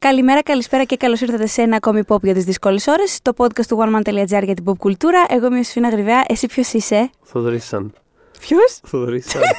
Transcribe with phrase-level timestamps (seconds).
[0.00, 3.18] Καλημέρα, καλησπέρα και καλώς ήρθατε σε ένα ακόμη pop για τις δύσκολες ώρες.
[3.22, 5.26] Το podcast του oneman.gr για την pop κουλτούρα.
[5.28, 6.24] Εγώ είμαι η Σφίνα Γρυβαία.
[6.28, 7.92] Εσύ ποιος είσαι, Θοδωρήσαν.
[8.40, 9.42] Ποιος; Θοδωρήσαν.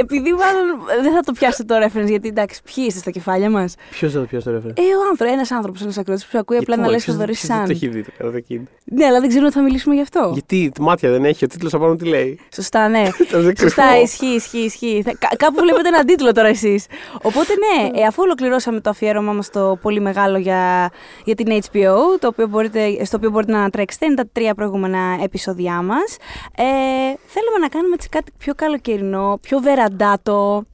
[0.00, 0.64] Επειδή μάλλον
[1.02, 4.18] δεν θα το πιάσω το reference, γιατί εντάξει, ποιοι είστε στα κεφάλια μας; Ποιος θα
[4.20, 4.70] το πιάσει το ρεφερ.
[4.70, 7.64] Ε, ο άνθρωπο, ένας άνθρωπος, ένας ακροατής που ακούει απλά να λες Θοδωρή Δεν Σαν.
[7.64, 8.60] το έχει δει το Karate Kid.
[8.84, 10.30] Ναι, αλλά δεν ξέρω ότι θα μιλήσουμε γι' αυτό.
[10.32, 12.38] Γιατί μάτια δεν έχει, ο τίτλος απάνω τι λέει.
[12.54, 13.02] Σωστά, ναι.
[13.28, 14.02] Ήταν δεν Σωστά, κρυφό.
[14.02, 15.02] ισχύει, ισχύει, ισχύει.
[15.04, 16.86] Θα- κα- κάπου βλέπετε έναν τίτλο τώρα εσείς.
[17.22, 20.90] Οπότε ναι, ε, αφού ολοκληρώσαμε το αφιέρωμά μας το πολύ μεγάλο για,
[21.24, 24.98] για την HBO, το οποίο μπορείτε, στο οποίο μπορείτε να ανατρέξετε, είναι τα τρία προηγούμενα
[25.22, 26.16] επεισόδια μας.
[26.56, 26.64] Ε,
[27.26, 30.64] θέλουμε να κάνουμε έτσι κάτι πιο καλοκαιρινό, πιο βεραντάτο,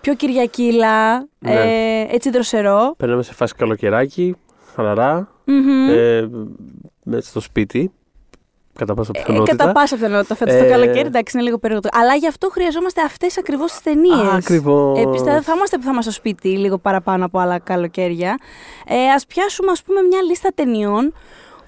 [0.00, 1.52] πιο Κυριακήλα, Ναι.
[1.52, 2.94] ε, έτσι δροσερό.
[2.96, 4.34] Περνάμε σε φάση καλοκαιράκι,
[4.74, 5.88] χαλαρά, Μμμ.
[5.90, 6.28] ε,
[7.04, 7.92] μέσα στο σπίτι.
[8.78, 9.56] Κατά πάσα Ε, πιθανότητα.
[9.56, 11.88] κατά πάσα πιθανότητα φέτος το Ε, καλοκαίρι, εντάξει, είναι λίγο περίοδο.
[11.92, 14.14] Αλλά γι' αυτό χρειαζόμαστε αυτές ακριβώς τις ταινίες.
[14.32, 14.98] Α, ακριβώς.
[14.98, 18.38] Επίση, θα είμαστε που θα είμαστε στο σπίτι λίγο παραπάνω από άλλα καλοκαίρια.
[18.86, 21.14] Ε, Α πιάσουμε, ας πούμε, μια λίστα ταινιών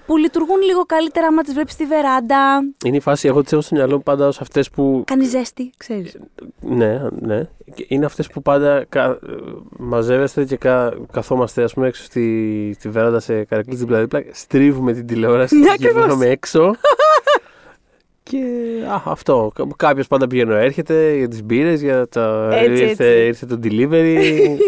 [0.05, 2.63] που λειτουργούν λίγο καλύτερα άμα τις βλέπεις στη βεράντα.
[2.85, 5.03] Είναι η φάση, εγώ τις έχω στο μυαλό μου πάντα ως αυτές που.
[5.05, 6.17] Κάνεις ζέστη, ξέρεις.
[6.61, 7.47] Ναι, ναι.
[7.73, 9.03] Και Είναι αυτές που πάντα κα...
[9.05, 9.17] ε,
[9.77, 10.93] μαζεύεστε και κα...
[11.11, 14.23] καθόμαστε, ας πούμε, έξω στη, στη βεράντα σε καρεκλή δίπλα-δίπλα.
[14.31, 16.03] Στρίβουμε την τηλεόραση Ναι, και ακριβώς.
[16.03, 16.75] βγαίνουμε έξω.
[18.23, 18.39] και
[18.91, 19.51] α, αυτό.
[19.75, 22.49] Κάποιος πάντα πηγαίνει, έρχεται για τις μπύρες, για τα.
[22.53, 23.25] Έτσι, ήρθε, έτσι.
[23.27, 24.17] ήρθε το delivery.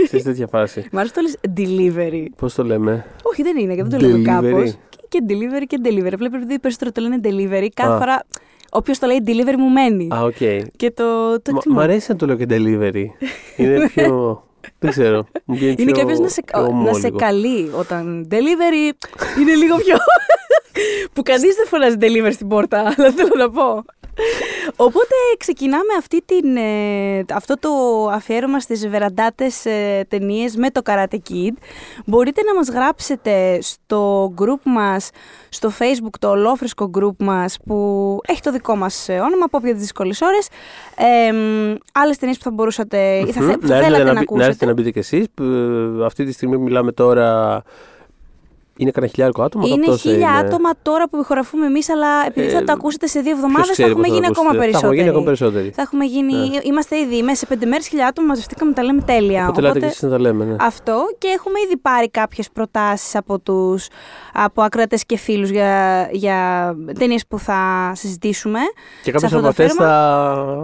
[0.09, 0.87] σε τέτοια φάση.
[0.91, 2.25] Μ' αρέσει το λες delivery.
[2.37, 4.23] Πώς το λέμε; Όχι, δεν είναι, και δεν το λέμε Delivery.
[4.23, 4.77] κάπως.
[5.09, 6.17] Και, και delivery και delivery.
[6.17, 7.97] Βλέπω επειδή περισσότερο το λένε delivery, κάθε Α.
[7.97, 8.23] φορά.
[8.71, 10.07] Όποιος το λέει delivery μου μένει.
[10.13, 10.35] Α, οκ.
[10.75, 11.03] Και το,
[11.41, 11.75] το Μα- εκτιμώ.
[11.75, 13.05] Μ' αρέσει να το λέω και delivery.
[13.57, 14.43] Είναι πιο.
[14.79, 15.25] δεν ξέρω.
[15.45, 17.17] Μου βγαίνει Είναι πιο- κάποιο να, σε, πιο ομό να σε λίγο.
[17.17, 18.93] καλεί όταν delivery
[19.39, 19.95] είναι λίγο πιο.
[21.13, 23.85] που κανείς δεν φωνάζει delivery στην πόρτα, αλλά θέλω να πω.
[24.75, 27.69] Οπότε ξεκινάμε αυτή την, ε, αυτό το
[28.11, 31.53] αφιέρωμα στις βεραντάτες ε, ταινίες με το Karate Kid.
[32.05, 35.09] Μπορείτε να μας γράψετε στο group μας,
[35.49, 39.71] στο facebook, το ολόφρεσκο group μας που έχει το δικό μας ε, όνομα, από για
[39.73, 40.47] τις δύσκολες ώρες.
[41.27, 43.67] Ε, μ, άλλες ταινίες που θα μπορούσατε ή θα, θε- Μμμ.
[43.67, 44.37] θα Να έρθετε θέλατε να, μπει- ακούσετε.
[44.39, 45.25] Να έρθετε να μπείτε κι εσείς.
[46.05, 47.61] Αυτή τη στιγμή που μιλάμε τώρα.
[48.77, 49.67] Είναι κανένα χιλιάρικο άτομα.
[49.67, 50.47] Είναι κάπου τόσο χίλια είναι.
[50.47, 53.67] άτομα τώρα που ηχογραφούμε εμείς, αλλά επειδή θα Ε, το ακούσετε σε δύο Ποιος εβδομάδες,
[53.67, 54.71] θα ξέρει έχουμε πότε γίνει ακόμα ακούσετε.
[54.71, 54.97] Θα έχουμε περισσότεροι.
[54.97, 55.69] γίνει ακόμα περισσότεροι.
[55.75, 56.33] Θα έχουμε γίνει.
[56.33, 56.59] Ναι.
[56.63, 59.43] Είμαστε ήδη μέσα σε πέντε μέρες, χίλια άτομα μαζευτήκαμε, τα λέμε τέλεια.
[59.43, 60.45] Οπότε λέτε κι εσείς να τα λέμε.
[60.45, 60.55] Ναι.
[60.59, 63.79] αυτό και έχουμε ήδη πάρει κάποιες προτάσεις από του
[64.33, 66.37] από ακροατές και φίλους για, για
[66.99, 68.59] ταινίες που θα συζητήσουμε.
[69.03, 69.95] Και κάποιες αυτό από το αυτές αφιέρωμα.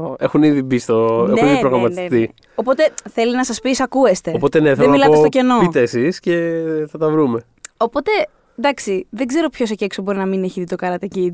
[0.07, 1.27] θα έχουν ήδη μπει στο.
[1.35, 2.33] έχουν ήδη προγραμματιστεί.
[2.55, 4.31] Οπότε θέλει να σας πεις, ακούεστε.
[4.35, 5.59] Οπότε ναι, Δεν θέλω να μιλάτε πω, στο κενό.
[5.59, 6.51] Πείτε εσείς και
[6.89, 7.39] θα τα βρούμε.
[7.77, 8.11] Οπότε,
[8.57, 11.33] εντάξει, δεν ξέρω ποιος εκεί έξω μπορεί να μην έχει δει το Karate Kid.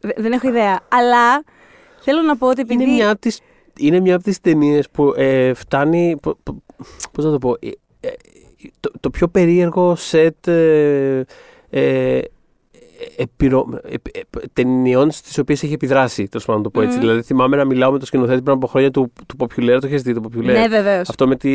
[0.00, 0.80] Δε- Δεν έχω ιδέα.
[0.88, 1.42] Αλλά
[2.00, 2.82] θέλω να πω ότι επειδή.
[2.82, 3.40] Είναι μια από τις,
[3.78, 6.62] είναι μια από τις ταινίες που ε, φτάνει, πο- πο-
[7.12, 7.68] πώς να το πω, ε,
[8.00, 8.08] ε,
[8.80, 11.24] το, το πιο περίεργο σετ ε,
[11.70, 12.20] ε,
[13.16, 14.20] επιρρο, ε, ε,
[14.52, 16.94] ταινιών στις οποίες έχει επιδράσει, τέλος πάντων να το πω έτσι.
[16.96, 17.00] Μμμ.
[17.00, 20.02] Δηλαδή θυμάμαι να μιλάω με τον σκηνοθέτη πριν από χρόνια του, του Popular, το έχεις
[20.02, 21.08] δει το Popular; Ναι, βεβαίως.
[21.08, 21.50] Αυτό με, τη,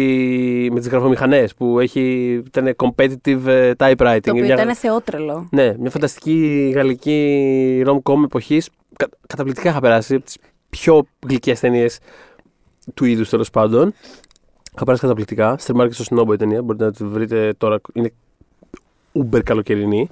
[0.72, 4.20] με τις γραφομηχανές που έχει, ήταν competitive ε, typewriting.
[4.22, 5.48] Το οποίο Μια- ήταν θεότρελο.
[5.52, 8.70] ναι, μια φανταστική γαλλική rom-com εποχής.
[8.96, 10.16] Κα, καταπληκτικά είχα περάσει.
[10.16, 10.38] Από τις
[10.70, 12.00] πιο γλυκές ταινίες
[12.94, 13.94] του είδους τέλος πάντων.
[14.76, 15.56] Είχα περάσει καταπληκτικά.
[15.58, 16.62] Στερμάρει και στο Snowboy η ταινία.
[16.62, 17.80] Μπορείτε να τη βρείτε τώρα.
[17.94, 18.12] Είναι
[19.14, 20.10] uber καλοκαιρινή.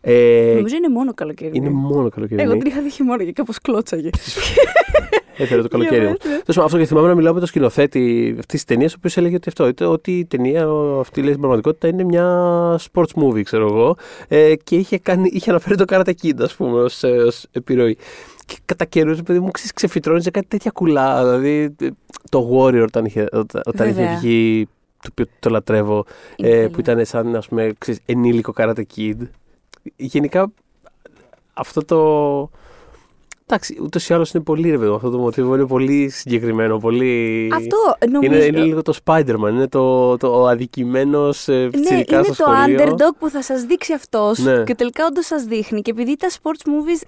[0.00, 1.50] Ε, Νομίζω είναι μόνο καλοκαίρι.
[1.54, 2.50] είναι μόνο καλοκαιρινή.
[2.50, 4.10] Εγώ την είχα δει χειμώνα και κάπως κλώτσαγε.
[5.38, 6.06] Έφερε το καλοκαίρι μου.
[6.06, 6.42] Για μένα, ναι.
[6.42, 9.16] Τέλος πάντων, αυτό και θυμάμαι να μιλάω με τον σκηνοθέτη αυτής της ταινίας, ο οποίος
[9.16, 10.66] έλεγε ότι αυτό, είτε- ότι η ταινία
[11.00, 12.26] αυτή λέει στην πραγματικότητα είναι μια
[12.92, 13.96] sports movie, ξέρω εγώ.
[14.28, 17.04] Ε, και είχε, κάνει, είχε αναφέρει το Karate Kid, ας πούμε, ως
[17.52, 17.96] επιρροή.
[18.46, 21.22] Και κατά καιρούς, παιδί μου, ξέρεις, ξεφυτρώνει κάτι τέτοια κουλά.
[21.24, 21.88] Δηλαδή, ε,
[22.30, 24.18] το Warrior όταν είχε, όταν, όταν είχε Βέβαια.
[24.18, 24.68] βγει,
[25.02, 26.04] το οποίο το λατρεύω,
[26.36, 26.70] Είναι ε, τέλειο.
[26.70, 29.16] που ήταν σαν, ας πούμε, ξέρεις, ενήλικο Karate Kid.
[29.96, 30.52] Γενικά,
[31.54, 32.50] αυτό το.
[33.48, 36.78] Εντάξει, ούτως ή άλλως είναι πολύ ρε παιδί μου, Αυτό το μοτίβο είναι πολύ συγκεκριμένο.
[36.78, 37.48] Πολύ...
[37.54, 37.76] Αυτό
[38.10, 38.32] νομίζω.
[38.34, 39.48] είναι, είναι λίγο το Spider-Man.
[39.50, 42.78] Είναι το, το ο αδικημένο ε, ναι, πιτσιρικά είναι στο το σχολείο.
[42.84, 44.62] underdog που θα σας δείξει αυτός Ναι.
[44.62, 47.02] και τελικά όντως σας δείχνει και επειδή τα sports movies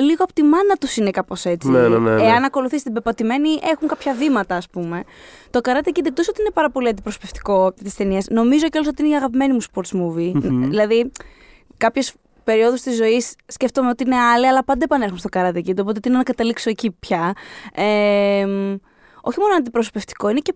[0.00, 1.68] λίγο από τη μάνα τους είναι κάπως έτσι.
[1.70, 2.22] Ναι, ναι, ναι, ναι.
[2.22, 5.04] Εάν ακολουθείς την πεπατημένη έχουν κάποια βήματα ας πούμε.
[5.50, 9.02] Το Karate Kid εκτός ότι είναι πάρα πολύ αντιπροσωπευτικό από τις ταινίες, νομίζω κιόλας ότι
[9.02, 10.32] είναι η αγαπημένη μου sports movie.
[10.34, 10.68] Μμμ.
[10.68, 11.10] Δηλαδή
[11.78, 12.14] κάποιες
[12.44, 16.10] περιόδους της ζωής σκέφτομαι ότι είναι άλλοι, αλλά πάντα επανέρχομαι στο Karate Kid, οπότε τι
[16.10, 17.32] να καταλήξω εκεί πια.
[17.74, 18.74] Ε, μ,
[19.20, 20.54] όχι μόνο αντιπροσωπευτικό, είναι και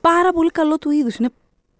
[0.00, 1.16] πάρα πολύ καλό του είδους.
[1.16, 1.28] Είναι,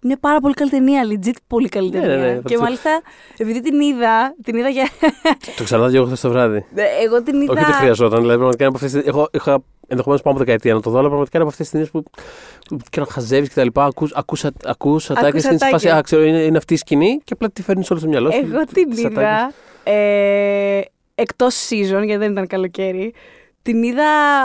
[0.02, 2.16] είναι πάρα πολύ καλή ταινία, legit πολύ καλή Ναι, ταινία.
[2.16, 3.00] ναι, ναι, και αυτό- μάλιστα,
[3.36, 4.88] επειδή την είδα, την είδα για...
[5.56, 6.64] Το ξαναδώ εγώ χθες το βράδυ.
[7.04, 7.52] Εγώ την είδα...
[7.52, 8.20] Όχι ότι χρειαζόταν.
[8.20, 9.02] Δηλαδή, πραγματικά είναι από αυτέ.
[9.08, 11.90] Εγώ είχα ενδεχομένως πάνω από δεκαετία να το δω, αλλά πραγματικά είναι από αυτές τις
[11.90, 12.02] ταινίες που.
[12.90, 13.84] και να χαζεύεις και τα λοιπά.
[13.84, 15.92] Ακούς, ακούς, α- ακούς ατάκες και είναι σε φάση, ατάκες.
[15.92, 18.38] Α, ξέρω, είναι, είναι αυτή η σκηνή και απλά τη φέρνεις όλο στο μυαλό σου.
[18.38, 19.22] Εγώ την τις ατάκες.
[19.22, 19.52] είδα
[19.84, 20.80] ε,
[21.14, 23.12] εκτός season, γιατί δεν ήταν καλοκαίρι.
[23.70, 24.04] Την είδα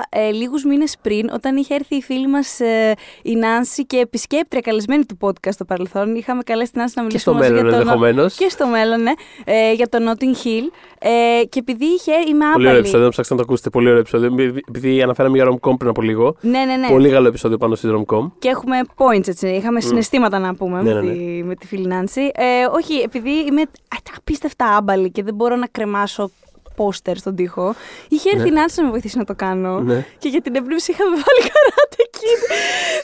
[0.10, 2.94] ε, λίγους μήνες πριν, όταν είχε έρθει η φίλη μας ε,
[3.24, 6.16] η Νάνση και επισκέπτρια καλεσμένη του podcast στο παρελθόν.
[6.16, 7.82] Είχαμε καλέσει την Νάνση να Και μιλήσουμε στο μαζί μέλλον για το...
[7.82, 8.36] ενδεχομένως.
[8.36, 9.12] Και στο μέλλον, ναι,
[9.46, 10.64] ε, για το Notting Hill.
[11.00, 12.78] Ε, και επειδή είχε, είμαι Πολύ ωραίο άπαλη.
[12.78, 13.70] επεισόδιο, να ψάξετε να το ακούσετε.
[13.70, 14.54] Πολύ ωραίο επεισόδιο.
[14.68, 16.36] Επειδή αναφέραμε για Romcom πριν από λίγο.
[16.42, 16.88] Ναι, ναι, ναι.
[16.88, 18.32] Πολύ καλό επεισόδιο πάνω στη Romcom.
[18.40, 19.48] Και έχουμε points, έτσι.
[19.48, 22.22] Είχαμε συναισθήματα να πούμε Ναι, με, ναι, Τη, με τη φίλη Νάνση.
[22.22, 26.32] Ε, όχι, επειδή είμαι α, απίστευτα άμπαλη και δεν μπορώ να κρεμάσω
[26.76, 27.76] πόστερ στον τοίχο.
[28.10, 29.80] Είχε έρθει η Νάνση να με βοηθήσει να το κάνω.
[29.80, 30.06] Ναι.
[30.18, 32.42] Και για την έμπνευση είχαμε βάλει Karate Kid.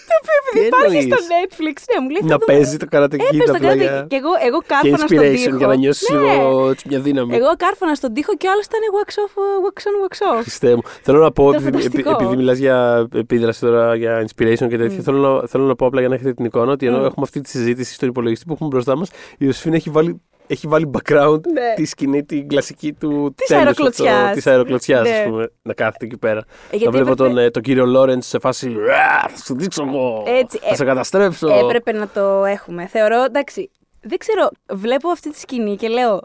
[0.08, 1.78] το οποίο επειδή Τι υπάρχει στο εννοείς; Netflix.
[1.92, 2.22] Ναι, μου λέει.
[2.22, 2.46] θα Να δούμε.
[2.52, 4.04] παίζει το Karate Kid Έπαιζε το απλά Karate για.
[4.04, 4.08] Kid.
[4.12, 5.58] Και εγώ, εγώ Και κάρφωνα στον inspiration τοίχο.
[5.62, 6.20] για να νιώσει Ναι.
[6.20, 7.36] λίγο έτσι, μια δύναμη.
[7.36, 9.34] Εγώ κάρφωνα στον τοίχο και ο άλλο ήταν wax off,
[9.66, 10.42] wax on, wax off.
[10.42, 10.82] Χριστέ μου.
[11.08, 12.10] Θέλω να πω, Ήταν επειδή, φανταστικό.
[12.10, 15.86] επει- επειδή μιλάς για επίδραση τώρα, για inspiration και τέτοια, θέλω, να, θέλω να πω
[15.86, 17.06] απλά για να έχετε την εικόνα ότι ενώ Mm.
[17.06, 20.22] έχουμε αυτή τη συζήτηση στον υπολογιστή που έχουμε μπροστά μας, η Ιωσήφινα έχει βάλει,
[20.52, 21.74] έχει βάλει background Ναι.
[21.76, 24.16] τη σκηνή, την κλασική του Της τέλους, αεροκλωτσιάς.
[24.22, 25.18] αυτό, Της αεροκλωτσιάς, Ναι.
[25.18, 26.40] ας πούμε, να κάθεται εκεί πέρα.
[26.40, 29.56] Ε, να γιατί βλέπω έπρεπε- τον, ε, τον κύριο Λόρενς σε φάση «Ρα, Θα σου
[29.58, 30.24] δείξω εγώ!
[30.28, 31.48] Έτσι, θα ε, σε καταστρέψω!
[31.48, 32.88] Έπρεπε να το έχουμε.
[32.88, 33.70] Θεωρώ, εντάξει,
[34.02, 36.22] δεν ξέρω, βλέπω αυτή τη σκηνή και λέω,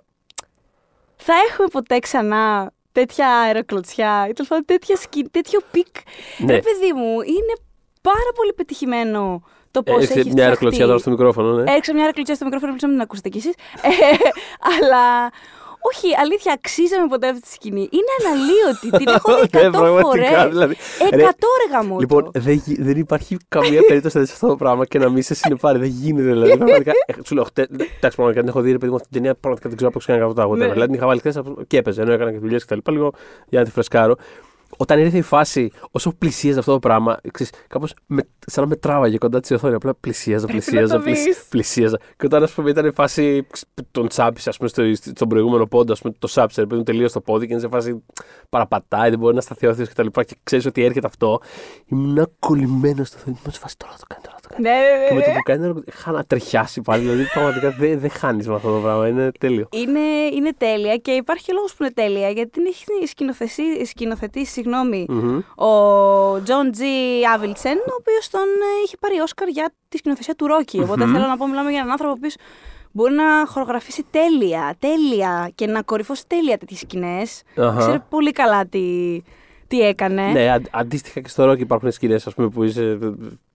[1.17, 5.87] θα έχουμε ποτέ ξανά τέτοια αεροκλωτσιά ή τέλος πάντων τέτοια σκηνή, τέτοιο peak.
[6.39, 6.53] Ναι.
[6.53, 7.55] Ρε παιδί μου, είναι
[8.03, 9.43] πάρα πολύ πετυχημένο
[9.77, 10.87] το πώς Έχεις έχει μια αεροκλωτσιά φτιαχτεί.
[10.87, 11.73] τώρα στο μικρόφωνο, ναι.
[11.77, 13.55] Έξω μια αεροκλωτσιά στο μικρόφωνο, ελπίζω να μην την ακούσετε κι εσείς.
[13.83, 13.91] Ε,
[14.77, 15.05] αλλά
[15.93, 17.89] όχι, αλήθεια, αξίζαμε ποτέ αυτή τη σκηνή.
[17.99, 18.89] Είναι αναλύωτη.
[18.91, 20.01] Την έχω δει Ναι, 100 πραγματικά,
[20.39, 20.49] φορές.
[20.53, 20.75] δηλαδή.
[20.75, 21.27] 100 Ρε, ρε
[21.73, 22.01] γαμότο.
[22.01, 25.23] Λοιπόν, δεν, γι- δεν υπάρχει καμία περίπτωση να δεις αυτό το πράγμα και να μην
[25.23, 25.79] σε συνεπάρει.
[25.79, 26.57] Δεν γίνεται δηλαδή.
[26.57, 26.93] Πραγματικά.
[27.07, 29.35] ε, Σου λέω, χτε, εντάξει, πραγματικά την έχω δει, ρε παιδί μου, αυτή την ταινία
[29.41, 30.65] πραγματικά δεν ξέρω πώς έκανε αυτό το Ναι.
[30.69, 33.11] Δηλαδή την είχα βάλει χθες και έπαιζε, ενώ έκανα και δουλειές και τα λοιπά, λίγο
[33.49, 34.15] για να τη φρεσκάρω.
[34.77, 38.77] Όταν ήρθε η φάση, όσο πλησίαζε αυτό το πράγμα, ξέρεις, κάπως με, σαν να με
[38.77, 39.77] τράβαγε κοντά της οθόνης.
[39.77, 41.45] Απλά πλησίαζα, Πρέπει να πλησίαζα, το πλησ- δεις.
[41.49, 41.99] πλησίαζα.
[42.17, 44.83] Και όταν, ας πούμε, ήταν η φάση, ξ, τον τσάκισε, ας πούμε, στο,
[45.15, 47.61] στον προηγούμενο πόντο, ας πούμε, το σάψε, ρε παιδί μου, τελείως στο πόδι και είναι
[47.63, 48.03] σε φάση
[48.49, 50.23] παραπατάει, δεν μπορεί να σταθεί όρθιο και τα λοιπά.
[50.25, 51.41] Και ξέρεις ότι έρχεται αυτό.
[51.87, 53.37] Ήμουν κολλημένος στο οθόνη.
[53.41, 54.46] Ήμουν σε φάση τώρα θα το κάνει, τώρα θα το κάνει.
[54.59, 55.35] Ναι, ναι, ναι, Και με το ναι.
[55.37, 57.03] που κάνει, είχα ανατριχιάσει πάλι.
[57.03, 59.09] Δηλαδή, πραγματικά δεν δεν χάνεις με αυτό το πράγμα.
[59.09, 59.69] Είναι τέλειο.
[59.73, 60.01] Είναι,
[60.35, 65.07] είναι τέλεια και υπάρχει και λόγος που είναι τέλεια γιατί την έχει σκηνοθεσί- σκηνοθετήσει συγγνώμη,
[65.09, 65.39] Μμμ.
[65.55, 65.73] ο
[66.43, 66.85] Τζον Τζι
[67.35, 70.79] Άβιλτσεν, ο οποίος τον ε, είχε πάρει Όσκαρ για τη σκηνοθεσία του Ρόκι.
[70.81, 72.35] Οπότε θέλω να πω, μιλάμε για έναν άνθρωπο ο οποίος
[72.93, 77.43] μπορεί να χορογραφήσει τέλεια, τέλεια και να κορυφώσει τέλεια τέτοιες σκηνές.
[77.57, 77.79] Αχα.
[77.79, 78.81] Ξέρει πολύ καλά τι,
[79.69, 82.99] τι έκανε; Ναι, αν- αντίστοιχα και στο ρόκι υπάρχουν σκηνές, ας πούμε, που είσαι.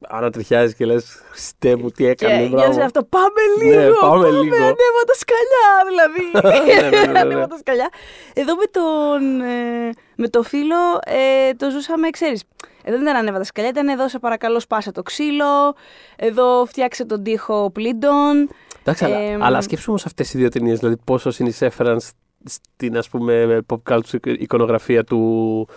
[0.09, 2.35] Ανατριχιάζεις και λες, Χριστέ μου, τι Και έκανε.
[2.35, 2.83] νιώθεις μπράβο».
[2.83, 4.55] αυτό, πάμε Ναι, λίγο, πάμε λίγο.
[4.55, 6.23] ανέβα τα σκαλιά, δηλαδή.
[6.81, 7.19] Ναι, ναι, ναι, ναι.
[7.19, 7.89] ανέβα τα σκαλιά.
[8.33, 10.75] Εδώ με τον, ε, με το φίλο
[11.05, 12.43] ε, το ζούσαμε, ξέρεις,
[12.83, 15.75] εδώ δεν ήταν ανέβα τα σκαλιά, ήταν εδώ σε παρακαλώ σπάσε το ξύλο,
[16.15, 18.49] εδώ φτιάξε τον τοίχο πλήντων.
[18.81, 19.43] Εντάξει, αλλά, Εμ.
[19.43, 22.11] αλλά σκέψου όμως αυτές οι δύο ταινίες, δηλαδή πόσο συνεισέφεραν σ-
[22.45, 25.67] στην ας πούμε pop culture εικονογραφία του.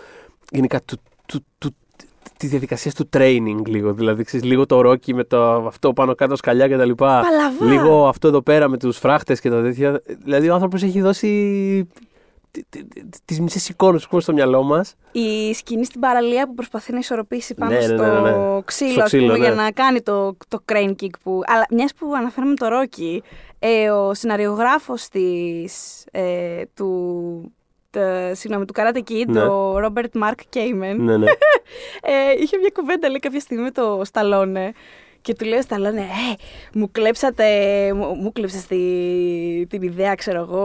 [0.54, 0.96] Γενικά του,
[1.26, 1.76] του, του,
[2.36, 3.92] της διαδικασίας του training λίγο.
[3.92, 6.90] Δηλαδή, ξέρεις, λίγο το ρόκι με το αυτό πάνω κάτω σκαλιά κτλ.
[6.90, 7.64] Παλαβά.
[7.64, 10.02] Λίγο αυτό εδώ πέρα με τους φράχτες και τα τέτοια.
[10.24, 11.88] Δηλαδή, ο άνθρωπος έχει δώσει
[13.24, 14.94] τις μισές εικόνες που έχουμε στο μυαλό μας.
[15.12, 18.60] Η σκηνή στην παραλία που προσπαθεί να ισορροπήσει πάνω Ναι, ναι, στο ναι, ναι, ναι.
[18.64, 19.54] ξύλο, Στο ας πούμε, ξύλο, για ναι.
[19.62, 21.40] να κάνει το, το crane kick που...
[21.46, 23.22] Αλλά μιας που αναφέραμε το Ρόκι,
[23.58, 26.88] ε, ο σεναριογράφος της, ε, του,
[27.40, 27.63] τε-
[28.32, 29.40] συγγνώμη, του Karate Kid, Ναι.
[29.42, 31.26] ο Robert Mark Kamen, ναι, ναι.
[32.02, 34.72] ε, είχε μια κουβέντα λέει κάποια στιγμή με το Σταλόνε
[35.24, 36.34] και του λέει ο Σταλόνε, ε,
[36.74, 37.44] μου κλέψατε,
[37.94, 38.76] μου, μου κλέψες τη,
[39.68, 40.64] την ιδέα, ξέρω εγώ,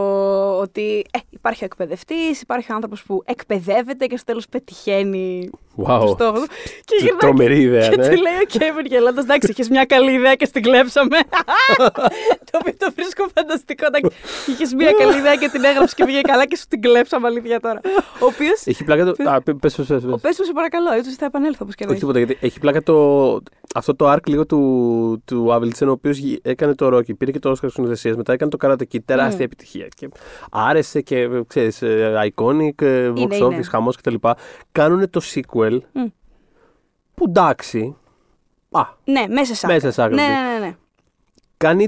[0.60, 5.50] ότι ε, υπάρχει ο εκπαιδευτής, υπάρχει ο άνθρωπος που εκπαιδεύεται και στο τέλος πετυχαίνει
[5.86, 6.00] Wow.
[6.02, 6.48] το στόχο του.
[6.86, 8.08] Και Τ- γυρνάει τρομερή ιδέα, και ναι.
[8.10, 11.18] του λέει ο Κέβιν γελώντας, εντάξει, είχες μια καλή ιδέα και στην κλέψαμε.
[12.52, 13.86] το οποίο το βρίσκω φανταστικό.
[13.86, 14.18] εντάξει.
[14.52, 17.60] Είχες μια καλή ιδέα και την έγραψες και πήγε καλά και σου την κλέψαμε αλήθεια
[17.60, 17.80] τώρα.
[18.22, 19.30] Ο οποίος, Έχει πλάκα το.
[19.30, 20.12] Α, πε- πες, πες, πες, πες.
[20.14, 22.12] ο πες μου σε παρακαλώ, έτσι θα επανέλθω όπως και να Όχι έχει.
[22.14, 23.40] τίποτα, γιατί έχει πλάκα το,
[23.76, 27.52] αυτό το arc λίγο του, του Άβιλτσεν, ο οποίος έκανε το Rocky, πήρε και το
[27.52, 29.44] Oscar σκηνοθεσίας, μετά έκανε το Karate Kid, τεράστια Mm.
[29.46, 29.88] επιτυχία.
[29.88, 30.10] Και
[30.52, 33.64] άρεσε και ξέρεις, ε, iconic, ε, box Είναι, office, είναι.
[33.64, 34.16] χαμός κτλ.
[34.72, 36.06] Κάνουν το sequel, Μμ.
[37.16, 37.96] που εντάξει,
[38.72, 40.16] α, Ναι, μέσα σε Μέσα σε άκρη.
[40.16, 40.76] Ναι, ναι, ναι, ναι.
[41.58, 41.88] κάνει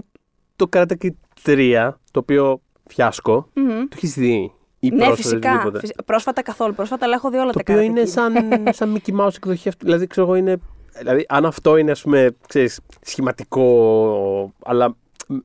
[0.56, 1.10] το Karate Kid
[1.44, 3.48] 3, το οποίο φιάσκο.
[3.54, 3.68] Μμμ.
[3.68, 4.52] Το έχεις δει.
[4.80, 5.50] Ή Ναι, πρόσφατα, φυσικά.
[5.52, 5.80] οτιδήποτε.
[5.80, 6.74] Φυσ- Πρόσφατα καθόλου.
[6.74, 8.08] Πρόσφατα, αλλά έχω δει όλα Το τα οποίο Karate είναι Kid.
[8.08, 8.34] σαν,
[8.78, 9.86] σαν Mickey Mouse εκδοχή αυτού.
[9.86, 10.58] Δηλαδή, ξέρω εγώ, είναι.
[10.98, 14.96] Δηλαδή, αν αυτό είναι, ας πούμε, ξέρεις, σχηματικό, αλλά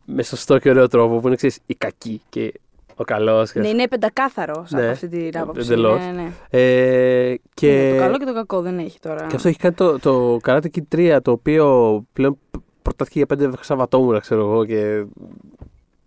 [0.05, 2.53] με σωστό και ωραίο τρόπο, που είναι, ξέρεις, η κακή και
[2.97, 3.53] ο καλός.
[3.53, 5.61] και- Ναι, είναι πεντακάθαρος Ναι, από αυτή την άποψη.
[5.61, 5.99] εντελώς.
[6.05, 6.31] Ναι, ναι.
[6.51, 7.73] Ε, και...
[7.73, 9.27] Ναι, Το καλό και το κακό δεν έχει τώρα.
[9.27, 12.39] Και αυτό έχει κάνει το, το Karate Kid 3, το οποίο πλέον
[12.83, 15.05] προτάθηκε για πέντε Σαββατόμουρα, ξέρω εγώ, και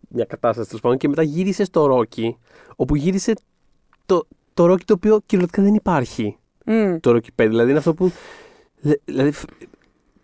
[0.10, 0.98] μια κατάσταση τέλος πάντων.
[0.98, 2.30] Και μετά γύρισε στο Rocky,
[2.76, 3.34] όπου γύρισε
[4.06, 6.38] το, το Rocky το οποίο κυριολεκτικά δεν υπάρχει.
[6.66, 6.96] Μμ.
[7.00, 7.48] Το Rocky 5.
[7.48, 8.12] Δηλαδή είναι αυτό που.
[8.80, 9.50] Δε- Δηλαδή, φ-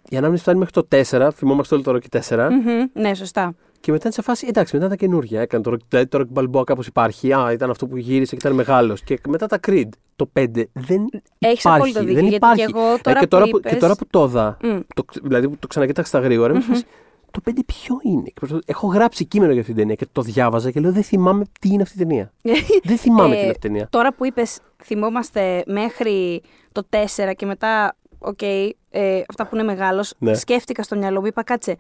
[0.09, 3.01] για να μην φτάνει μέχρι το 4, θυμόμαστε όλοι το Rocky 4, Μμμ.
[3.01, 3.55] Ναι, σωστά.
[3.79, 4.45] και μετά είναι σε φάση.
[4.49, 5.41] Εντάξει, μετά τα καινούργια.
[5.41, 7.33] Έκανε το Rocky, δηλαδή το Rocky Balboa κάπως υπάρχει.
[7.33, 9.01] Α, ήταν αυτό που γύρισε και ήταν μεγάλος.
[9.03, 9.89] Και μετά τα Creed.
[10.15, 11.05] Το 5 δεν
[11.39, 11.67] Έχεις υπάρχει.
[11.67, 12.65] απόλυτο δίκιο, δεν γιατί υπάρχει.
[12.65, 14.79] και εγώ Ε, τώρα και, τώρα που που, και είπες- τώρα που το είδα, Μμ.
[14.95, 16.83] το, ξ- δηλαδή που το ξανακοίταξα στα γρήγορα, είμαι σε φάση,
[17.31, 20.21] το 5 ποιο είναι; Και προσπαθώ- Έχω γράψει κείμενο για αυτή την ταινία και το
[20.21, 22.33] διάβαζα και λέω δεν θυμάμαι τι είναι αυτή η ταινία.
[22.83, 23.87] δεν θυμάμαι Ε, τι είναι αυτή η ταινία.
[23.89, 30.13] Τώρα που είπες, θυμόμαστε μέχρι το 4 και μετά, οκ, ε, αυτά που είναι μεγάλος,
[30.17, 30.33] Ναι.
[30.33, 31.75] σκέφτηκα στο μυαλό μου, είπα κάτσε.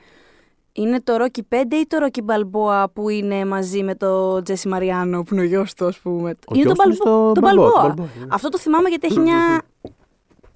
[0.77, 5.23] Είναι το Rocky 5 ή το Rocky Balboa που είναι μαζί με το Τζέσι Μαριάνο,
[5.23, 7.41] που είναι ο γιος του, ας πούμε; Ο είναι γιος το του είναι στο το
[7.43, 7.95] Balboa, Balboa.
[7.95, 8.25] το Balboa, ναι.
[8.29, 9.61] Αυτό το θυμάμαι γιατί έχει μια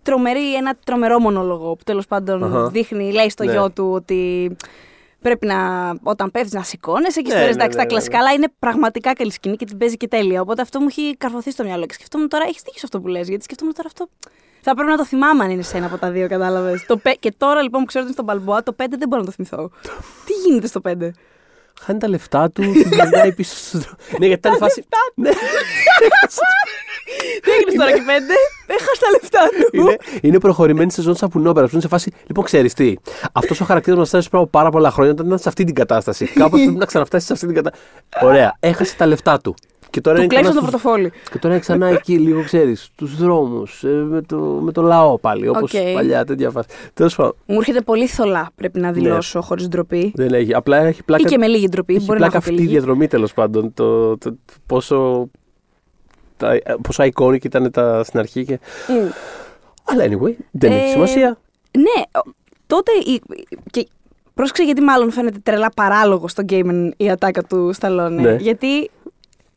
[0.04, 2.70] τρομερή, ένα τρομερό μονόλογο που τέλος πάντων Αχα.
[2.70, 3.52] δείχνει, λέει στο Ναι.
[3.52, 4.56] γιο του ότι
[5.22, 5.56] πρέπει να,
[6.04, 8.24] όταν πέφτεις να σηκώνεσαι και Ναι, ιστορίες ναι, εντάξει, ναι, τα ναι, κλασικά, ναι.
[8.24, 10.42] αλλά είναι πραγματικά καλή σκηνή και την παίζει και τέλεια.
[10.42, 11.86] Οπότε αυτό μου έχει καρφωθεί στο μυαλό.
[11.86, 14.08] Και σκεφτόμουν τώρα, έχεις δίκιο σε αυτό που λες, γιατί σκεφτόμουν τώρα αυτό.
[14.70, 16.86] Θα πρέπει να το θυμάμαι αν είναι σε ένα από τα δύο, κατάλαβες.
[17.20, 19.32] και τώρα λοιπόν που ξέρω ότι είναι στον Παλμπόα, το 5 δεν μπορώ να το
[19.32, 19.70] θυμηθώ.
[20.26, 20.92] Τι γίνεται στο 5.
[21.82, 23.96] Χάνει τα λεφτά του, την περνάει πίσω στο δρόμο.
[24.20, 24.86] Ναι, γιατί ήταν φάση.
[25.16, 25.30] Ναι,
[27.44, 28.12] Τι έγινε στο Rocky 5,
[28.68, 29.78] έχασε τα λεφτά του.
[29.78, 31.66] είναι, είναι προχωρημένη σεζόν σαπουνόπερα.
[31.66, 32.12] Που είναι σε φάση.
[32.28, 32.94] Λοιπόν, ξέρεις τι.
[33.32, 35.76] Αυτός ο χαρακτήρας μας ήταν πριν από πάρα πολλά χρόνια όταν ήταν σε αυτή την
[35.76, 36.26] κατάσταση.
[36.42, 37.86] Κάπως πρέπει να ξαναφτάσει σε αυτή την κατάσταση.
[38.22, 38.58] Ωραία.
[38.60, 39.56] Έχασε τα λεφτά του.
[39.90, 41.12] Και τώρα Του είναι ξανά κλέψαν το στους- πορτοφόλι.
[41.32, 45.48] Και τώρα είναι ξανά εκεί, λίγο ξέρεις, στους δρόμους, με, το, με το λαό πάλι.
[45.48, 45.80] Όπως Οκ.
[45.94, 46.68] παλιά τέτοια φάση.
[46.94, 50.12] Τέλος πάντων, Μου έρχεται πολύ θολά, πρέπει να δηλώσω, χωρίς ντροπή.
[50.16, 50.54] δεν έχει.
[50.54, 51.24] Απλά έχει πλάκα.
[51.26, 51.96] Ή και με λίγη ντροπή.
[51.96, 52.78] έχει Μπορεί να πλάκα έχω και αυτή η λίγη.
[52.78, 53.74] διαδρομή τέλος πάντων.
[53.74, 55.30] Το, το, το πόσο.
[56.38, 58.46] Τα, πόσο iconic ήταν τα, στην αρχή.
[58.46, 58.60] Και...
[58.88, 59.10] Μμ.
[59.84, 61.38] Αλλά anyway, δεν Ε, έχει σημασία.
[61.78, 62.32] Ναι, ο-
[62.68, 62.92] τότε.
[63.06, 63.22] η-
[63.72, 63.88] Και
[64.34, 68.22] πρόσεξε γιατί μάλλον φαίνεται τρελά παράλογο στο Game η ατάκα του Σταλόνε.
[68.22, 68.36] Ναι.
[68.36, 68.90] Γιατί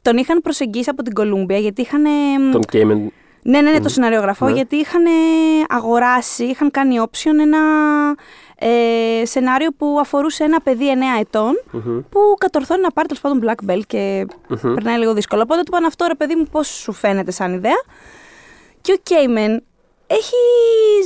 [0.03, 2.05] τον είχαν προσεγγίσει από την Κολούμπια, γιατί είχαν.
[2.53, 3.13] Τον Κέιμεν.
[3.45, 4.53] Ναι, ναι, ναι, το σεναριογραφό, Ναι.
[4.53, 5.03] γιατί είχαν
[5.69, 7.59] αγοράσει, είχαν κάνει option ένα
[8.59, 10.85] ε, σενάριο που αφορούσε ένα παιδί
[11.17, 11.53] 9 ετών
[12.11, 14.27] που κατορθώνει να πάρει τέλος πάντων black belt και
[14.75, 15.43] περνάει λίγο δύσκολο.
[15.43, 17.83] Οπότε του είπαν αυτό ρε παιδί μου, πώς σου φαίνεται σαν ιδέα.
[18.81, 19.63] Και ο Κέιμεν
[20.07, 20.35] έχει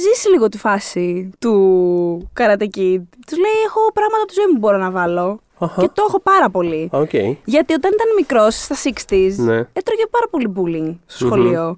[0.09, 3.03] ζήσει λίγο τη φάση του Karate Kid.
[3.27, 5.41] Τους λέει: Έχω πράγματα από τη ζωή μου που μπορώ να βάλω.
[5.59, 5.81] Αχα.
[5.81, 6.89] Και το έχω πάρα πολύ.
[6.93, 7.13] Οκ.
[7.45, 9.57] Γιατί όταν ήταν μικρός, στα 60s, Ναι.
[9.73, 11.77] έτρωγε πάρα πολύ bullying στο σχολείο.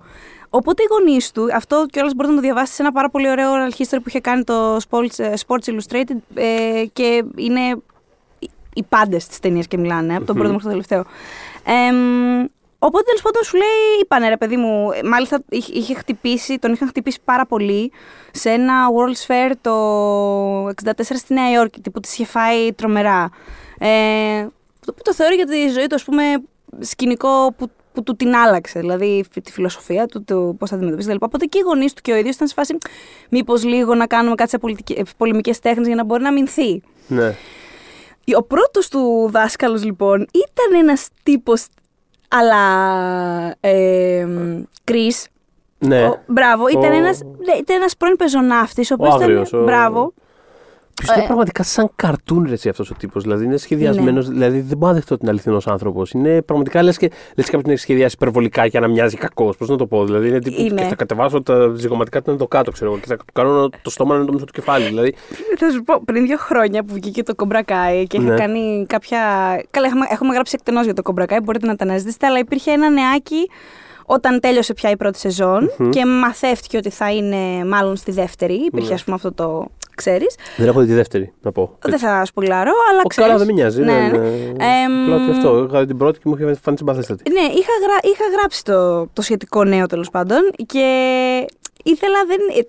[0.50, 3.50] Οπότε οι γονείς του, αυτό κιόλας μπορείτε να το διαβάσετε σε ένα πάρα πολύ ωραίο
[3.52, 7.60] oral history που είχε κάνει το Sports, ε, Sports Illustrated ε, και είναι
[8.38, 11.04] οι- οι πάντες της ταινίας και μιλάνε, από τον πρώτο μέχρι το τελευταίο.
[11.64, 12.44] Εμ,
[12.78, 16.72] οπότε τέλος πάντων σου λέει, είπανε ρε παιδί μου, ε, μάλιστα είχε, είχε χτυπήσει, τον
[16.72, 17.92] είχαν χτυπήσει πάρα πολύ
[18.32, 19.74] σε ένα World's Fair το
[20.68, 23.30] 64 στη Νέα Υόρκη, που της είχε φάει τρομερά.
[23.78, 24.46] Ε,
[24.80, 26.22] το οποίο το θεωρεί για τη ζωή του, ας πούμε,
[26.80, 28.80] σκηνικό που, που του την άλλαξε.
[28.80, 31.22] Δηλαδή τη φιλοσοφία του, το πώς θα αντιμετωπίσει κλπ.
[31.22, 32.78] Οπότε και οι γονείς του και ο ίδιος ήταν σε φάση,
[33.30, 34.58] μήπως λίγο να κάνουμε κάτι σε
[35.16, 36.82] πολεμικές τέχνες για να μπορεί να μηνθεί.
[37.06, 37.34] Ναι.
[38.36, 41.66] Ο πρώτος του δάσκαλος λοιπόν ήταν ένας τύπος
[42.28, 42.56] αλλά
[43.60, 44.26] ε,
[44.84, 45.24] Chris.
[45.78, 46.06] Ναι.
[46.06, 49.60] Ο- μπράβο, ήταν, Ο- ένας, ναι, ήταν ένας πρώην πεζοναύτης, ο Ο οποίος άγριος, ήταν,
[49.60, 50.12] ο- μπράβο,
[50.98, 53.22] Πιστεύω Ε, πραγματικά σαν καρτούν ρε εσύ αυτός ο τύπος.
[53.22, 54.26] Δηλαδή είναι σχεδιασμένος.
[54.28, 54.32] Ναι.
[54.34, 56.10] Δηλαδή δεν μπορώ να δεχτώ ότι είναι αληθινός άνθρωπος.
[56.10, 59.56] Είναι πραγματικά λες και λες και κάποιος έχει σχεδιάσει υπερβολικά για να μοιάζει κακός.
[59.56, 60.04] Πώς να το πω.
[60.04, 60.82] Δηλαδή είναι τύπου Είναι.
[60.82, 63.00] και θα κατεβάσω τα ζυγωματικά του εδώ κάτω, ξέρω εγώ.
[63.00, 64.84] Και θα του κάνω το στόμα να είναι το μισό του κεφάλι.
[64.86, 65.14] Δηλαδή
[65.58, 68.36] θα σου πω, πριν δύο χρόνια που βγήκε το Κομπρακάι και είχα Ναι.
[68.36, 69.18] κάνει κάποια...
[69.70, 72.90] Καλά, έχουμε, έχουμε γράψει εκτενώς για το Κομπρακάι, μπορείτε να τα αναζητήσετε, αλλά υπήρχε ένα
[72.90, 73.50] νεάκι
[74.10, 78.54] όταν τέλειωσε πια η πρώτη σεζόν και μαθεύτηκε ότι θα είναι μάλλον στη δεύτερη.
[78.54, 78.94] Υπήρχε, Ναι.
[78.94, 79.66] ας πούμε, αυτό το
[79.98, 80.34] ξέρεις.
[80.56, 81.76] δεν έχω δει τη δεύτερη, να πω.
[81.84, 83.30] Δεν θα σπουλάρω, αλλά Ο, ξέρεις.
[83.30, 83.82] καλά δεν με νοιάζει.
[83.82, 84.26] Ναι, δεν, ναι.
[84.28, 85.66] ε, Εμ, Απλά ότι αυτό.
[85.68, 87.30] Είχα δει την πρώτη και μου είχε φανεί συμπαθέστατη.
[87.30, 87.96] Ναι, είχα, γρα...
[88.12, 90.86] είχα γράψει το, το σχετικό νέο τέλος πάντων και
[91.84, 92.18] ήθελα.
[92.26, 92.60] Δεν, ε,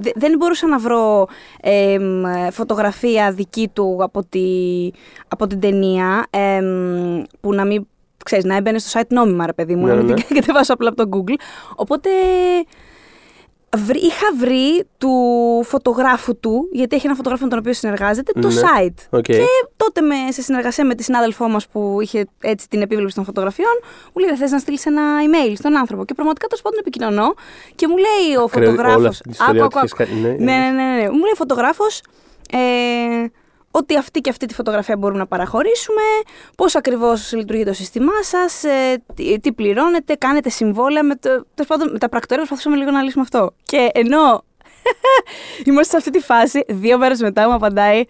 [0.00, 1.26] δε- δεν μπορούσα να βρω
[1.60, 4.40] εμ, φωτογραφία δική του από, τη,
[5.28, 7.86] από την ταινία εμ, που να μην.
[8.24, 10.72] Ξέρεις, να έμπαινε στο site νόμιμα, ρε παιδί μου, Ναι, να μην ναι, την κατεβάσω
[10.72, 11.34] απλά από το Google.
[11.76, 12.66] Οπότε βρει-
[13.94, 15.10] είχα βρει του
[15.64, 18.54] φωτογράφου του, γιατί έχει ένα φωτογράφο με τον οποίο συνεργάζεται, το Ναι.
[18.60, 18.94] site.
[19.10, 19.22] Οκ.
[19.22, 19.42] Και
[19.76, 23.72] τότε με, σε συνεργασία με τη συνάδελφό μας που είχε έτσι την επίβλεψη των φωτογραφιών,
[24.14, 26.04] μου λέει: Θες να στείλεις ένα email στον άνθρωπο.
[26.04, 27.34] Και πραγματικά τόσο πάντων επικοινωνώ
[27.74, 28.98] και μου λέει ο Ακραίο, φωτογράφο.
[28.98, 31.02] όλη αυτή την ιστορία ότι είχες κάνει, ναι, ναι, ναι, ναι, ναι.
[31.10, 32.02] Μου λέει ο φωτογράφος.
[32.52, 32.58] Ε,
[33.70, 36.02] ότι αυτή και αυτή τη φωτογραφία μπορούμε να παραχωρήσουμε,
[36.56, 41.68] πώς ακριβώς λειτουργεί το σύστημά σας, ε, τι, τι πληρώνετε, κάνετε συμβόλαια, με, το, τέλος
[41.68, 43.54] πάντων, με τα πρακτορία προσπαθούσαμε λίγο να λύσουμε αυτό.
[43.62, 44.44] Και ενώ
[45.66, 48.04] είμαστε σε αυτή τη φάση, δύο μέρες μετά μου απαντάει,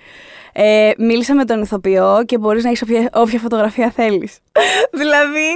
[0.53, 4.39] ε, μίλησα με τον ηθοποιό και μπορείς να έχεις όποια, όποια φωτογραφία θέλεις.
[5.01, 5.49] δηλαδή,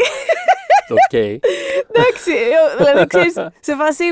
[0.90, 1.12] Οκ.
[1.12, 3.32] εντάξει, ε, δηλαδή ξέρεις,
[3.66, 4.04] σε φάση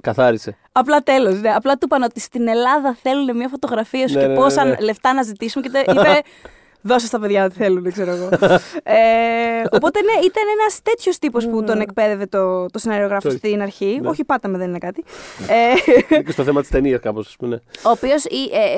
[0.00, 0.56] Καθάρισε.
[0.72, 1.40] Απλά τέλος.
[1.40, 1.50] Ναι.
[1.54, 4.64] Απλά του είπαν ότι στην Ελλάδα θέλουν μια φωτογραφία σου Ναι, και ναι, ναι, πόσα
[4.64, 4.76] ναι.
[4.80, 5.64] λεφτά να ζητήσουμε.
[5.64, 6.20] Και τε- είπε,
[6.82, 8.28] δώσε στα παιδιά ό,τι θέλουν, δεν ξέρω εγώ.
[8.82, 8.96] ε,
[9.70, 13.36] οπότε ναι, ήταν ένας τέτοιος τύπος που τον εκπαίδευε το, το σεναριογράφο Sorry.
[13.36, 13.98] στην αρχή.
[14.02, 14.08] Ναι.
[14.08, 15.04] Όχι, πάτα με, δεν είναι κάτι.
[16.08, 17.50] ε, Και στο θέμα της ταινίας, κάπως, ας πούμε.
[17.54, 17.60] ναι.
[17.86, 18.28] ο οποίος, ε,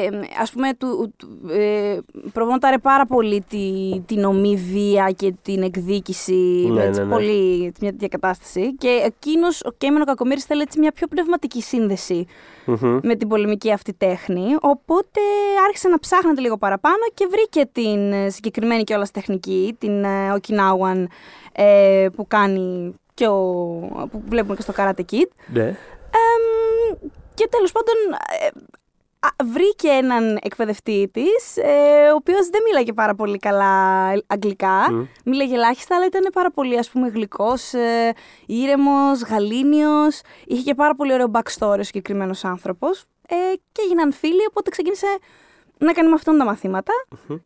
[0.04, 0.08] ε,
[0.40, 1.98] ας πούμε, του, του, ε,
[2.32, 6.68] προμόταρε πάρα πολύ τη, την ομή βία και την εκδίκηση.
[6.72, 7.12] Ναι, έτσι, ναι, ναι.
[7.12, 8.74] Πολύ μια τέτοια κατάσταση.
[8.74, 12.26] Και εκείνος, ο Κέμενο Κακομήρη, θέλει έτσι μια πιο πνευματική σύνδεση
[12.66, 12.98] Μμμ.
[13.02, 14.44] με την πολεμική αυτή τέχνη.
[14.60, 15.20] Οπότε
[15.66, 21.04] άρχισε να ψάχνεται λίγο παραπάνω και βρήκε την ε, συγκεκριμένη κιόλας τεχνική, την ε, Okinawan
[21.52, 23.38] ε, που κάνει και ο,
[24.10, 25.28] που βλέπουμε και στο Karate Kid.
[25.46, 25.76] Ναι.
[26.16, 26.98] Εμ,
[27.34, 27.94] και τέλος πάντων
[28.40, 28.46] ε,
[29.18, 35.04] α, βρήκε έναν εκπαιδευτή της, ε, ο οποίος δεν μίλαγε πάρα πολύ καλά αγγλικά, Μμ.
[35.24, 38.12] μίλαγε ελάχιστα, αλλά ήταν πάρα πολύ ας πούμε γλυκός, ε,
[38.46, 43.34] ήρεμος, γαλήνιος, είχε και πάρα πολύ ωραίο backstory ο συγκεκριμένος άνθρωπος ε,
[43.72, 45.06] και έγιναν φίλοι, οπότε ξεκίνησε
[45.78, 46.92] να κάνει με αυτόν τα μαθηματα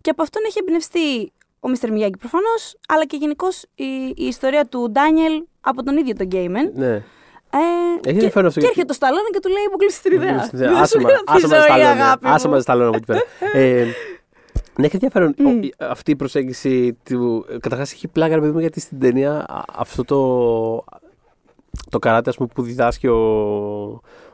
[0.01, 3.85] και από αυτόν έχει εμπνευστεί ο Μίστερ Μιάγκη προφανώς, αλλά και γενικώς η,
[4.17, 6.73] η ιστορία του Ντάνιελ από τον ίδιο τον Γκέιμεν.
[6.75, 7.03] ναι.
[7.51, 10.13] Ε, και, ενδιαφέρον αυτό και γιατί- έρχεται το Σταλόνι και του λέει: Μου κλείσει την
[10.13, 10.37] ιδέα.
[10.41, 11.91] Άσε Δεν μα, σου λέω τη άσε μα ζωή, στα λόγια.
[11.91, 12.33] αγάπη μου.
[12.33, 13.05] Άσε μα στα λόγια από εκεί
[13.41, 13.59] πέρα.
[13.59, 13.85] Ε,
[14.79, 17.47] Ναι, έχει ενδιαφέρον ο- αυτή η προσέγγιση του.
[17.61, 20.19] Καταρχάς έχει πλάκα, ρε παιδί μου, γιατί στην ταινία α, αυτό το.
[21.91, 23.17] Το καράτε, ας πούμε, που διδάσκει ο,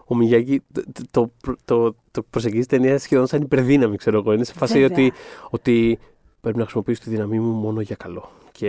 [0.07, 4.33] ο Μιγιάκη, το, το, το, το προσεγγίζει ταινία σχεδόν σαν υπερδύναμη, ξέρω εγώ.
[4.33, 4.87] Είναι σε φάση Βέβαια.
[4.97, 5.13] ότι,
[5.51, 5.99] ότι
[6.41, 8.31] πρέπει να χρησιμοποιήσω τη δύναμή μου μόνο για καλό.
[8.53, 8.69] Και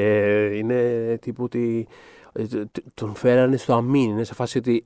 [0.54, 1.88] είναι τύπου ότι
[2.34, 4.10] ε, τ- τ- τον φέρανε στο αμήν.
[4.10, 4.86] Είναι σε φάση ότι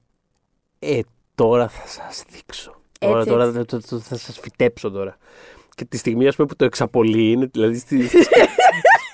[0.79, 0.99] ε,
[1.35, 2.73] τώρα θα σας δείξω.
[2.99, 3.59] Τώρα, Έτσι, τώρα έτσι.
[3.59, 5.17] θα, θα, θα, θα σας φυτέψω τώρα.
[5.75, 8.17] Και τη στιγμή ας πούμε, που το εξαπολύει, είναι δηλαδή στη, στη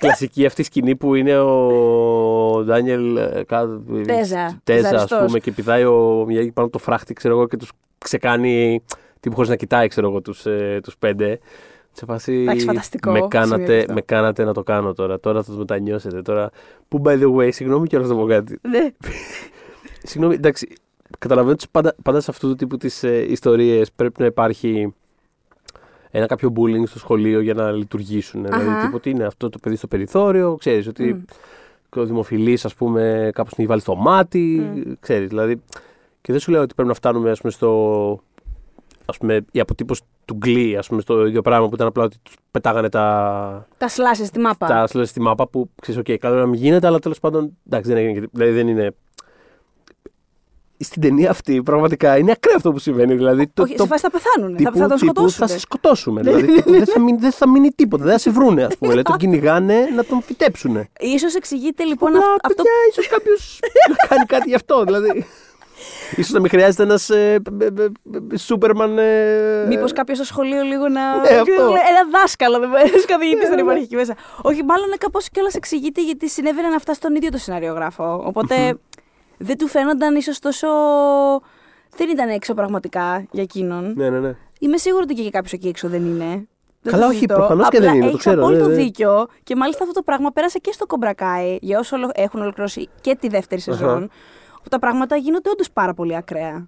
[0.06, 5.26] κλασική αυτή σκηνή που είναι ο Ντάνιελ ε, κα- Τέζα, Τέζα, ας ζαριστός.
[5.26, 8.84] πούμε, και πηδάει ο Μιάγη πάνω από το φράχτη, ξέρω εγώ, και τους ξεκάνει
[9.20, 11.40] τύπου χωρίς να κοιτάει, ξέρω εγώ, τους, ε, τους πέντε.
[11.92, 13.94] Σε φάση Εντάξει, φανταστικό με σημείο και κάνατε, αυτό.
[13.94, 15.20] με κάνατε να το κάνω τώρα.
[15.20, 16.22] Τώρα θα το μετανιώσετε.
[16.22, 16.50] Τώρα,
[16.88, 18.60] που by the way, συγγνώμη κιόλας να πω κάτι.
[18.70, 18.88] Ναι.
[20.04, 20.68] Συγγνώμη, εντάξει.
[21.20, 24.94] Καταλαβαίνω ότι πάντα, πάντα σε αυτού του τύπου τις ε, ιστορίες πρέπει να υπάρχει
[26.18, 28.46] ένα κάποιο bullying στο σχολείο για να λειτουργήσουν.
[28.46, 28.60] Αχα.
[28.60, 31.20] Δηλαδή, τίποτα είναι αυτό το παιδί στο περιθώριο, ξέρεις ότι Μμ.
[31.90, 34.70] και ο δημοφιλής, ας πούμε, κάπως την έχει βάλει στο μάτι.
[34.76, 34.92] Μμ.
[35.00, 35.62] Ξέρεις, δηλαδή.
[36.22, 38.20] Και δεν σου λέω ότι πρέπει να φτάνουμε, ας πούμε, στο.
[39.06, 42.18] Ας πούμε, η αποτύπωση του Glee, ας πούμε, στο ίδιο πράγμα που ήταν απλά ότι
[42.24, 44.68] τους πετάγανε τα, Τα slushies στη μάπα.
[44.68, 47.90] τα slushies στη μάπα που ξέρεις, οκ, καλό να μην γίνεται, αλλά τέλος πάντων εντάξει,
[47.90, 48.12] δεν έγινε.
[48.12, 48.92] γιατί- Δηλαδή δεν είναι.
[50.80, 53.16] Στην ταινία αυτή πραγματικά είναι ακραίο αυτό που συμβαίνει.
[53.16, 54.52] Δηλαδή, το, Όχι, το, σε φάση θα πεθάνουν.
[54.52, 55.40] Θα, τύπου- θα τον τύπου σκοτώσουν.
[55.40, 56.22] Θα σε σκοτώσουμε.
[56.22, 58.04] δηλαδή, τύπου δεν, θα μείνει, δεν θα μείνει τίποτα.
[58.04, 58.90] Δεν θα σε βρούνε, ας πούμε.
[58.92, 60.88] δηλαδή, τον κυνηγάνε να τον φυτέψουν.
[61.00, 62.56] Ίσως εξηγείται λοιπόν Απλά, αυ- αυτό.
[62.56, 63.60] παιδιά, ίσως κάποιος
[63.90, 64.84] να κάνει κάτι γι' αυτό.
[64.84, 65.26] Δηλαδή.
[66.16, 67.10] Ίσως να μην χρειάζεται ένας
[68.38, 68.98] Σούπερμαν.
[68.98, 71.16] Ε, Μήπως κάποιος στο σχολείο λίγο να.
[71.16, 71.64] Ναι, αυτό.
[71.64, 72.82] Ένα δάσκαλο, δεν μπορεί.
[72.82, 73.62] Ένας καθηγητής Ναι, δεν ναι.
[73.62, 74.16] υπάρχει εκεί μέσα.
[74.42, 78.24] Όχι, μάλλον κάπως κιόλας εξηγείται γιατί συνέβαιναν αυτά στον ίδιο το σεναριογράφο.
[78.26, 78.78] Οπότε
[79.38, 80.68] δεν του φαίνονταν ίσως τόσο.
[81.98, 83.94] Δεν ήταν έξω πραγματικά για εκείνον.
[83.96, 84.36] Ναι, ναι, ναι.
[84.60, 86.48] Είμαι σίγουρη ότι και κάποιο εκεί έξω δεν είναι.
[86.82, 87.34] Δεν Καλά, το όχι, συζητώ.
[87.36, 88.84] προφανώς και Απλά δεν είναι, το έχεις ξέρω, απόλυτο ναι, ναι.
[88.84, 89.28] δίκιο.
[89.44, 93.16] Και μάλιστα αυτό το πράγμα πέρασε και στο Κομπρακάι για όσου ολο- έχουν ολοκληρώσει και
[93.16, 93.72] τη δεύτερη Αχα.
[93.78, 94.10] σεζόν.
[94.64, 96.68] Που τα πράγματα γίνονται όντως πάρα πολύ ακραία.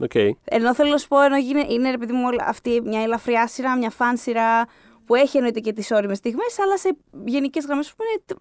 [0.00, 0.14] Οκ.
[0.44, 3.46] Ενώ θέλω να σου πω, ενώ είναι, είναι ρε παιδί μου όλα- αυτή μια ελαφριά
[3.46, 4.66] σειρά, μια fun σειρά
[5.06, 8.40] που έχει εννοείται και τις ώριμες στιγμές, αλλά σε γενικές γραμμές που είναι.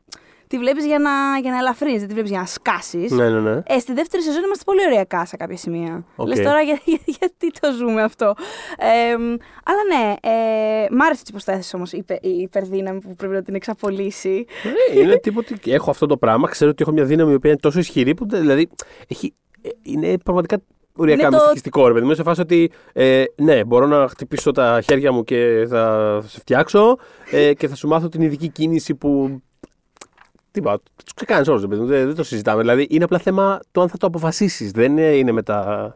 [0.51, 1.09] Τ- Τη βλέπεις για να,
[1.41, 3.11] για να ελαφρύνεις, δεν τη βλέπεις για να σκάσεις.
[3.11, 3.61] Ναι, ναι, ναι.
[3.65, 6.05] Ε, στη δεύτερη σεζόν είμαστε πολύ ωριακά σε κάποια σημεία.
[6.15, 6.27] Οκ.
[6.27, 8.33] Λες τώρα για, για- γιατί το ζούμε αυτό.
[8.77, 13.15] Ε, μ, αλλά ναι, ε, μ' άρεσε τις υποστάσεις όμως η, υπε- η υπερδύναμη που
[13.15, 14.45] πρέπει να την εξαπολύσει.
[14.95, 16.47] Ναι, είναι τίποτα ότι έχω αυτό το πράγμα.
[16.49, 18.69] Ξέρω ότι έχω μια δύναμη η οποία είναι τόσο ισχυρή που δηλαδή
[19.07, 20.57] έχει, ε, είναι πραγματικά
[20.95, 21.87] οριακά Είναι το- μυστικιστικό.
[21.87, 25.65] Ρε παιδί μου, σε φάση ότι ε, ναι, μπορώ να χτυπήσω τα χέρια μου και
[25.69, 26.97] θα σε φτιάξω
[27.31, 29.41] ε, και θα σου μάθω την ειδική κίνηση που
[30.51, 30.79] Τίποτα.
[31.03, 32.61] Τους ξεκάνει όλους, δεν, δεν το συζητάμε.
[32.61, 34.71] Δηλαδή είναι απλά θέμα το αν θα το αποφασίσεις.
[34.71, 35.95] Δεν είναι μετά.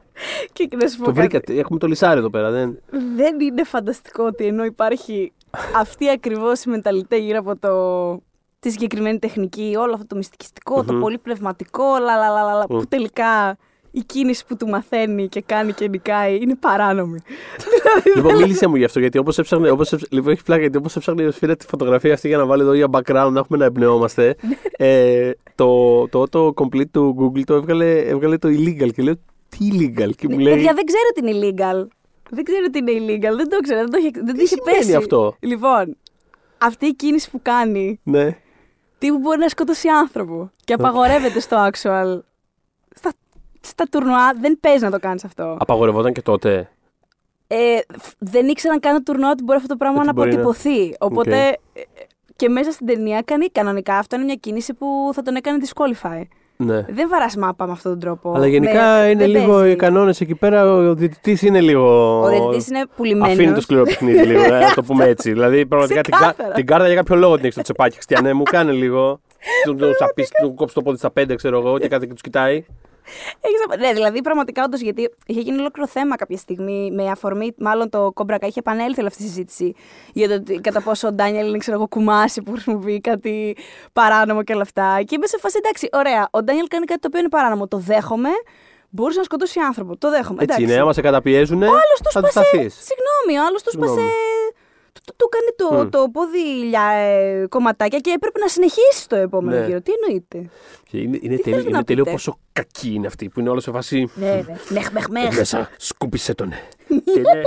[0.54, 1.28] Και να σου πω Το κάτι.
[1.28, 1.60] βρήκα.
[1.60, 2.52] Έχουμε το λισάρι εδώ πέρα.
[2.52, 2.80] Δεν...
[3.16, 5.34] Δεν είναι φανταστικό ότι ενώ υπάρχει
[5.76, 8.24] αυτή ακριβώς η μενταλιτέ γύρω από το,
[8.60, 11.02] τη συγκεκριμένη τεχνική, όλο αυτό το μυστικιστικό, το Μμμ.
[11.02, 12.82] πολύ πνευματικό, λα, λα, λα, λα, λα, που Μμ.
[12.90, 13.58] τελικά
[13.96, 17.20] η κίνηση που του μαθαίνει και κάνει και νικάει είναι παράνομη.
[18.16, 19.70] λοιπόν, μίλησε μου γι' αυτό γιατί όπως έψαχνε.
[19.70, 22.46] Όπως έψ- λοιπόν, έχει πλάκα γιατί όπως έψαχνε η Σφύρα τη φωτογραφία αυτή για να
[22.46, 24.36] βάλει εδώ για background, να έχουμε να εμπνεόμαστε.
[24.72, 29.16] ε, το, το auto complete του Google το έβγαλε, έβγαλε το illegal και λέω
[29.50, 30.10] τι illegal.
[30.16, 30.54] Και μου λέει.
[30.54, 31.88] Παιδιά, δεν ξέρω τι είναι illegal.
[32.30, 33.36] Δεν ξέρω τι είναι illegal.
[33.38, 33.80] Δεν το ξέρω.
[33.80, 34.96] Δεν το είχε, δεν το Τι είχε σημαίνει πέσει.
[34.96, 35.98] αυτό; Λοιπόν,
[36.58, 38.38] αυτή η κίνηση που κάνει, Ναι.
[38.98, 40.52] τύπου μπορεί να σκοτώσει άνθρωπο.
[40.64, 42.20] Και απαγορεύεται στο actual.
[42.96, 43.12] Στα,
[43.66, 45.58] στα τουρνουά δεν παίζει να το κάνει αυτό.
[45.60, 46.70] Απαγορευόταν και τότε.
[47.48, 47.56] Ε,
[48.00, 50.42] φ- δεν ήξεραν καν το τουρνουά ότι μπορεί αυτό το πράγμα Ότι να μπορεί να-
[50.42, 50.96] αποτυπωθεί.
[51.00, 51.78] Οπότε Οκ.
[51.80, 51.82] ε,
[52.36, 56.22] και μέσα στην ταινία κάνει κανονικά αυτό είναι μια κίνηση που θα τον έκανε disqualify.
[56.58, 56.82] Ναι.
[56.90, 58.34] Δεν βαράς μάπα με αυτόν τον τρόπο.
[58.36, 59.72] Αλλά γενικά Με- είναι δεν λίγο παίζει.
[59.72, 60.74] οι κανόνε εκεί πέρα.
[60.74, 62.20] Ο διαιτητή είναι λίγο.
[62.22, 63.34] Ο διαιτητής είναι πουλημένος.
[63.34, 65.32] Αφήνει το σκληρό παιχνίδι λίγο, ε, να το πούμε έτσι.
[65.32, 66.54] Δηλαδή πραγματικά την, κα- Ξεκάθαρα.
[66.54, 67.94] την κάρτα για κάποιο λόγο την έχει στο τσεπάκι.
[67.94, 69.20] Χριστιανέ μου, κάνε λίγο.
[69.66, 72.22] Του του σαπίσει, του κόψει το πόδι στα πέντε, ξέρω εγώ, και κάθε και του
[72.22, 72.66] κοιτάει.
[73.42, 77.52] Έχεις απο- Ναι, δηλαδή πραγματικά όντως γιατί είχε γίνει ολόκληρο θέμα κάποια στιγμή με αφορμή,
[77.58, 79.74] μάλλον το Κόμπρακα είχε επανέλθει όλη αυτή η συζήτηση
[80.14, 83.58] για το ότι κατά πόσο ο Ντάνιελ είναι ξέρω εγώ, κουμάσι που χρησιμοποιεί κάτι
[83.94, 85.02] παράνομο και όλα αυτά.
[85.06, 87.68] Και είμαι σε φάση εντάξει, ωραία, ο Ντάνιελ κάνει κάτι το οποίο είναι παράνομο.
[87.68, 88.30] Το δέχομαι.
[88.90, 89.98] Μπορούσε να σκοτώσει άνθρωπο.
[89.98, 90.44] Το δέχομαι.
[90.44, 90.74] Έτσι εντάξει.
[90.74, 92.48] είναι, άμα σε καταπιέζουν, Ο άλλος τους θα του σπάσε.
[92.48, 92.70] σταθεί.
[92.70, 94.02] Συγγνώμη, ο άλλος τους Συγγνώμη.
[94.96, 95.02] Σπάσε.
[95.02, 95.90] Του, του, του κάνει το, Μμ.
[95.90, 99.66] το πόδι λια, ε, κομματάκια και έπρεπε να συνεχίσει το επόμενο Ναι.
[99.66, 99.82] γύρο.
[99.82, 100.50] Τι εννοείται.
[100.92, 103.50] Είναι, είναι, Τι τέλειο, θέλετε είναι να τέλειο πείτε; πόσο κακή είναι αυτή που είναι
[103.50, 104.10] όλο σε φάση.
[104.16, 104.56] Ναι, ναι.
[104.70, 105.36] Μεχ, μεχ, μεχ.
[105.38, 106.54] Μέσα, σκούπισε τον.
[106.88, 107.44] Και, είναι-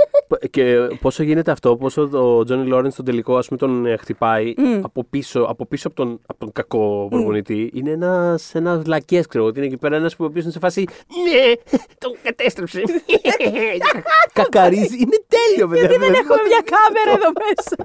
[0.49, 4.53] και πόσο γίνεται αυτό, πόσο ο Τζόνι Λόρενς στον τελικό ας πούμε, τον ε, χτυπάει
[4.81, 7.71] από, πίσω, από πίσω από τον, από τον κακό προπονητή.
[7.73, 10.59] Είναι ένας ένας λακές, ξέρω ότι είναι εκεί πέρα ένας που ο οποίος είναι σε
[10.59, 10.85] φάση.
[11.23, 11.53] Ναι,
[11.97, 12.81] τον κατέστρεψε.
[14.33, 14.95] Κακαρίζει.
[14.97, 15.79] Είναι τέλειο, παιδιά.
[15.87, 17.75] Γιατί δεν Δηλαδή, έχουμε μια κάμερα εδώ μέσα.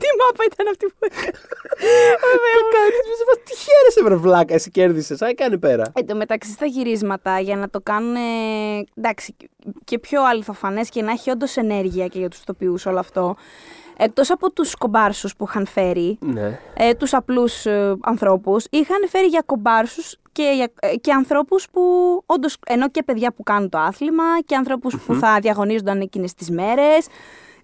[0.00, 1.30] Τι μάπα ήταν αυτή που έκανε.
[2.56, 3.00] Κακαρίζει.
[3.04, 5.22] είσαι σε φάση, Τι χαίρεσαι, βρε βλάκα, εσύ κέρδισες.
[5.22, 5.84] Α, κάνει πέρα.
[5.94, 8.20] Εν τω μεταξύ στα γυρίσματα για να το κάνουν ε,
[8.94, 9.36] εντάξει,
[9.84, 13.36] και πιο αληθοφανές και να έχει όντως ενέργεια και για τους ηθοποιού όλο αυτό.
[13.98, 16.60] Εκτός από τους κομπάρσους που είχαν φέρει, Ναι.
[16.76, 21.80] ε, τους απλούς ε, ανθρώπους, είχαν φέρει για κομπάρσους και, για, ε, και ανθρώπους που
[22.26, 26.50] όντως, ενώ και παιδιά που κάνουν το άθλημα και ανθρώπους που θα διαγωνίζονταν εκείνες τις
[26.50, 27.06] μέρες.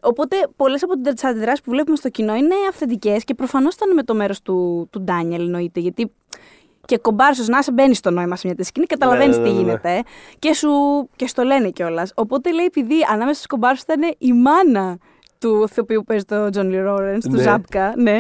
[0.02, 4.02] Οπότε πολλές από τις αντιδράσεις που βλέπουμε στο κοινό είναι αυθεντικές και προφανώς ήταν με
[4.02, 6.12] το μέρος του, του Ντάνιελ εννοείται, γιατί
[6.84, 9.54] και κομπάρσος να 'σαι μπαίνεις στο νόημα σε μια τέτοια σκηνή, καταλαβαίνεις Ναι, ναι, τι
[9.54, 9.64] ναι, ναι.
[9.64, 10.02] γίνεται
[10.38, 10.70] και σου
[11.16, 12.12] και στο λένε κιόλας.
[12.14, 14.98] Οπότε λέει, επειδή ανάμεσα στους κομπάρσους ήταν η μάνα
[15.42, 16.80] του ηθοποιού που παίζει το Τζόνι
[17.20, 17.42] του Ναι.
[17.42, 18.16] Ζάπκα, ναι.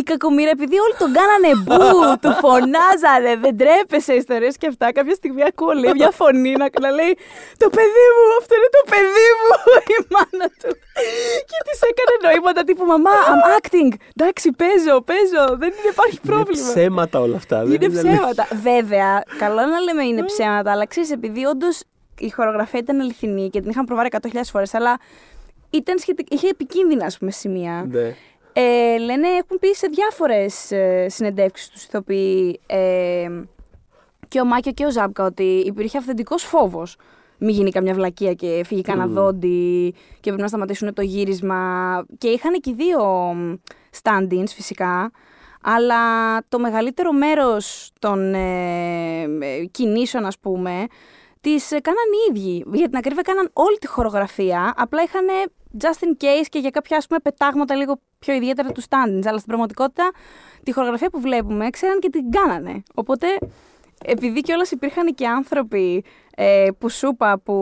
[0.00, 1.88] Η κακομοίρα, επειδή όλοι τον κάνανε μπου,
[2.22, 4.86] του φωνάζανε, δεν τρέπεσαι ιστορίες και αυτά.
[4.92, 7.12] Κάποια στιγμή ακούω λέει, μια φωνή να, να λέει
[7.62, 9.48] Το παιδί μου, αυτό είναι το παιδί μου,
[9.94, 10.70] η μάνα του.
[11.50, 13.90] και της έκανε νοήματα τύπου Μαμά, I'm acting.
[14.16, 15.44] Εντάξει, παίζω, παίζω.
[15.60, 16.68] Δεν είναι, υπάρχει Είναι πρόβλημα.
[16.72, 17.56] ψέματα όλα αυτά.
[17.64, 18.10] δεν Είναι αλήθεια.
[18.12, 18.44] ψέματα.
[18.68, 21.76] Βέβαια, καλό να λέμε είναι ψέματα, αλλά ξέρεις, επειδή όντως
[22.18, 24.98] η χορογραφία ήταν αληθινή και την είχαν προβάρει 100.000 φορές, αλλά
[25.76, 26.32] ήταν σχετικ...
[26.32, 27.86] είχε επικίνδυνα ας πούμε, σημεία.
[27.90, 28.14] Ναι.
[28.52, 33.28] Ε, λένε, έχουν πει σε διάφορες ε, συνεντεύξεις τους ηθοποιοί ε,
[34.28, 36.96] και ο Μάκιο και ο Ζάμπκα ότι υπήρχε αυθεντικός φόβος.
[37.38, 42.04] Μην γίνει καμιά βλακεία και φύγει κανένα δόντι και πρέπει να σταματήσουν το γύρισμα.
[42.18, 43.30] Και είχαν και οι δύο
[44.02, 45.10] stand-ins φυσικά.
[45.62, 45.98] Αλλά
[46.48, 50.86] το μεγαλύτερο μέρος των ε, ε, κινήσεων, ας πούμε,
[51.40, 52.64] τις ε, κάναν οι ίδιοι.
[52.72, 55.26] Για την ακρίβεια κάναν όλη τη χορογραφία, απλά είχαν
[55.82, 59.36] just in case και για κάποια ας πούμε, πετάγματα λίγο πιο ιδιαίτερα του stand αλλά
[59.38, 60.10] στην πραγματικότητα
[60.62, 62.82] τη χορογραφία που βλέπουμε ξέραν και την κάνανε.
[62.94, 63.26] Οπότε
[64.04, 66.04] επειδή κιόλας υπήρχαν και άνθρωποι
[66.36, 67.54] ε, που σου είπα που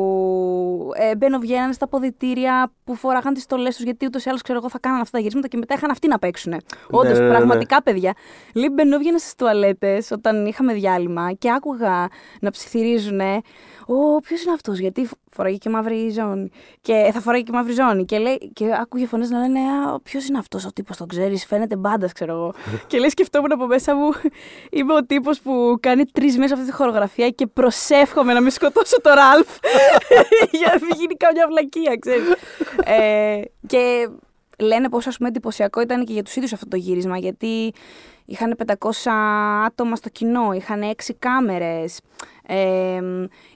[0.94, 4.58] ε, μπαίνουν βγαίνανε στα ποδητήρια που φοράγαν τις στολές τους γιατί ούτως ή άλλως ξέρω
[4.58, 6.54] εγώ θα κάναν αυτά τα γυρίσματα και μετά είχαν αυτοί να παίξουν.
[6.90, 7.30] Όντως, ναι, ναι.
[7.30, 8.12] πραγματικά παιδιά.
[8.54, 12.08] Λέει μπαινούβγαινα στις τουαλέτες όταν είχαμε διάλειμμα και άκουγα
[12.40, 13.20] να ψιθυρίζουν
[13.86, 18.04] «Ω, ποιος είναι αυτός, γιατί φοράγε και μαύρη ζώνη και θα φοράγε και μαύρη ζώνη
[18.04, 21.46] και, λέει, και άκουγε φωνές να λένε «Α, ποιος είναι αυτός ο τύπος, τον ξέρεις,
[21.46, 22.54] φαίνεται μπάντας, ξέρω εγώ».
[22.88, 24.10] και λέει σκεφτόμουν από μέσα μου
[24.70, 29.00] είμαι ο τύπος που κάνει τρεις μέσα αυτή τη χορογραφία και προσεύχομαι να μην σκοτώσω
[29.00, 29.48] το Ραλφ
[30.58, 32.28] για να μην γίνει καμιά βλακεία, ξέρεις.
[32.84, 34.08] ε, και
[34.58, 37.72] λένε πόσο ας πούμε εντυπωσιακό ήταν και για τους ίδιους αυτό το γύρισμα γιατί
[38.32, 38.74] είχαν 500
[39.66, 42.00] άτομα στο κοινό, είχαν 6 κάμερες,
[42.46, 43.00] Ε,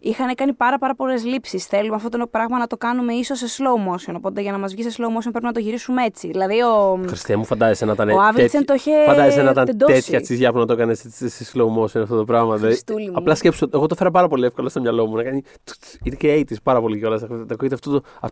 [0.01, 1.65] είχαν κάνει πάρα, πάρα πολλές λήψεις.
[1.67, 4.15] Θέλουμε αυτό το πράγμα να το κάνουμε ίσως σε slow motion.
[4.17, 6.27] Οπότε για να μας βγει σε slow motion πρέπει να το γυρίσουμε έτσι.
[6.27, 7.01] Δηλαδή ο.
[7.07, 8.09] Χριστέ μου, φαντάζεσαι να ήταν.
[8.09, 9.93] Ο Άβριτσεν το είχε Φαντάζεσαι να ήταν τεντώσει.
[9.93, 12.55] τέτοια τσιζιά που να το έκανε σε slow motion αυτό το πράγμα.
[12.55, 12.73] δηλαδή.
[12.73, 13.17] Χριστούλη μου.
[13.17, 15.17] Απλά σκέψω, εγώ το φέρα πάρα πολύ εύκολα στο μυαλό μου.
[15.17, 15.43] Να κάνει.
[16.03, 17.21] Είναι και 80s πάρα πολύ κιόλας.
[17.21, 18.03] Να ακούγεται αυτό το.
[18.21, 18.29] α,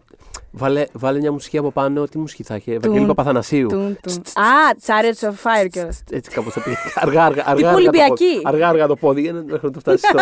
[0.57, 2.05] Βάλε, βάλε μια μουσική από πάνω.
[2.07, 3.69] Τι μουσική θα έχει, Ευαγγέλη Τουν, Παπαθανασίου.
[3.69, 4.15] Τουν, τουν.
[4.45, 4.51] Α,
[4.87, 5.93] Chariots of Fire κιόλα.
[6.11, 6.77] Έτσι κάπω θα πει.
[6.95, 7.55] Αργά, αργά, αργά.
[7.55, 8.25] Τύπου αργά το Ολυμπιακή.
[8.25, 8.43] πόδι.
[8.45, 10.19] Αργά, αργά το πόδι για να μέχρι να το φτάσει στο,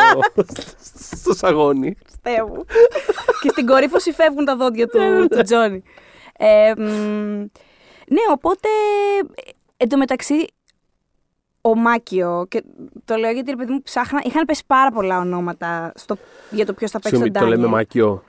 [1.20, 1.96] στο σαγόνι.
[2.22, 2.64] Θεέ μου.
[3.42, 5.82] και στην κορύφωση φεύγουν τα δόντια του, του Τζόνι.
[6.36, 6.82] Ε, μ,
[8.06, 8.68] ναι, οπότε
[9.76, 10.46] εν τω μεταξύ
[11.60, 12.62] ο Μάκιο, και
[13.04, 16.16] το λέω γιατί ρε παιδί μου ψάχνα, είχαν πέσει πάρα πολλά ονόματα στο,
[16.50, 17.78] για το ποιος θα παίξει Συγγνώμη, τον το λέμε Ντάνιελ.
[17.78, 18.22] Μάκιο.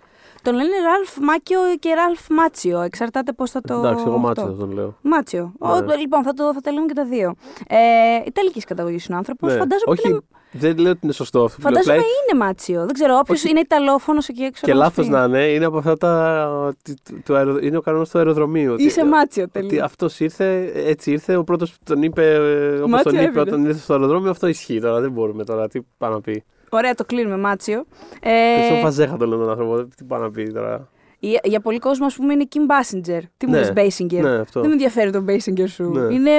[0.44, 2.82] Τον λένε Ραλφ Μάκιο και Ραλφ Μάτσιο.
[2.82, 3.74] Εξαρτάται πώς θα το.
[3.74, 4.20] Εντάξει, εγώ αυτό.
[4.28, 4.98] μάτσο θα τον λέω.
[5.02, 5.54] Μάτσιο.
[5.60, 5.70] Ναι.
[5.70, 7.36] Ο, λοιπόν, θα, το, θα τα λέμε και τα δύο.
[7.68, 7.78] Ε,
[8.26, 9.52] Ιταλικής καταγωγής είναι ο άνθρωπος.
[9.52, 9.58] Ναι.
[9.58, 10.20] Φαντάζομαι Όχι, ότι είναι,
[10.52, 11.62] δεν λέω ότι είναι σωστό αυτό.
[11.62, 12.86] που λέω, φαντάζομαι απλά είναι Μάτσιο.
[12.86, 13.50] Δεν ξέρω, όποιος Όχι.
[13.50, 14.66] είναι Ιταλόφωνος εκεί έξω.
[14.66, 15.12] Και να μας λάθος πει.
[15.12, 16.74] να είναι, είναι από αυτά τα.
[16.84, 18.74] του- του- του αερο- Είναι ο κανόνας του αεροδρομίου.
[18.74, 19.84] ότι- Είσαι Μάτσιο, Ότι τελείω.
[19.84, 21.36] αυτός ήρθε, έτσι ήρθε.
[21.36, 22.38] Ο πρώτος που τον είπε,
[22.78, 23.42] όπως Μάτσιο τον είπε έμεινε.
[23.42, 25.00] όταν ήρθε στο αεροδρόμιο, αυτό ισχύει τώρα.
[25.00, 25.68] Δεν μπορούμε τώρα.
[25.68, 26.44] Τι πάει να πει.
[26.78, 27.86] Ωραία, το κλείνουμε, Μάτσιο.
[28.20, 29.88] Και Ε, στον Φαζέχα τον λένε τον άνθρωπο.
[29.96, 30.88] Τι πάει να πει τώρα.
[31.20, 33.20] για, για πολλοί κόσμο, ας πούμε, είναι Kim Basinger.
[33.38, 33.60] Τι μου Ναι.
[33.60, 34.60] λες, Basinger; Ναι, αυτό.
[34.60, 35.84] Δεν με ενδιαφέρει το Basinger σου.
[35.92, 36.14] Ναι.
[36.14, 36.32] Είναι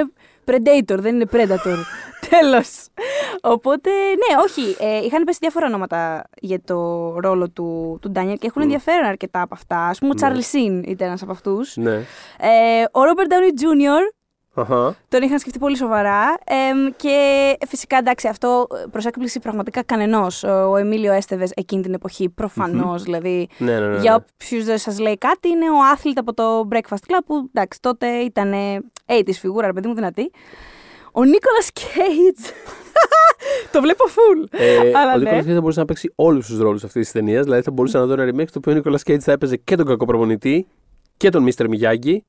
[0.45, 1.77] Predator, δεν είναι Predator.
[2.31, 2.87] Τέλος.
[3.43, 4.77] Οπότε, ναι, όχι.
[4.79, 6.75] Ε, είχαν πέσει διάφορα ονόματα για το
[7.21, 9.77] ρόλο του, του Ντάνιελ και έχουν ενδιαφέρον αρκετά από αυτά.
[9.79, 11.77] Α πούμε, ο Charlie Sin ήταν ένας από αυτούς.
[11.77, 11.95] Ναι.
[12.39, 14.15] Ε, ο Robert Downey Jr.
[14.55, 14.97] Αχα.
[15.09, 16.35] Τον είχαν σκεφτεί πολύ σοβαρά.
[16.45, 17.17] Εμ, και
[17.67, 20.43] φυσικά εντάξει, αυτό προ έκπληξη πραγματικά κανενός.
[20.45, 23.03] Ο Εμίλιο Έστεβες εκείνη την εποχή, προφανώς.
[23.03, 24.01] Δηλαδή, Ναι, ναι, ναι.
[24.01, 24.17] για ναι.
[24.17, 28.07] όποιους δεν σας λέει κάτι, είναι ο άθλητ από το Breakfast Club που εντάξει, τότε
[28.07, 28.53] ήταν
[29.07, 30.31] 80's φιγούρα, ρε παιδί μου, δυνατή.
[31.13, 32.39] Ο Νίκολας Κέιτ.
[33.73, 34.47] το βλέπω full.
[34.51, 35.23] Ε, Αλλά ο ναι.
[35.23, 37.45] Νίκολας Κέιτ θα μπορούσε να παίξει όλους τους ρόλους αυτής της ταινίας.
[37.45, 39.77] Δηλαδή θα μπορούσε να δω ένα remake στο οποίο ο Νίκολας Κέιτ θα έπαιζε και
[39.77, 40.67] τον κακό προπονητή
[41.17, 42.25] και τον Μίστερ Μιγιάγκη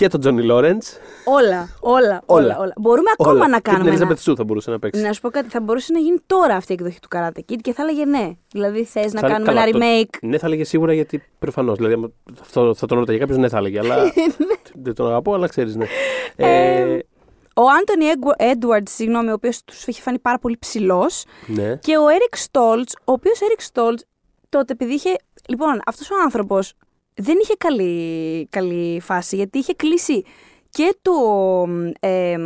[0.00, 0.98] και τον Τζόνι Λόρεντς.
[1.24, 2.72] όλα, όλα, όλα, όλα.
[2.76, 3.80] Μπορούμε ακόμα να Και την κάνουμε.
[3.82, 3.88] Ένα...
[3.88, 5.02] Ελίζαμπεθ Σου θα μπορούσε να παίξει.
[5.02, 7.56] Να σου πω κάτι, θα μπορούσε να γίνει τώρα αυτή η εκδοχή του Karate Kid
[7.60, 8.30] και θα έλεγε ναι.
[8.52, 10.18] Δηλαδή θες να Θα- κάνουμε καλά, ένα το- remake.
[10.22, 11.76] Ναι, θα έλεγε σίγουρα γιατί προφανώς.
[11.76, 12.10] Δηλαδή, άμα
[12.40, 13.78] αυτό θα τον ρωτάει κάποιος, ναι, θα έλεγε.
[13.78, 13.96] Αλλά.
[14.84, 15.86] δεν τον αγαπώ, αλλά ξέρεις, ναι.
[16.36, 16.98] Ε,
[17.54, 18.04] Ο Άντωνι
[18.36, 21.24] Έντουαρντ, συγγνώμη, ο οποίος τους είχε φανεί πάρα πολύ ψηλός.
[21.46, 21.76] ναι.
[21.76, 24.00] Και ο Έρικ Στόλτ, ο οποίος Έρικ Στόλτ
[24.48, 25.10] τότε επειδή είχε.
[25.48, 26.72] Λοιπόν, αυτός ο άνθρωπος
[27.20, 30.24] δεν είχε καλή, καλή φάση γιατί είχε κλείσει
[30.70, 31.12] και το
[32.00, 32.36] ε,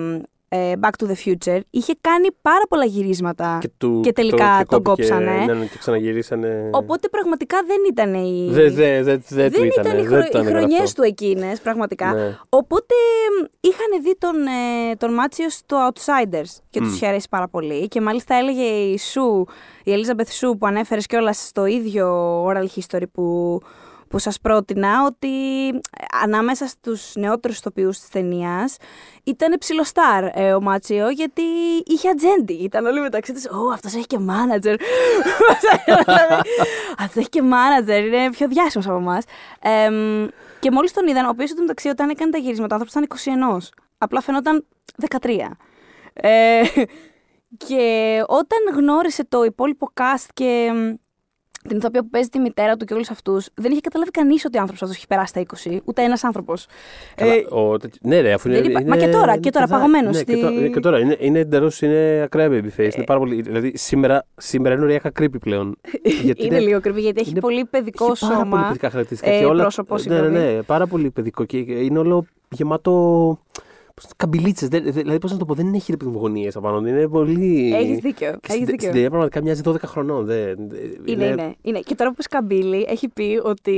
[0.48, 1.60] ε, Back to the Future.
[1.70, 5.44] Είχε κάνει πάρα πολλά γυρίσματα και, του- τελικά και τον κόπηκε, κόψανε.
[5.44, 6.70] Ναι, ναι, και ξαναγυρίσανε.
[6.72, 8.48] Οπότε πραγματικά δεν ήταν η.
[8.50, 10.28] Δεν δε, δε, δε, του δεν ήτανε, ήταν οι, δεν χρο...
[10.30, 11.02] το οι έκανε χρονιές αυτό.
[11.02, 12.12] του εκείνες, πραγματικά.
[12.14, 12.38] Ναι.
[12.48, 12.94] Οπότε
[13.40, 17.88] μ, είχαν δει τον, ε, τον Μάτσιο στο Outsiders και τους είχε αρέσει πάρα πολύ.
[17.88, 19.46] Και μάλιστα έλεγε η Σου,
[19.84, 22.06] η Elizabeth Σου που ανέφερες κιόλας στο ίδιο
[22.46, 23.60] oral history που,
[24.14, 25.72] που σας πρότεινα, ότι ε,
[26.22, 28.77] ανάμεσα στους νεότερους ηθοποιούς της ταινίας
[29.24, 31.42] ήταν ψιλοστάρ ε, ο Μάτσιο γιατί
[31.87, 32.53] είχε ατζέντη.
[32.53, 34.74] Ήταν όλοι μεταξύ τους, «Ω, αυτός έχει και μάνατζερ».
[36.98, 39.24] αυτός έχει και μάνατζερ, είναι πιο διάσημος από εμάς.
[39.61, 40.27] Εμ,
[40.61, 43.59] και μόλις τον είδαν, ο οποίος ήταν μεταξύ όταν έκανε τα γυρίσματα, ο άνθρωπος ήταν
[43.61, 43.68] 21.
[43.98, 44.66] Απλά φαινόταν
[45.20, 45.38] 13.
[46.12, 46.62] Ε,
[47.66, 51.03] και όταν γνώρισε το υπόλοιπο cast και μ,
[51.68, 54.57] την ηθοποιία που παίζει τη μητέρα του και όλους αυτούς, δεν είχε καταλάβει κανείς ότι
[54.57, 55.79] ο άνθρωπος αυτός έχει περάσει τα 20.
[55.85, 56.66] Ούτε ένας άνθρωπος.
[57.14, 58.61] Καλά, ο, τέτοι- ναι, ρε, αφού είναι.
[58.61, 60.81] δεν είπα- είναι μα και τώρα, και τώρα, παιδά- παγωμένος Ναι, στη- και, τώρα, και
[60.81, 62.94] τώρα είναι, είναι εντελώς, είναι ακραία babyface.
[62.94, 65.77] Είναι πάρα πολύ, δηλαδή σήμερα, σήμερα είναι ωριακά creepy πλέον.
[66.24, 68.50] Γιατί είναι λίγο κρυβή γιατί έχει είναι- πολύ παιδικό έχει πάρα σώμα.
[68.50, 69.33] πολύ παιδικά χαρακτηριστικά.
[69.35, 70.38] ε, και όλα, πρόσωπο, ναι, ναι, συγγνώμη.
[70.55, 71.44] ναι, πάρα πολύ παιδικό.
[71.44, 73.38] Και είναι όλο γεμάτο.
[74.16, 74.68] Καμπυλίτσες.
[74.68, 76.88] Δηλαδή, πώς να το πω, δεν έχει γωνίες απάνω.
[76.88, 77.74] Είναι πολύ.
[77.74, 78.78] Έχεις δίκιο, Και έχεις στην- δίκιο.
[78.80, 80.24] Στην ταινία πραγματικά μοιάζει 12 χρονών.
[80.24, 80.57] Δεν,
[81.04, 81.80] Είναι, είναι, είναι.
[81.80, 83.72] Και τώρα που πες Καμπύλη, έχει πει ότι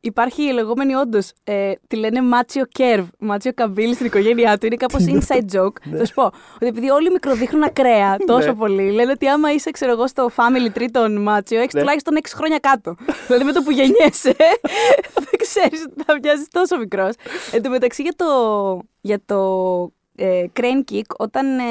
[0.00, 1.32] υπάρχει η λεγόμενη όντως.
[1.44, 3.06] Ε, τη λένε Μάτσιο Κέρβ.
[3.18, 4.66] Μάτσιο Καμπύλη στην οικογένειά του.
[4.66, 5.96] Είναι κάπως inside joke.
[5.96, 6.22] Θα σου πω.
[6.54, 8.54] Ότι επειδή όλοι μικροδείχνουν ακραία τόσο Ναι.
[8.54, 11.80] πολύ, λένε ότι άμα είσαι, ξέρω εγώ, στο family tree των Μάτσιο, έχεις Ναι.
[11.80, 12.94] τουλάχιστον 6 χρόνια κάτω.
[13.26, 14.34] δηλαδή με το που γεννιέσαι,
[15.26, 17.12] δεν ξέρεις ότι θα μοιάζεις τόσο μικρός.
[17.52, 18.26] Εν τω μεταξύ για το,
[19.00, 19.38] για το
[20.16, 21.62] ε, Crane Kick, όταν ε,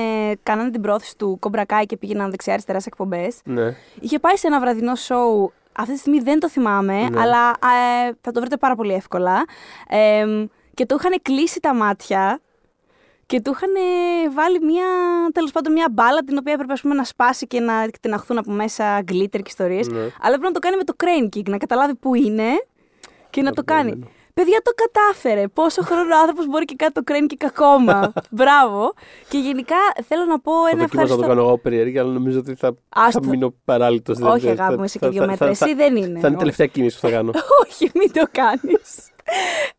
[0.44, 3.76] κάνανε την πρόθεση του Cobra Kai και πήγαιναν δεξιά-αριστερά σε εκπομπές, Ναι.
[4.00, 5.52] Είχε πάει σε ένα βραδινό σοου.
[5.72, 7.20] Αυτή τη στιγμή δεν το θυμάμαι, Ναι.
[7.22, 9.46] αλλά ε, θα το βρείτε πάρα πολύ εύκολα.
[9.88, 10.26] Ε,
[10.74, 12.40] και του είχαν κλείσει τα μάτια
[13.26, 13.70] και του είχαν
[14.34, 14.86] βάλει μια,
[15.34, 18.52] τέλος πάντων, μια μπάλα την οποία έπρεπε ας πούμε, να σπάσει και να εκτεναχθούν από
[18.52, 19.88] μέσα glitter και ιστορίες.
[19.88, 20.00] Ναι.
[20.00, 22.48] Αλλά έπρεπε να το κάνει με το crane kick, να καταλάβει πού είναι
[23.30, 23.90] και να το κάνει.
[23.90, 24.18] Καταλαβαίνω.
[24.34, 25.48] Παιδιά το κατάφερε.
[25.48, 28.14] Πόσο χρόνο ο άνθρωπος μπορεί και κάτι το κραίνει και κακόμα.
[28.40, 28.94] Μπράβο.
[29.30, 29.76] Και γενικά
[30.08, 31.28] θέλω να πω Το ένα δοκίμασα να το ευχαριστώ.
[31.28, 33.22] κάνω εγώ περίεργα, αλλά νομίζω ότι θα, Άστο.
[33.24, 34.20] θα μείνω παράλυτος.
[34.22, 35.48] Όχι, αγάπη μου, είσαι και δύο μέτρα.
[35.48, 36.20] Εσύ δεν είναι.
[36.20, 37.32] Θα είναι η τελευταία κίνηση που θα κάνω.
[37.66, 39.10] Όχι, μην το κάνεις.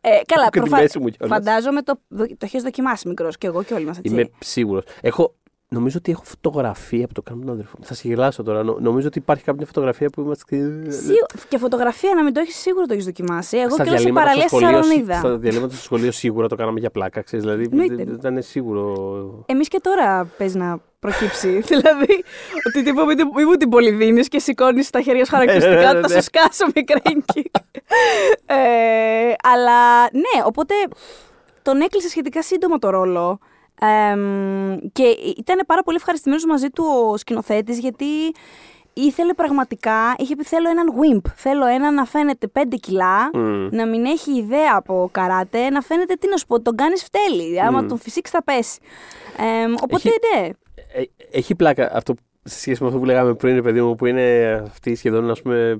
[0.01, 1.37] Ε, καλά, Και τη προφα- μέση μου κιόλας.
[1.37, 3.99] φαντάζομαι το, το έχεις δοκιμάσει μικρός και εγώ και όλοι μας.
[4.01, 4.83] Είμαι σίγουρος.
[5.01, 5.35] Έχω,
[5.75, 7.85] νομίζω ότι έχω φωτογραφία που το κάνω με τον αδερφό μου.
[7.85, 8.63] Θα σε γελάσω τώρα.
[8.63, 10.57] Νο- νομίζω ότι υπάρχει κάποια φωτογραφία που είμαστε.
[11.47, 13.57] Και φωτογραφία να μην το έχεις σίγουρο το έχεις δοκιμάσει.
[13.57, 15.17] Εγώ Στα και όλα σε διαλύματα παραλία στο στη σχολείο, Σαρονίδα.
[15.17, 17.21] Στα διαλύματα στο σχολείο σίγουρα το κάναμε για πλάκα.
[17.21, 17.95] Ξέρεις, δηλαδή Εννοείται.
[17.95, 19.43] δεν ήταν σίγουρο.
[19.45, 21.59] Εμείς και τώρα παίζει να προκύψει.
[21.71, 22.23] δηλαδή,
[22.67, 25.93] ότι τύπου μην, μην μου την πολυδίνεις και σηκώνεις τα χέρια σου Ναι, ναι, χαρακτηριστικά,
[25.93, 26.13] ναι, θα ναι.
[26.13, 27.51] σε σκάσω με κρέγκι.
[28.45, 30.73] ε, αλλά ναι, οπότε
[31.61, 33.39] τον έκλεισε σχετικά σύντομα το ρόλο.
[33.85, 35.03] Εμ, και
[35.37, 38.05] ήταν πάρα πολύ ευχαριστημένος μαζί του ο σκηνοθέτης γιατί
[38.93, 43.67] ήθελε πραγματικά, είχε πει θέλω έναν wimp, θέλω έναν να φαίνεται 5 κιλά, Μμ.
[43.71, 47.61] να μην έχει ιδέα από καράτε, να φαίνεται τι να σου πω, τον κάνεις φτέλη,
[47.61, 47.87] άμα Μμ.
[47.87, 48.79] τον φυσήξει θα πέσει.
[49.63, 50.09] Εμ, οπότε Έχει-
[50.41, 50.47] ναι,
[50.93, 52.13] Ε, έχει πλάκα αυτό
[52.43, 55.41] σε σχέση με αυτό που λέγαμε πριν, ρε παιδί μου, που είναι αυτή σχεδόν, ας
[55.41, 55.79] πούμε,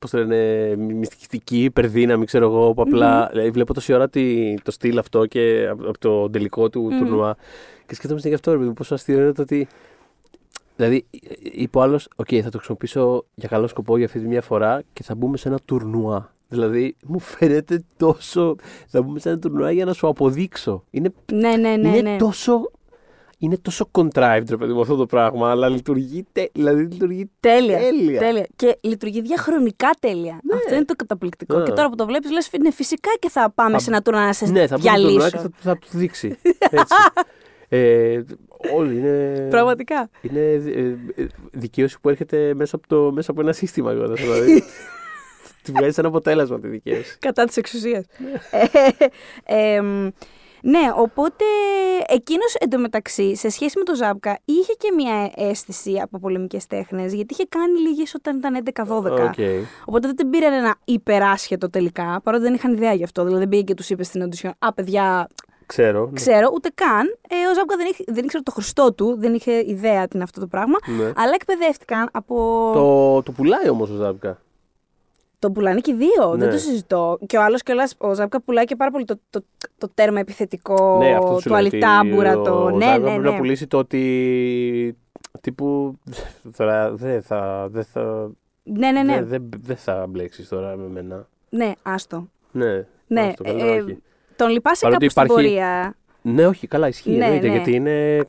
[0.00, 3.28] πώς το λένε, μυστικιστική, υπερδύναμη, ξέρω εγώ, που απλά.
[3.30, 6.98] δηλαδή, βλέπω τόση ώρα τη, το στυλ αυτό και από, από το τελικό του Μμμ.
[6.98, 7.36] τουρνουά.
[7.86, 9.68] Και σκέφτομαι συνέχεια αυτό, ρε παιδί μου, πόσο αστείο είναι το ότι.
[10.76, 11.04] Δηλαδή,
[11.42, 14.82] είπε ο άλλος, Οκ, θα το χρησιμοποιήσω για καλό σκοπό για αυτή τη μια φορά
[14.92, 16.34] και θα μπούμε σε ένα τουρνουά.
[16.48, 18.56] Δηλαδή, μου φαίνεται τόσο.
[18.86, 20.84] Θα μπούμε σε ένα τουρνουά για να σου αποδείξω.
[20.90, 21.88] Είναι ναι, ναι, ναι.
[21.88, 22.16] είναι ναι.
[22.16, 22.70] τόσο.
[23.42, 27.78] Είναι τόσο contrived, ρε παιδί μου, αυτό το πράγμα, αλλά λειτουργεί, τε, δηλαδή, λειτουργεί Τέλεια,
[28.18, 28.46] τέλεια.
[28.56, 30.40] Και λειτουργεί διαχρονικά τέλεια.
[30.54, 31.56] Αυτό είναι το καταπληκτικό.
[31.56, 31.62] Ναι.
[31.62, 31.64] Α.
[31.64, 34.24] Και τώρα που το βλέπεις, λες, ναι, φυσικά και θα πάμε Θα- σε ένα τουρνά
[34.26, 35.12] να σε Ναι, θα μπούμε στο διαλύσω.
[35.12, 36.36] τουρνουά και θα, θα τους δείξει.
[36.70, 36.94] Έτσι.
[37.68, 38.22] ε,
[38.74, 39.46] όλοι είναι.
[39.50, 40.10] Πραγματικά.
[40.20, 43.92] Είναι ε, ε, δικαίωση που έρχεται μέσα από, το, μέσα από ένα σύστημα.
[43.92, 44.62] κιόλας, Δηλαδή.
[45.62, 47.16] Τη βγάζει ένα αποτέλεσμα τη δικαίωση.
[47.18, 48.04] Κατά της εξουσίας.
[49.44, 50.08] ε, εμ,
[50.62, 51.44] ναι, οπότε
[52.06, 57.34] εκείνος εντωμεταξύ, σε σχέση με τον Ζάμπκα, είχε και μια αίσθηση από πολεμικές τέχνες, γιατί
[57.34, 59.10] είχε κάνει λίγες όταν ήταν 11-12.
[59.10, 59.34] Οκ.
[59.84, 63.22] Οπότε δεν την πήραν ένα υπεράσχετο τελικά, παρότι δεν είχαν ιδέα γι' αυτό.
[63.22, 65.28] Δηλαδή δεν πήγε και τους είπε στην audition, Α, παιδιά,
[65.66, 66.04] Ξέρω.
[66.06, 66.12] ναι.
[66.12, 67.16] ξέρω, ούτε καν.
[67.28, 70.22] Ε, ο Ζάμπκα δεν, είχε, δεν ήξερε το Χριστό του, δεν είχε ιδέα τι είναι
[70.24, 70.76] αυτό το πράγμα.
[70.98, 71.04] Ναι.
[71.04, 72.34] Αλλά εκπαιδεύτηκαν από.
[72.74, 74.38] Το, το πουλάει όμως ο Ζάμπκα.
[75.40, 76.52] Το πουλάνε και οι δύο, δεν Ναι.
[76.54, 77.18] το συζητώ.
[77.26, 79.44] Και ο άλλος κιόλας, ο Ζάμπκα πουλάει και πάρα πολύ το, το,
[79.78, 82.38] το τέρμα επιθετικό ναι, αυτός σου του λέω ότι αλιτάμπουρα.
[82.38, 82.64] ο- Το...
[82.64, 83.30] Ο ναι, Ζάμπκα ναι, πρέπει ναι.
[83.30, 84.96] να πουλήσει το ότι.
[85.40, 85.98] Τύπου.
[86.56, 87.68] Τώρα δεν θα.
[87.70, 88.30] Δεν θα
[88.62, 89.14] Ναι, ναι, ναι.
[89.14, 91.28] Δεν δεν- δεν θα μπλέξεις τώρα με μένα.
[91.48, 92.28] Ναι, άστο.
[92.52, 92.86] Ναι.
[93.06, 93.98] Ναι, άστο, καλύτερα ε, όχι.
[94.36, 95.94] Τον λυπάσαι Παρότι κάπου στην υπάρχει- πορεία.
[96.22, 97.10] Ναι, όχι, καλά, ισχύει.
[97.10, 97.52] Ναι, εννοείται, ναι.
[97.54, 98.24] Γιατί είναι.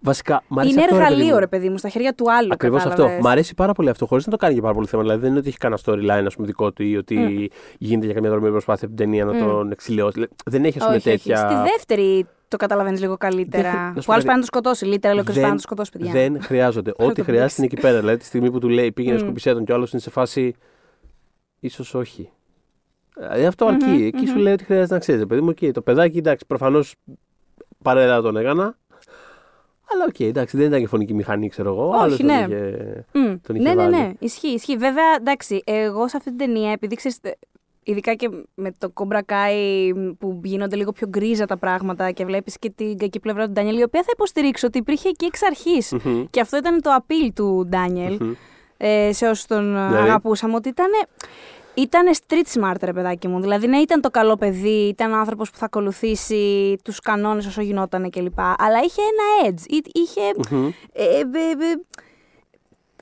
[0.00, 1.40] Ε, Βασικά, μ' αρέσει Είναι αυτό, ρε παιδί εργαλείο, μου.
[1.40, 2.48] ρε παιδί μου, στα χέρια του άλλου.
[2.52, 2.90] Ακριβώς αυτό.
[2.90, 3.22] κατάλαβες.
[3.22, 5.02] Μ' αρέσει πάρα πολύ αυτό, χωρίς να το κάνει για πάρα πολύ θέμα.
[5.02, 8.14] Δηλαδή δεν είναι ότι έχει κανένα storyline ας πούμε, δικό του ή ότι γίνεται για
[8.14, 9.38] καμιά δρομή προσπάθεια από την ταινία να Μμ.
[9.38, 10.12] τον εξηλαιώσει.
[10.12, 11.18] Δηλαδή, Δεν έχει, ας πούμε, όχι, όχι.
[11.18, 11.36] τέτοια.
[11.50, 13.70] Στη δεύτερη το καταλαβαίνεις λίγο Δεν καλύτερα.
[13.70, 14.24] χρει- να σου Που πω άλλος κάτι.
[14.26, 14.84] πάει να το σκοτώσει.
[14.84, 16.12] Literally ο Κρις πάει να Δεν- το σκοτώσει, παιδιά.
[16.12, 16.92] Δεν χρειάζονται.
[16.98, 17.60] Να Ό,τι το χρειάζεται δείξει.
[17.60, 17.98] είναι εκεί πέρα.
[18.00, 19.20] Δηλαδή τη στιγμή που του λέει πήγαινε Μμ.
[19.20, 20.54] σκούπισέ τον και ο άλλος είναι σε φάση.
[21.60, 22.30] ίσως όχι.
[23.16, 23.84] Δηλαδή αυτό αρκεί.
[23.84, 24.40] Μμμ, Εκεί σου μμμ.
[24.42, 25.26] λέει ότι χρειάζεται να ξέρεις.
[25.26, 26.94] Παιδί μου, εκεί το παιδάκι, εντάξει, προφανώς
[27.82, 28.76] παρέλα τον έκανε.
[29.92, 31.88] Αλλά οκ, εντάξει, δεν ήταν και φονική μηχανή, ξέρω εγώ.
[31.88, 32.44] Όχι, Άλλος τον ναι.
[32.48, 33.34] είχε- Μμ.
[33.46, 33.96] τον είχε ναι, ναι, βάλει.
[33.96, 34.12] ναι.
[34.18, 34.76] Ισχύει, ισχύει.
[34.76, 37.30] Βέβαια, εντάξει, εγώ σε αυτή την ταινία, επειδή ξέρεις, ε,
[37.82, 42.58] ειδικά και με το Cobra Kai που γίνονται λίγο πιο γκρίζα τα πράγματα και βλέπεις
[42.58, 45.92] και την κακή πλευρά του Ντάνιελ, η οποία θα υποστηρίξω ότι υπήρχε και εξ αρχής.
[46.04, 46.24] Μμμ.
[46.30, 48.32] Και αυτό ήταν το appeal του Ντάνιελ, Μμμ.
[48.76, 50.86] ε, σε όσους τον ε, Δηλαδή; αγαπούσαμε, ότι ήταν.
[51.78, 53.40] Ήταν street smart, ρε παιδάκι μου.
[53.40, 58.10] Δηλαδή, ναι, ήταν το καλό παιδί, ήταν άνθρωπος που θα ακολουθήσει τους κανόνες όσο γινόταν
[58.10, 58.38] κλπ.
[58.40, 59.70] Αλλά είχε ένα edge.
[59.72, 60.20] Εί- Είχε.
[60.50, 60.66] Μμμ.
[60.92, 61.74] Ε, ε, ε, ε,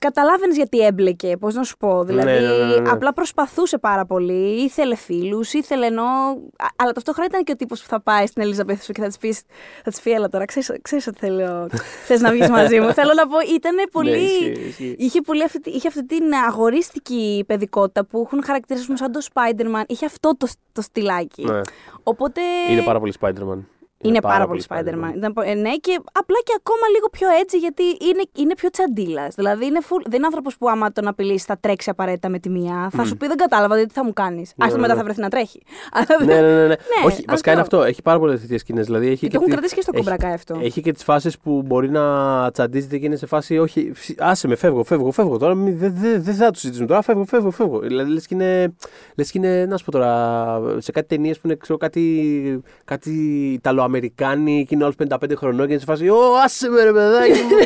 [0.01, 2.05] Καταλάβαινες γιατί έμπλεκε, πώς να σου πω.
[2.05, 2.91] Δηλαδή, Ναι, ναι, ναι, ναι.
[2.91, 4.63] απλά προσπαθούσε πάρα πολύ.
[4.65, 6.03] Ήθελε φίλους, ήθελε ενώ.
[6.03, 9.07] α- Αλλά ταυτόχρονα ήταν και ο τύπος που θα πάει στην Ελίζα σου και θα
[9.07, 9.43] της πεις:
[9.85, 11.69] Θα της πει, έλα τώρα, ξέρεις ότι θέλω.
[12.07, 12.93] Θες να βγεις μαζί μου.
[12.93, 14.11] Θέλω να πω, ήταν πολύ.
[14.11, 14.95] Ναι, ισχύει, ισχύει.
[14.99, 19.83] Είχε, πολύ αυτή, τη- είχε αυτή την αγορίστικη παιδικότητα που έχουν χαρακτηρισμούς σαν το Spider-Man.
[19.87, 21.45] Είχε αυτό το, το στυλάκι.
[21.45, 21.61] Ναι.
[22.03, 22.41] Οπότε.
[22.71, 23.59] Είναι πάρα πολύ Spider-Man.
[24.03, 25.13] Είναι πάρα, πολύ Spider-Man.
[25.17, 28.71] Ήταν πο- ε, ναι, και απλά και ακόμα λίγο πιο έτσι, γιατί είναι, είναι πιο
[28.71, 29.35] τσαντίλας.
[29.35, 32.49] Δηλαδή είναι full, δεν είναι άνθρωπος που άμα τον απειλήσει θα τρέξει απαραίτητα με τη
[32.51, 32.89] μία.
[32.93, 34.53] Θα σου πει δεν κατάλαβα, δηλαδή τι θα μου κάνεις.
[34.57, 34.99] Ναι, Άστο ναι, μετά ναι.
[34.99, 35.63] θα βρεθεί να τρέχει.
[35.93, 36.75] Αλλά ναι, ναι, ναι, ναι.
[37.05, 37.51] Όχι, βασικά αυτό.
[37.51, 37.83] είναι αυτό.
[37.83, 38.87] Έχει πάρα πολλές τέτοιες σκηνές.
[38.87, 40.59] Δηλαδή έχει Και και έχουν τη- κρατήσει και στο έχει- κομπρακά αυτό.
[40.63, 44.49] Έχει και τις φάσεις που μπορεί να τσαντίζεται και είναι σε φάση, όχι, φυ- άσε
[44.49, 45.39] με, φεύγω, φεύγω, φεύγω.
[45.39, 46.89] Τώρα μη- δεν δε, δε θα τους συζητήσουμε.
[46.89, 47.79] Τώρα φεύγω, φεύγω, φεύγω.
[47.79, 48.75] Δηλαδή λες και, είναι,
[49.17, 53.59] λες και είναι, να σου πω τώρα, σε κάτι ταινίες που είναι ξέρω, κάτι, κάτι
[53.87, 57.31] Αμερικάνοι και είναι όλους 55 χρονών και είναι σε φάση Ω, άσε με ρε παιδάκι
[57.43, 57.57] μου.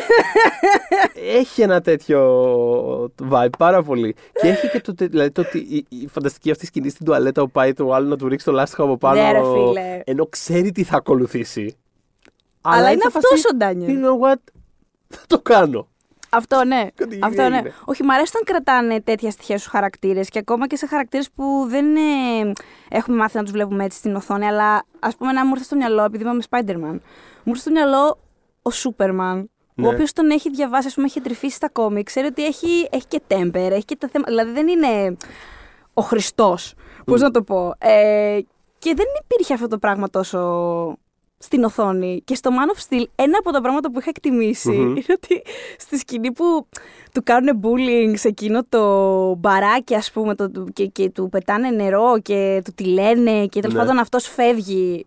[1.37, 2.21] έχει ένα τέτοιο
[3.31, 4.15] vibe πάρα πολύ.
[4.41, 7.41] και έχει και το, τε- δηλαδή, το ότι η, η φανταστική αυτή σκηνή στην τουαλέτα
[7.41, 9.21] που πάει το άλλο να του ρίξει το λάστιχο από πάνω.
[9.21, 10.01] Ναι, ρε φίλε.
[10.03, 11.75] Ενώ ξέρει τι θα ακολουθήσει.
[12.61, 13.89] Αλλά είναι σε αυτός φάση, ο Ντάνιελ.
[13.91, 14.39] You know what?
[15.07, 15.87] Θα το κάνω.
[16.33, 16.87] Αυτό ναι.
[16.95, 17.55] Κάτι Αυτό ναι.
[17.55, 17.73] έγινε.
[17.85, 21.65] Όχι, μ' αρέσει όταν κρατάνε τέτοια στοιχεία στους χαρακτήρες και ακόμα και σε χαρακτήρες που
[21.67, 22.51] δεν ε,
[22.89, 24.45] έχουμε μάθει να τους βλέπουμε έτσι στην οθόνη.
[24.45, 26.99] Αλλά ας πούμε, να μου ήρθε στο μυαλό, επειδή είπαμε Spider-Man,
[27.43, 28.17] μου ήρθε στο μυαλό
[28.61, 29.49] ο Σούπερμαν.
[29.75, 29.87] Ναι.
[29.87, 32.05] Ο οποίος τον έχει διαβάσει, ας πούμε, έχει τρυφήσει στα κόμικ.
[32.05, 34.31] Ξέρει ότι έχει, έχει και τέμπερ, έχει και τα θέματα.
[34.31, 35.17] Δηλαδή δεν είναι
[35.93, 36.73] ο Χριστός.
[37.05, 37.73] Πώς να το πω.
[37.77, 38.39] Ε,
[38.79, 40.39] και δεν υπήρχε αυτό το πράγμα τόσο
[41.41, 42.21] στην οθόνη.
[42.25, 44.89] Και στο Man of Steel, ένα από τα πράγματα που είχα εκτιμήσει Μμμ.
[44.95, 45.41] είναι ότι
[45.77, 46.67] στη σκηνή που
[47.11, 52.19] του κάνουν bullying σε εκείνο το μπαράκι, ας πούμε, το, και, και του πετάνε νερό
[52.21, 53.81] και του τη λένε και τέλος Ναι.
[53.81, 55.05] πάντων αυτός φεύγει.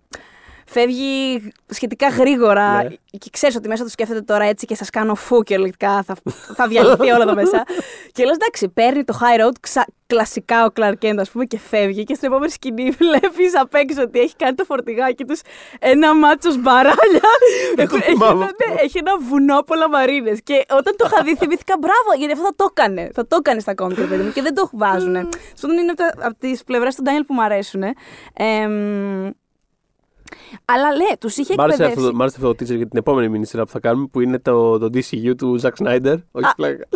[0.67, 2.89] Φεύγει σχετικά γρήγορα Ναι.
[3.19, 6.17] και ξέρεις ότι μέσα του σκέφτεται τώρα έτσι και σας κάνω φου και ολικά θα,
[6.55, 7.65] θα διαλυθεί όλο εδώ μέσα.
[8.12, 11.59] και λες εντάξει, παίρνει το high road ξα, κλασικά ο Clark Kent, ας πούμε, και
[11.59, 12.05] φεύγει.
[12.05, 15.41] Και στην επόμενη σκηνή βλέπεις απ' έξω ότι έχει κάνει το φορτηγάκι τους
[15.79, 17.21] ένα μάτσο μπαράλια.
[17.77, 18.75] Έχουν- έχει, θυμάμαι ένα, αυτό.
[18.75, 20.39] ναι, έχει ένα βουνό από λαμαρίνες.
[20.43, 23.11] Και όταν το είχα δει, θυμήθηκα μπράβο, γιατί αυτό θα το έκανε.
[23.15, 25.29] Θα το έκανε στα κόμικ, ρε παιδί μου, και δεν το βάζουν.
[25.55, 27.83] Στον είναι από, τα- από τις πλευρές του Ντάνιελ που μου αρέσουν.
[28.35, 29.31] Εμ,
[30.64, 32.05] αλλά ναι, τους είχε Μ' άρεσε εκπαιδεύσει.
[32.07, 34.20] αυτό, μ' άρεσε αυτό το teaser για την επόμενη μήνυ σειρά που θα κάνουμε που
[34.20, 36.16] είναι το, το DCU του Zack Snyder.
[36.32, 36.87] Όχι πλάκα.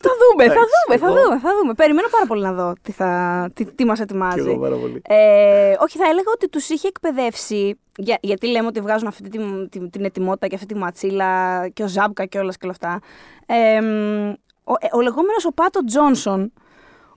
[0.00, 1.74] Θα δούμε, θα Εντάξει, δούμε, θα εγώ- δούμε, θα δούμε.
[1.74, 4.40] Περιμένω πάρα πολύ να δω τι, θα, τι, τι μας Και ετοιμάζει.
[4.50, 5.02] εγώ πάρα πολύ.
[5.04, 9.68] Ε, όχι, θα έλεγα ότι τους είχε εκπαιδεύσει, για, γιατί λέμε ότι βγάζουν αυτή την,
[9.68, 13.00] την, την ετοιμότητα και αυτή τη ματσίλα και ο Ζάμπκα και όλα και όλα αυτά.
[13.46, 14.28] Ε, μ,
[14.64, 16.52] ο, ε, ο λεγόμενος ο Πάτο Τζόνσον,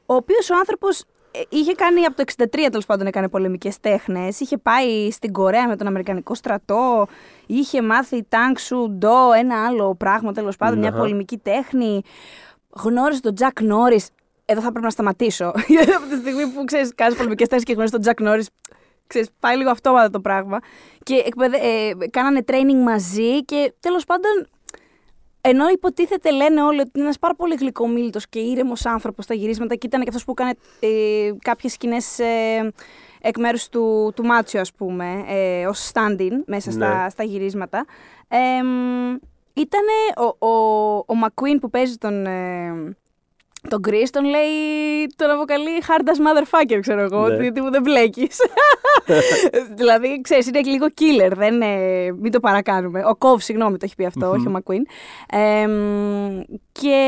[0.06, 1.06] ο οποίος ο άνθρωπος ε,
[1.50, 5.76] είχε κάνει από το 63 τέλος πάντων έκανε πολεμικές τέχνες, είχε πάει στην Κορέα με
[5.76, 7.08] τον Αμερικανικό στρατό,
[7.46, 10.98] είχε μάθει τάγκ σου, ντο, ένα άλλο πράγμα τέλος πάντων, μια Αχα.
[10.98, 12.02] πολεμική τέχνη.
[12.70, 14.10] Γνώρισε τον Τζακ Νόρις.
[14.46, 15.54] Εδώ θα πρέπει να σταματήσω.
[15.68, 18.50] Γιατί από τη στιγμή που ξέρεις, κάνεις πολεμικές τέσει και γνωρίζει τον Τζακ Νόρις,
[19.08, 20.60] ξέρεις, πάει λίγο αυτόματα το πράγμα.
[21.04, 21.58] Και εκπαιδε...
[21.58, 24.48] ε, κάνανε training μαζί και τέλος πάντων.
[25.42, 29.76] Ενώ υποτίθεται, λένε όλοι ότι είναι ένας πάρα πολύ γλυκομίλητος και ήρεμος άνθρωπος στα γυρίσματα
[29.76, 32.72] και ήταν και αυτός που έκανε ε, κάποιες σκηνές ε,
[33.22, 37.10] εκ μέρους του, του Μάτσιο, ας πούμε, ε, ως stand-in μέσα στα, Ναι.
[37.10, 37.86] στα γυρίσματα.
[38.28, 38.38] Ε,
[39.54, 39.84] ήταν
[40.40, 42.96] ο, ο, ο McQueen που παίζει τον, ε,
[43.70, 44.50] τον Chris, τον λέει,
[45.16, 47.48] τον αποκαλεί hard as motherfucker, ξέρω εγώ, Ναι.
[47.48, 48.38] ότι μου δεν μπλέκεις.
[49.78, 53.04] δηλαδή, ξέρεις, είναι λίγο killer, δεν, ε, μην το παρακάνουμε.
[53.06, 54.82] Ο Κόβ, συγγνώμη, το έχει πει αυτό, όχι ο McQueen.
[55.38, 56.40] Ε, μ,
[56.72, 57.00] και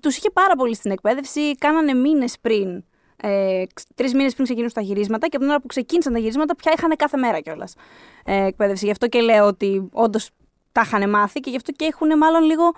[0.00, 2.84] τους είχε πάρα πολύ στην εκπαίδευση, κάνανε μήνες πριν
[3.22, 3.62] ε,
[3.94, 6.72] Τρεις μήνες πριν ξεκινήσουν τα γυρίσματα και από την ώρα που ξεκίνησαν τα γυρίσματα, πια
[6.76, 7.74] είχαν κάθε μέρα κιόλας
[8.24, 8.84] ε, εκπαίδευση.
[8.84, 10.30] Γι' αυτό και λέω ότι όντως
[10.72, 12.72] τα είχαν μάθει και γι' αυτό και έχουν μάλλον λίγο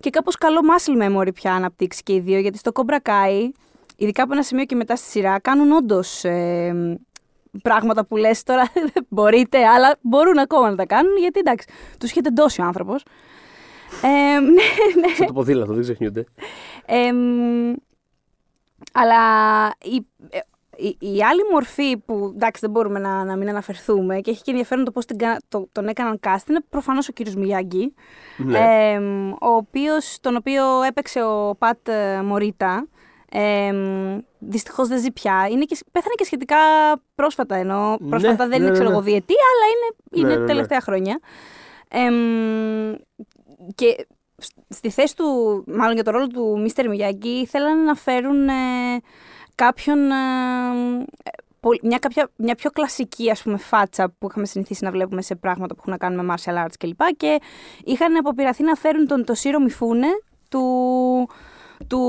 [0.00, 2.38] και κάπως καλό muscle memory πια αναπτύξει και οι δύο.
[2.38, 3.48] Γιατί στο Cobra Kai,
[3.96, 6.98] ειδικά από ένα σημείο και μετά στη σειρά, κάνουν όντως ε,
[7.62, 12.10] πράγματα που λες τώρα δεν μπορείτε, αλλά μπορούν ακόμα να τα κάνουν γιατί εντάξει, τους
[12.10, 13.02] είχε τεντώσει ο άνθρωπος.
[14.02, 15.14] Ε, ναι, ναι.
[15.16, 16.24] Σαν το ποδήλατο, δεν ξεχνιούνται.
[16.86, 17.74] Εμ,
[18.92, 19.22] αλλά
[19.82, 20.38] η, ε,
[20.80, 24.50] η, η άλλη μορφή που εντάξει δεν μπορούμε να, να μην αναφερθούμε και έχει και
[24.50, 27.94] ενδιαφέρον το πώς την, κα- το, τον έκαναν cast είναι προφανώς ο κύριος Μιάγκη
[28.36, 28.58] Ναι.
[28.92, 32.88] εμ, ο οποίος, τον οποίο έπαιξε ο Πατ ε, Μωρίτα
[33.32, 36.56] εμ, δυστυχώς δεν ζει πια είναι και, πέθανε και σχετικά
[37.14, 38.94] πρόσφατα ενώ Ναι, πρόσφατα δεν ναι, είναι ναι, ξέρω ναι.
[38.94, 40.46] εγώ διετία αλλά είναι, είναι Ναι, ναι, ναι.
[40.46, 41.20] τελευταία χρόνια
[41.88, 42.94] Εμ,
[43.74, 44.06] και
[44.36, 45.24] σ- στη θέση του,
[45.66, 48.52] μάλλον για το ρόλο του Μίστερ Μιγιάγκη, θέλανε να φέρουν ε,
[49.64, 50.14] κάποιον, ε,
[51.60, 55.34] πολ- μια, κάποια, μια πιο κλασική ας πούμε φάτσα που είχαμε συνηθίσει να βλέπουμε σε
[55.34, 57.00] πράγματα που έχουν να κάνουν με martial arts κλπ.
[57.16, 57.40] Και
[57.84, 60.06] είχαν αποπειραθεί να φέρουν τον το Σύρο Μιφούνε
[60.48, 60.64] του,
[61.86, 62.00] του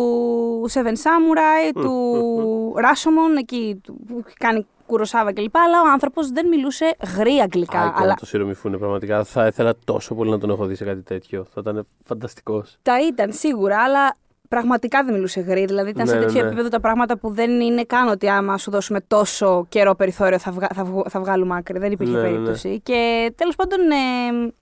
[0.74, 5.58] Seven Samurai, του Rashomon, εκεί του- που έχει κάνει Κουροσάβα κλπ.
[5.58, 7.94] Αλλά ο άνθρωπος δεν μιλούσε γρήγορα αγγλικά.
[7.96, 9.24] Icon αλλά το Σύρο Μιφούνε, πραγματικά.
[9.24, 11.46] Θα ήθελα τόσο πολύ να τον έχω δει σε κάτι τέτοιο.
[11.54, 12.78] Θα ήταν φανταστικός.
[12.82, 14.16] Τα ήταν σίγουρα, αλλά
[14.56, 15.66] πραγματικά δεν μιλούσε γρήγορα.
[15.66, 16.48] Δηλαδή ήταν σε Ναι, ναι, τέτοιο ναι.
[16.48, 20.52] επίπεδο τα πράγματα που δεν είναι καν ότι άμα σου δώσουμε τόσο καιρό περιθώριο θα,
[20.52, 21.80] βγα- θα, βγω- θα βγάλουμε άκρη.
[21.80, 22.32] Δεν υπήρχε Ναι, ναι, ναι.
[22.34, 22.80] περίπτωση.
[22.84, 23.80] Και τέλος πάντων.
[23.92, 24.54] Ε,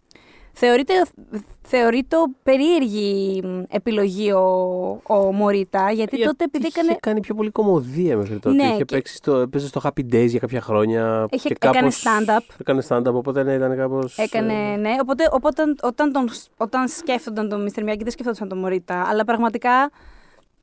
[0.62, 0.94] Θεωρείται,
[1.62, 4.42] θεωρείται περίεργη επιλογή ο,
[5.08, 8.56] ο Μωρίτα, γιατί, τότε επειδή είχε έκανε, κάνει πιο πολύ κομμωδία μέχρι τότε.
[8.56, 11.28] Ναι, είχε και- παίξει στο, έπαιζε στο Happy Days για κάποια χρόνια.
[11.32, 12.56] Είχε- και έκανε κάπως- stand-up.
[12.60, 14.18] Έκανε stand-up, οπότε ναι, ήταν κάπως.
[14.18, 14.96] Έκανε, ναι.
[15.02, 17.80] Οπότε, οπότε όταν, τον, όταν σκέφτονταν τον Mr.
[17.80, 19.06] Miyagi δεν σκέφτονταν τον Μωρίτα.
[19.10, 19.92] Αλλά πραγματικά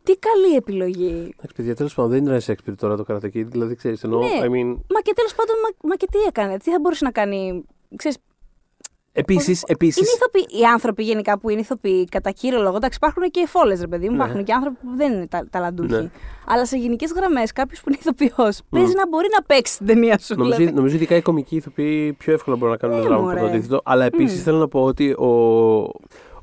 [0.03, 1.13] Τι καλή επιλογή.
[1.39, 3.47] Εντάξει, παιδιά, τέλος πάντων δεν είναι Shakespeare τώρα το Karate Kid.
[3.47, 4.21] Δηλαδή, ξέρεις, εννοώ.
[4.21, 4.27] Ναι.
[4.41, 7.11] I mean, Μα και τέλος πάντων, μα, μα και τι έκανε, τι θα μπορούσε να
[7.11, 7.65] κάνει.
[7.97, 8.19] Ξέρεις,
[9.21, 13.23] επίσης, Είναι επίσης, ηθοποιοί, οι άνθρωποι γενικά που είναι ηθοποιοί, κατά κύριο λόγο, εντάξει, υπάρχουν
[13.31, 14.23] και φόλες, ρε παιδί μου, Ναι.
[14.23, 15.93] υπάρχουν και άνθρωποι που δεν είναι τα, ταλαντούχοι.
[15.95, 16.11] Ναι.
[16.47, 20.19] Αλλά σε γενικές γραμμές, κάποιος που είναι ηθοποιός παίζει να μπορεί να παίξει την ταινία
[20.19, 20.35] σου.
[20.37, 20.75] Νομίζω, δηλαδή.
[20.77, 23.41] νομίζω ειδικά οι κομικοί ηθοποιοί πιο εύκολα μπορούν να κάνουν Ναι, δράμα από μωρέ.
[23.41, 23.81] το αντίθετο.
[23.85, 24.43] Αλλά επίσης Μμ.
[24.43, 25.27] θέλω να πω ότι ο,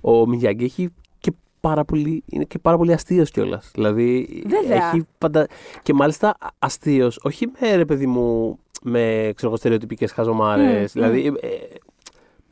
[0.02, 3.72] ο Μιγιάγκη έχει και πάρα πολύ, είναι και πάρα πολύ αστείος κιόλας.
[3.74, 4.88] Δηλαδή Βέβαια.
[4.88, 5.48] έχει πάντα.
[5.84, 10.82] Και μάλιστα αστείος, όχι με ρε παιδί μου, με ξέρω στερεοτυπικές χαζομάρες.
[10.96, 11.26] Μμ, δηλαδή.
[11.42, 11.48] ε,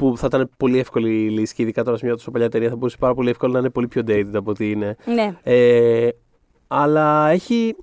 [0.01, 2.69] που θα ήταν πολύ εύκολη η λύση και ειδικά τώρα σε μια τόσο παλιά ταινία
[2.69, 4.95] θα μπορούσε πάρα πολύ εύκολα να είναι πολύ πιο dated από ότι είναι.
[5.05, 5.35] Ναι.
[5.43, 6.09] Ε,
[6.67, 7.75] αλλά έχει.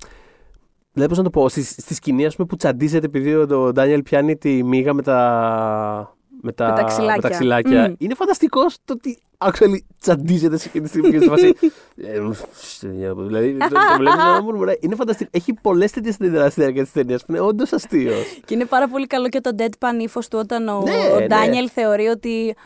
[0.92, 3.72] Δηλαδή, πώ να το πω, στη, στη σκηνή ας πούμε, που τσαντίζεται επειδή ο, ο
[3.72, 7.14] Ντάνιελ πιάνει τη μύγα με τα, με τα, Με τα ξυλάκια.
[7.16, 7.88] με τα ξυλάκια.
[7.88, 7.94] Μμ.
[7.98, 11.54] Είναι φανταστικό το ότι actually τσαντίζεται σε εκείνη τη στιγμή και στη φάση.
[12.12, 12.30] ε, μ,
[13.26, 14.76] δηλαδή, το, το βλέπεις να μουρμουράει.
[14.80, 15.30] Είναι φανταστικό.
[15.32, 18.40] Έχει πολλές τέτοιες αντιδράσει στη διάρκεια τη ταινία που είναι όντως αστείος.
[18.44, 21.26] Και είναι πάρα πολύ καλό και το deadpan ύφος του όταν ο, Ναι, ο ναι.
[21.26, 22.56] Ντάνιελ θεωρεί ότι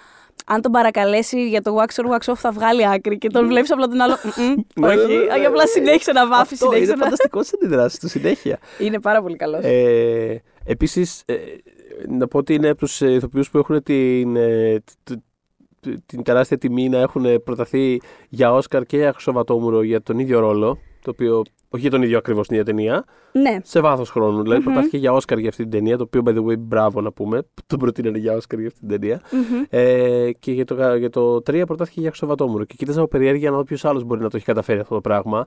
[0.47, 3.71] αν τον παρακαλέσει για το wax or wax off θα βγάλει άκρη και τον βλέπεις
[3.73, 4.17] απλά τον άλλο.
[4.37, 4.55] «Μμμ,
[4.87, 5.47] Ναι, ναι, Όχι, ναι, ναι.
[5.47, 7.05] απλά συνέχισε να βάφει, Αυτό συνέχισε είναι να.
[7.05, 8.59] φανταστικό στι αντιδράσεις του συνέχεια.
[8.79, 9.65] Είναι πάρα πολύ καλός.
[9.65, 11.23] Ε, Επίσης,
[12.09, 15.13] να πω ότι είναι από τους ηθοποιούς που έχουν την, ε, τ-
[15.81, 20.41] τ- την τεράστια τιμή να έχουν προταθεί για Όσκαρ και για Χρυσοβατόμουρο για τον ίδιο
[20.41, 20.79] ρόλο.
[21.03, 23.57] Το οποίο, όχι για τον ίδιο ακριβώς την ίδια ταινία, Ναι.
[23.63, 24.43] σε βάθος χρόνου.
[24.43, 27.13] Δηλαδή, προτάθηκε για Όσκαρ για αυτή την ταινία, το οποίο by the way, μπράβο να
[27.13, 29.21] πούμε, που τον προτείνανε για Όσκαρ για αυτή την ταινία.
[29.33, 29.63] Μμμ.
[29.69, 32.65] Ε, και για το, για το 3 προτάθηκε για Χρυσό Βατόμουρο.
[32.65, 35.01] Και κοίταζα από περιέργεια να δω ποιος άλλος μπορεί να το έχει καταφέρει αυτό το
[35.01, 35.47] πράγμα.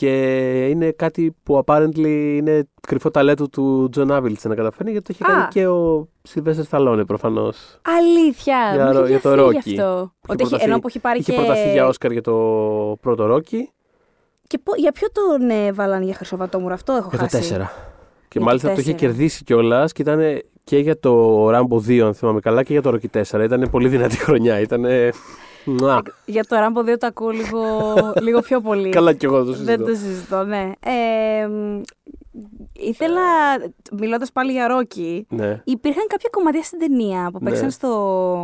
[0.00, 5.18] Και είναι κάτι που apparently είναι κρυφό ταλέντο του Τζον Άβιλντσεν να καταφέρει, γιατί το
[5.20, 5.34] έχει Α.
[5.36, 7.78] κάνει και ο Σιλβέστερ Σταλόνε προφανώς.
[7.98, 8.70] Αλήθεια.
[8.74, 9.80] Για μου ρο- είχε για το διαφύγει Rocky.
[9.80, 10.12] αυτό.
[10.28, 11.38] Ότι έχει, ενώ που έχει πάρει είχε και.
[11.38, 12.32] προταθεί για Όσκαρ για το
[13.00, 13.70] πρώτο Ρόκι
[14.46, 17.54] Και πο- για ποιο τον έβαλαν για χρυσοβατόμουρο, αυτό έχω για το χάσει.
[17.54, 17.70] 4.
[18.28, 18.94] Και το μάλιστα το είχε 4.
[18.96, 20.20] κερδίσει κιόλας και ήταν
[20.64, 23.44] και για το Ράμπο 2, αν θυμάμαι καλά, και για το Ρόκι 4.
[23.44, 24.60] Ήταν πολύ δυνατή χρονιά.
[25.64, 26.02] Ήταν.
[26.24, 27.62] Για το Ράμπο 2 το ακούω λίγο,
[28.26, 28.88] λίγο πιο πολύ.
[28.88, 29.84] Καλά κι εγώ το Δεν συζητώ.
[29.84, 30.70] το συζητώ, ναι.
[30.80, 31.80] Ε, μ,
[32.72, 33.20] ήθελα,
[33.92, 35.60] μιλώντας πάλι για Ρόκι, Ναι.
[35.64, 37.50] υπήρχαν κάποια κομμάτια στην ταινία που Ναι.
[37.50, 37.88] παίξαν, στο,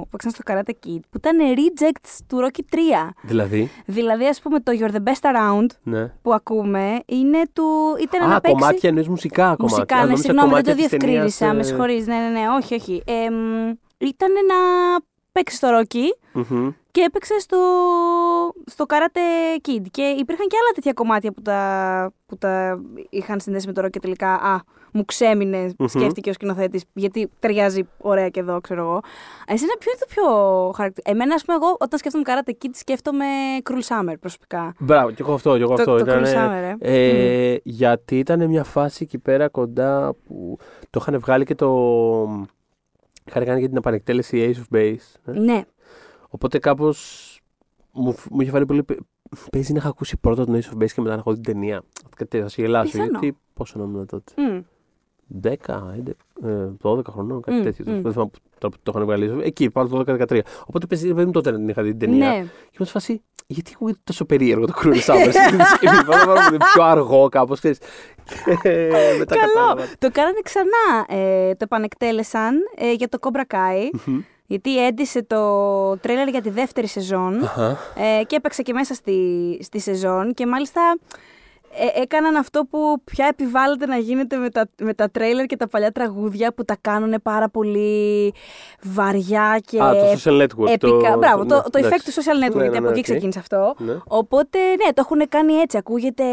[0.02, 3.10] που παίξαν στο Karate Kid που ήταν rejects του Rocky 3.
[3.22, 6.12] Δηλαδή; Δηλαδή, ας πούμε, το You're the best around Ναι.
[6.22, 7.64] που ακούμε είναι του.
[8.02, 8.58] ήταν Α, να παίξει.
[8.58, 9.64] κομμάτια εννοείς μουσικά κομμάτια.
[9.68, 11.38] Μουσικά, Α, ναι, νόμιζα συγγνώμη, δεν το κομμάτια της διευκρίνησα.
[11.38, 12.06] ταινίας, Με ε, συγχωρείς.
[12.06, 13.02] Ναι, ναι, ναι, όχι, όχι.
[13.06, 14.54] Ε, μ, ήταν να
[15.32, 16.70] παίξει στο Rocky μμμ.
[16.96, 17.58] Και έπαιξε στο,
[18.66, 19.82] στο Karate Kid.
[19.90, 23.90] Και υπήρχαν και άλλα τέτοια κομμάτια που τα, που τα είχαν συνδέσει με το rock
[23.90, 24.60] και τελικά α,
[24.92, 25.86] μου ξέμεινε, Μμμ.
[25.86, 29.00] σκέφτηκε ο σκηνοθέτης, γιατί ταιριάζει ωραία και εδώ, ξέρω εγώ.
[29.46, 30.24] Εσένα ποιο είναι το πιο
[30.76, 31.10] χαρακτηριστικό.
[31.10, 33.24] Εμένα, ας πούμε, εγώ όταν σκέφτομαι Karate Kid, σκέφτομαι
[33.70, 34.74] Cruel Summer προσωπικά.
[34.78, 35.92] Μπράβο, κι εγώ αυτό, κι εγώ Το- αυτό.
[35.96, 40.58] το Ήτανε, Cruel Summer, ε, Γιατί ήταν μια φάση εκεί πέρα κοντά που
[40.90, 41.68] το είχαν βγάλει και το.
[43.28, 45.32] Είχαν κάνει και την επανεκτέλεση Ace of Base.
[45.34, 45.38] ε.
[45.38, 45.62] Ναι.
[46.36, 47.40] Οπότε κάπως
[47.92, 48.82] μου, μου είχε φανεί πολύ.
[48.84, 48.98] παι-
[49.52, 51.82] Παίζει να είχα ακούσει πρώτα τον Ace of Base και μετά να έχω την ταινία.
[52.16, 52.90] Κάτι τέτοιο, θα σε γελάσω.
[52.90, 53.08] Πιθανό.
[53.10, 54.32] Γιατί πόσο νόμιζα τότε.
[54.36, 54.60] Μμ.
[55.42, 55.50] 10,
[55.96, 57.84] 11, ε, 12 χρονών, κάτι Μμ, τέτοιο.
[57.88, 58.02] μμ.
[58.02, 59.40] Δεν θυμάμαι το, το είχαν βγάλει.
[59.42, 60.40] Εκεί, πάνω το 12-13.
[60.66, 62.28] Οπότε παίζει, παιδί μου τότε να την είχα δει την ταινία.
[62.28, 62.46] Ναι.
[62.70, 66.04] Και με φάση, γιατί ακούγεται τόσο περίεργο το Cruel Summer σε αυτή τη σκηνή.
[66.06, 67.78] Πάρα πάρα πολύ πιο αργό κάπως, ξέρεις.
[69.18, 69.52] Μετά Καλό.
[69.52, 69.82] κατάλαβα.
[69.98, 71.20] Το κάνανε ξανά.
[71.20, 73.90] Ε, το επανεκτέλεσαν ε, για το Cobra Kai.
[74.48, 74.54] Μμμ.
[74.56, 77.78] Γιατί έντυσε το τρέλερ για τη δεύτερη σεζόν Αχα.
[77.94, 80.98] ε, και έπαιξε και μέσα στη, στη σεζόν και μάλιστα
[81.96, 85.68] ε, έκαναν αυτό που πια επιβάλλεται να γίνεται με τα, με τα τρέιλερ και τα
[85.68, 88.32] παλιά τραγούδια που τα κάνουν πάρα πολύ
[88.82, 90.68] βαριά και Α, το social network.
[90.72, 91.12] έπικα.
[91.12, 92.04] Το, Μπράβο, το, ναι, το effect εντάξει.
[92.04, 93.04] του social network, Ναι, γιατί ναι, από ναι, εκεί οκ.
[93.04, 93.74] ξεκίνησε αυτό.
[93.78, 93.92] Ναι.
[94.06, 95.76] Οπότε, ναι, το έχουν κάνει έτσι.
[95.76, 96.24] Ακούγεται,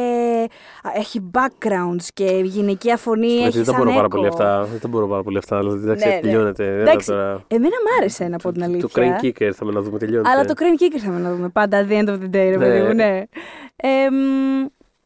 [0.84, 4.10] α, έχει backgrounds και γυναικεία φωνή, Γιατί έχει δεν τα σαν μπορώ πάρα echo.
[4.10, 4.64] πολύ αυτά.
[4.72, 5.60] Δεν τα μπορώ πάρα πολύ αυτά.
[5.60, 6.20] Δηλαδή, εντάξει, Ναι, ναι.
[6.20, 6.64] τελειώνεται.
[6.66, 8.88] δεν Εντάξει, θα τώρα- Εμένα μ' άρεσε να πω την αλήθεια.
[8.88, 10.30] Το crane kicker θα με να δούμε τελειώνεται.
[10.30, 12.58] Αλλά το crane kick ερχόμαστε να δούμε πάντα, at the end of the day, ρε
[12.58, 12.58] Ναι.
[12.58, 13.22] παιδί μου, ναι.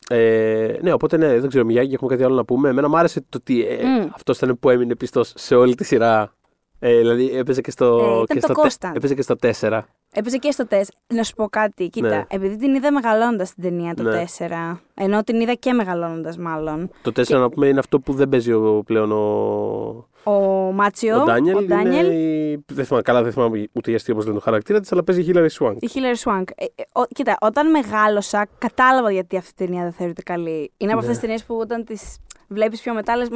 [0.09, 2.69] Ε, μ, Ε, ναι, οπότε ναι, δεν ξέρω, Μιγιάκη, έχουμε κάτι άλλο να πούμε.
[2.69, 4.07] Εμένα μου άρεσε το ότι ε, Μμ.
[4.15, 6.31] αυτός ήταν που έμεινε πιστός σε όλη τη σειρά.
[6.79, 7.85] Ε, δηλαδή έπαιζε και στο,
[8.19, 8.91] Ε, ήταν και το στο, τε- constant.
[8.95, 9.79] έπαιζε και στο 4.
[10.11, 10.81] έπαιζε και στο 4.
[11.13, 12.25] Να σου πω κάτι, κοίτα, Ναι.
[12.29, 14.23] επειδή την είδα μεγαλώνοντα την ταινία το Ναι.
[14.37, 18.29] 4, ενώ την είδα και μεγαλώνοντα μάλλον, Το 4 να πούμε είναι αυτό που δεν
[18.29, 21.55] παίζει ο, πλέον ο, ο Μάτσιο, ο Ντάνιελ.
[21.55, 24.43] ο Ντάνιελ Είναι η, δεν θυμάμαι, καλά, δεν θυμάμαι ούτε για αστείο όπως λένε το
[24.43, 25.75] χαρακτήρα της, αλλά παίζει η Hillary Swank.
[25.79, 26.43] Η Hilary Swank.
[26.55, 30.71] Ε, ε, ο- κοίτα, όταν μεγάλωσα, κατάλαβα γιατί αυτή η ταινία δεν θεωρείται καλή.
[30.77, 31.07] Είναι από Ναι.
[31.07, 32.17] αυτές τις ταινίες που όταν τις
[32.47, 33.27] βλέπεις πιο μετά λες,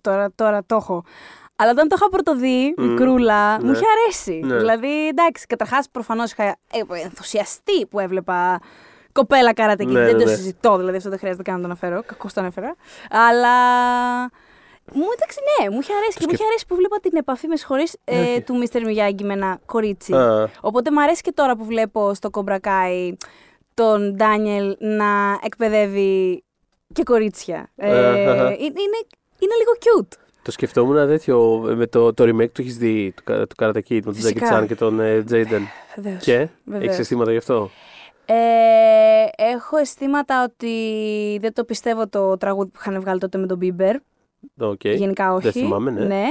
[0.00, 1.04] τώρα, τώρα το έχω.
[1.56, 3.72] Αλλά όταν το είχα πρωτοδεί, Μμ, μικρούλα, μου ναι.
[3.72, 4.40] είχε αρέσει.
[4.44, 4.56] Ναι.
[4.56, 6.54] Δηλαδή, εντάξει, καταρχάς προφανώς είχα ε,
[7.04, 8.60] ενθουσιαστεί που έβλεπα
[9.12, 9.92] κοπέλα καρατεκή.
[9.92, 10.36] Ναι, δεν ναι, το ναι.
[10.36, 12.02] συζητώ, δηλαδή αυτό δεν χρειάζεται καν να το αναφέρω.
[12.06, 12.74] Κακώς το ανέφερα.
[13.10, 13.50] Αλλά.
[14.92, 16.18] Μου εντάξει, ναι, μου είχε αρέσει.
[16.18, 18.40] Και μου σκεφ- είχε αρέσει που βλέπα την επαφή, με συγχωρείς, ε, όχι.
[18.42, 20.14] του Μίστερ Μιγιάγκη με ένα κορίτσι.
[20.14, 20.50] Α.
[20.60, 23.16] Οπότε μου αρέσει και τώρα που βλέπω στο Κομπρακάι
[23.74, 26.42] τον Ντάνιελ να εκπαιδεύει
[26.92, 27.70] και κορίτσια.
[27.76, 28.32] Ε, Αχα.
[28.44, 28.98] είναι, είναι,
[29.38, 30.16] είναι λίγο cute.
[30.42, 33.94] Το σκεφτόμουν τέτοιο με το, το remake του έχεις δει του, Κα- του Karate Kid
[33.94, 34.62] με τον Jackie Φυσικά.
[34.62, 35.60] Chan και τον ε, Jaden.
[35.96, 36.22] Βεβαίως.
[36.22, 36.84] Και Βεβαίως.
[36.88, 37.70] έχεις αισθήματα γι' αυτό;
[38.26, 38.34] Ε,
[39.36, 40.74] έχω αισθήματα ότι
[41.40, 43.94] δεν το πιστεύω το τραγούδι που είχαν βγάλει τότε με τον Bieber.
[44.58, 44.84] Οκ.
[44.84, 45.42] Γενικά όχι.
[45.42, 46.24] Δεν θυμάμαι, ναι.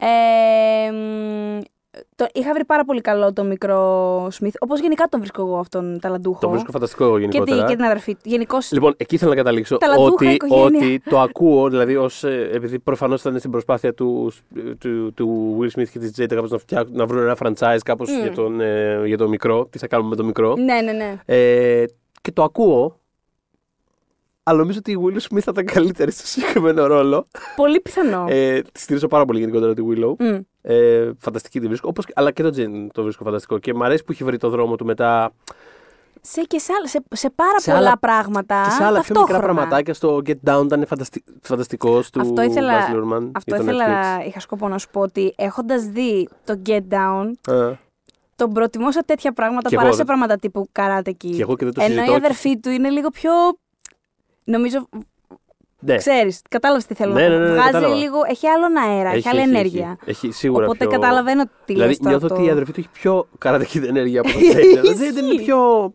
[0.00, 1.60] Ε, μ,
[2.16, 4.54] το, είχα βρει πάρα πολύ καλό τον μικρό Σμιθ.
[4.58, 6.40] Όπως γενικά τον βρίσκω εγώ αυτόν ταλαντούχο.
[6.40, 7.68] Το βρίσκω φανταστικό εγώ και, τη, γενικότερα.
[7.68, 8.20] και την αδερφή του.
[8.24, 8.72] Γενικώς.
[8.72, 10.78] Λοιπόν, εκεί θέλω να καταλήξω Ταλαντούχα ότι, οικογένεια.
[10.78, 14.32] ότι το ακούω, δηλαδή ως, ε, επειδή προφανώς ήταν στην προσπάθεια του,
[14.78, 18.10] του, του Will Smith και της Jada κάπως να, φτιάξουν, να βρουν ένα franchise κάπως
[18.10, 18.20] Μμ.
[18.20, 20.56] για, τον, ε, για το μικρό, τι θα κάνουμε με το μικρό.
[20.56, 21.20] Ναι, ναι, ναι.
[21.24, 21.84] Ε,
[22.22, 22.98] και το ακούω,
[24.50, 27.26] αλλά νομίζω ότι η Willow Smith θα ήταν καλύτερη στο συγκεκριμένο ρόλο.
[27.56, 28.24] Πολύ πιθανό.
[28.28, 30.14] Ε, τη στηρίζω πάρα πολύ γενικότερα τη Willow.
[30.18, 30.38] Μμ.
[30.62, 31.88] Ε, φανταστική τη βρίσκω.
[31.88, 33.58] Όπως, αλλά και το Jane το βρίσκω φανταστικό.
[33.58, 35.32] Και μου αρέσει που έχει βρει το δρόμο του μετά.
[36.22, 38.62] Σε, και σε, άλλα- σε, σε πάρα Σε πολλά άλλα- πράγματα.
[38.64, 39.42] και σε άλλα πιο μικρά ταυτόχρονα.
[39.42, 39.94] πραγματάκια.
[39.94, 41.24] Στο Get Down ήταν φανταστι...
[41.42, 44.26] φανταστικός του Αυτό ήθελα, Baz Luhrmann αυτό για το ήθελα, Netflix.
[44.26, 47.72] είχα σκοπό να σου πω ότι έχοντας δει το Get Down, Α,
[48.36, 51.30] τον προτιμώ σε τέτοια πράγματα Κι παρά εγώ, σε δε- πράγματα τύπου καράτε εκεί.
[51.30, 52.14] Κι εγώ και δεν το Ενώ η συζητώ.
[52.14, 53.30] αδερφή του είναι λίγο πιο.
[54.44, 54.88] Νομίζω,
[55.78, 55.96] ναι.
[55.96, 57.32] ξέρεις, κατάλαβες τι θέλω Ναι, να πω.
[57.34, 57.94] ναι, ναι, ναι, Βγάζει κατάλαβα.
[57.94, 59.98] λίγο, έχει άλλον αέρα, έχει, άλλη ενέργεια.
[60.04, 60.98] Έχει, έχει σίγουρα Οπότε πιο...
[60.98, 62.38] καταλαβαίνω τι Δηλαδή λες τώρα νιώθω αυτό.
[62.38, 64.64] ότι η αδερφή του έχει πιο karate-ική ενέργεια από το Jaden.
[64.82, 65.44] Δηλαδή δεν είναι Ισχύει.
[65.44, 65.92] πιο.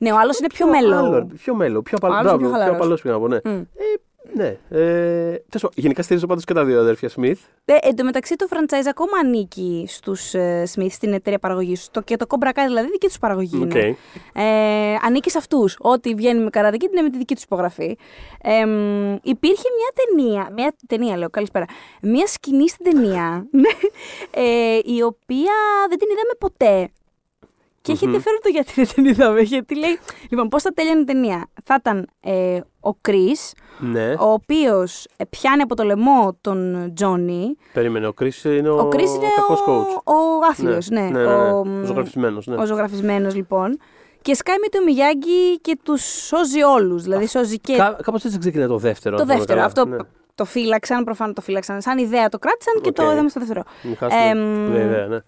[0.00, 0.96] Ναι, ο άλλος είναι πιο μέλο.
[0.96, 1.82] άλλο, Πιο μέλο.
[1.82, 2.14] Πιο απαλό.
[2.14, 2.76] άλλος είναι πιο Πιο χαλαρός.
[2.76, 3.38] απαλό πήγα να πω, ναι.
[4.24, 4.38] Μμ.
[4.38, 4.46] Ναι.
[4.46, 4.80] Ε,
[5.28, 7.36] τέλος πάντων, γενικά στηρίζω πάντως και τα δύο αδέρφια Smith.
[7.64, 11.88] Ε, εν τω μεταξύ το franchise ακόμα ανήκει στους ε, Smith, στην εταιρεία παραγωγής.
[11.90, 13.88] Το, και το Cobra Kai δηλαδή δική τους παραγωγή είναι.
[13.88, 13.96] Οκ.
[14.34, 15.76] Ε, ανήκει σε αυτούς.
[15.78, 17.98] Ό,τι βγαίνει με καρατική είναι με τη δική τους υπογραφή.
[18.42, 21.64] Ε, μ, υπήρχε μια ταινία, μια ταινία λέω, καλησπέρα,
[22.02, 23.70] μια σκηνή στην ταινία, ναι,
[24.30, 25.52] ε, η οποία
[25.88, 26.88] δεν την είδαμε ποτέ.
[27.82, 28.12] Και έχει Μμμ.
[28.12, 29.40] ενδιαφέρον το γιατί δεν την είδαμε.
[29.40, 29.98] Γιατί λέει,
[30.30, 31.48] λοιπόν, πώς θα τέλειωνε η ταινία.
[31.64, 33.36] Θα ήταν ε, ο Κρι,
[33.78, 34.12] Ναι.
[34.18, 37.56] ο οποίος πιάνει από το λαιμό τον Τζόνι.
[37.72, 40.02] Περίμενε, ο Chris είναι ο, Ο Κρι είναι κακός ο, coach.
[40.04, 40.14] ο
[40.50, 41.00] άθλιος, ναι.
[41.00, 41.32] ναι, ναι, ναι.
[41.34, 42.56] Ο, Ο ζωγραφισμένος, ναι.
[42.56, 43.78] ο ζωγραφισμένος, λοιπόν.
[44.22, 47.02] Και σκάει με το Μιγιάγκι και τους σώζει όλους.
[47.02, 49.16] Δηλαδή σώζει και Κα, κάπως έτσι ξεκινάει το δεύτερο.
[49.16, 49.68] το αν θυμάμαι δεύτερο.
[49.68, 49.96] καλά.
[49.96, 50.08] Αυτό Ναι.
[50.34, 51.80] το φύλαξαν, προφανώς το φύλαξαν.
[51.80, 52.94] Σαν ιδέα το κράτησαν και Οκ.
[52.94, 53.62] το είδαμε στο δεύτερο.
[53.82, 55.18] Μην χάσουμε Εμ, σπουδαία ιδέα, ναι.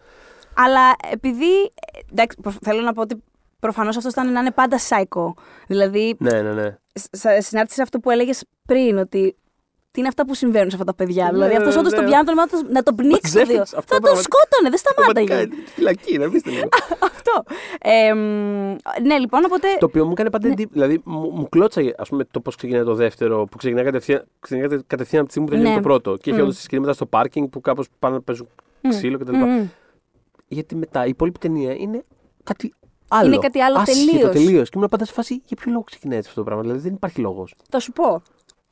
[0.57, 0.81] Αλλά
[1.11, 1.73] επειδή.
[2.13, 3.23] Εντάξει, προ- θέλω να πω ότι
[3.63, 5.33] προφανώς αυτό ήταν να είναι πάντα psycho.
[5.67, 6.77] Δηλαδή, Ναι, ναι, ναι.
[6.93, 9.37] σε συνάρτηση σε αυτό που έλεγες πριν, ότι
[9.91, 11.25] τι είναι αυτά που συμβαίνουν σε αυτά τα παιδιά.
[11.25, 11.99] Ναι, δηλαδή, αυτός ναι, όντως ναι.
[11.99, 13.63] τον πιάνει τον λαιμό του να τον πνίξει το Μαζεύει δύο.
[13.63, 14.29] αυτό Θα τον πραγματικά.
[14.29, 15.55] σκότωνε, δεν Πραγματικά, σταμάταγε.
[15.57, 16.69] είναι στη φυλακή, να πείστε λίγο.
[17.11, 17.43] αυτό.
[17.81, 19.69] Ε, μ, ναι, λοιπόν, οπότε.
[19.79, 20.69] το οποίο μου έκανε πάντα εντύπωση.
[20.73, 24.83] Δηλαδή, μου, μου κλώτσαγε ας πούμε, το πώς ξεκινάει το δεύτερο, που ξεκινάει κατευθείαν, ξεκινάει
[24.87, 25.83] κατευθείαν από τη στιγμή που τελειώνει Ναι.
[25.83, 26.17] το πρώτο.
[26.17, 26.43] Και έχει Μμ.
[26.43, 28.49] όντως τη σκηνή μετά στο πάρκινγκ που κάπως πάνε να παίζουν
[28.89, 29.35] ξύλο κτλ.
[29.37, 29.69] Μμ, μμ.
[30.49, 32.05] Γιατί μετά η υπόλοιπη ταινία είναι
[32.43, 32.75] κάτι
[33.15, 33.27] άλλο.
[33.27, 34.31] Είναι κάτι άλλο Άσχετο τελείως.
[34.33, 34.69] τελείως.
[34.69, 36.63] Και ήμουν πάντα σε φάση για ποιο λόγο ξεκινάει έτσι αυτό το πράγμα.
[36.63, 37.55] Δηλαδή δεν υπάρχει λόγος.
[37.71, 38.23] Θα σου πω.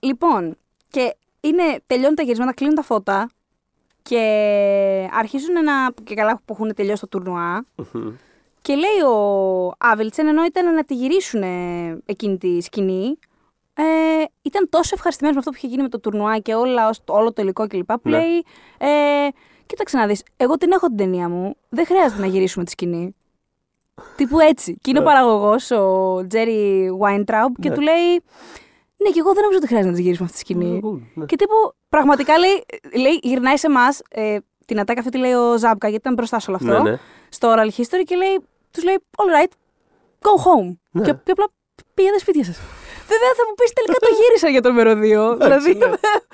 [0.01, 0.57] Λοιπόν,
[0.89, 3.29] και είναι, τελειώνουν τα γυρίσματα, κλείνουν τα φώτα
[4.03, 4.19] και
[5.13, 5.73] αρχίζουν να.
[6.05, 7.65] και καλά που έχουν τελειώσει το τουρνουά.
[8.63, 11.43] Και λέει ο Άβελτσεν, ενώ ήταν να τη γυρίσουν
[12.07, 13.19] εκείνη τη σκηνή,
[13.75, 13.83] ε,
[14.43, 17.33] ήταν τόσο ευχαριστημένος με αυτό που είχε γίνει με το τουρνουά και όλα, ως- όλο
[17.33, 17.87] το υλικό κλπ.
[17.93, 18.19] Που Ναι.
[18.19, 18.45] λέει,
[18.79, 18.89] ε,
[19.67, 23.15] κοίταξε να δεις, εγώ την έχω την ταινία μου, δεν χρειάζεται να γυρίσουμε τη σκηνή.
[24.17, 24.79] Τύπου έτσι.
[24.81, 25.09] Και είναι ο Ναι.
[25.09, 27.75] παραγωγός, ο Τζέρι Βάιντραουμπ, και Ναι.
[27.75, 28.11] του λέει,
[28.97, 30.81] ναι, και εγώ δεν νομίζω ότι χρειάζεται να τη γυρίσουμε αυτή τη σκηνή.
[31.15, 31.25] Ναι.
[31.25, 31.55] Και τύπου,
[31.89, 32.65] πραγματικά λέει,
[33.03, 34.37] λέει γυρνάει σε εμάς, ε,
[34.67, 36.99] την ατάκα αυτή τη λέει ο Ζάμπκα, γιατί ήταν μπροστά σε όλο αυτό Ναι, ναι.
[37.29, 38.41] στο oral history και λέει,
[38.71, 39.51] τους λέει, all right,
[40.21, 40.77] go home.
[40.91, 41.03] Ναι.
[41.05, 41.47] Και, και απλά
[41.95, 42.59] πήγαινε σπίτια σας.
[43.13, 45.37] Βέβαια θα μου πεις τελικά το γύρισα για το μεροδείο.
[45.37, 45.87] δηλαδή, ναι.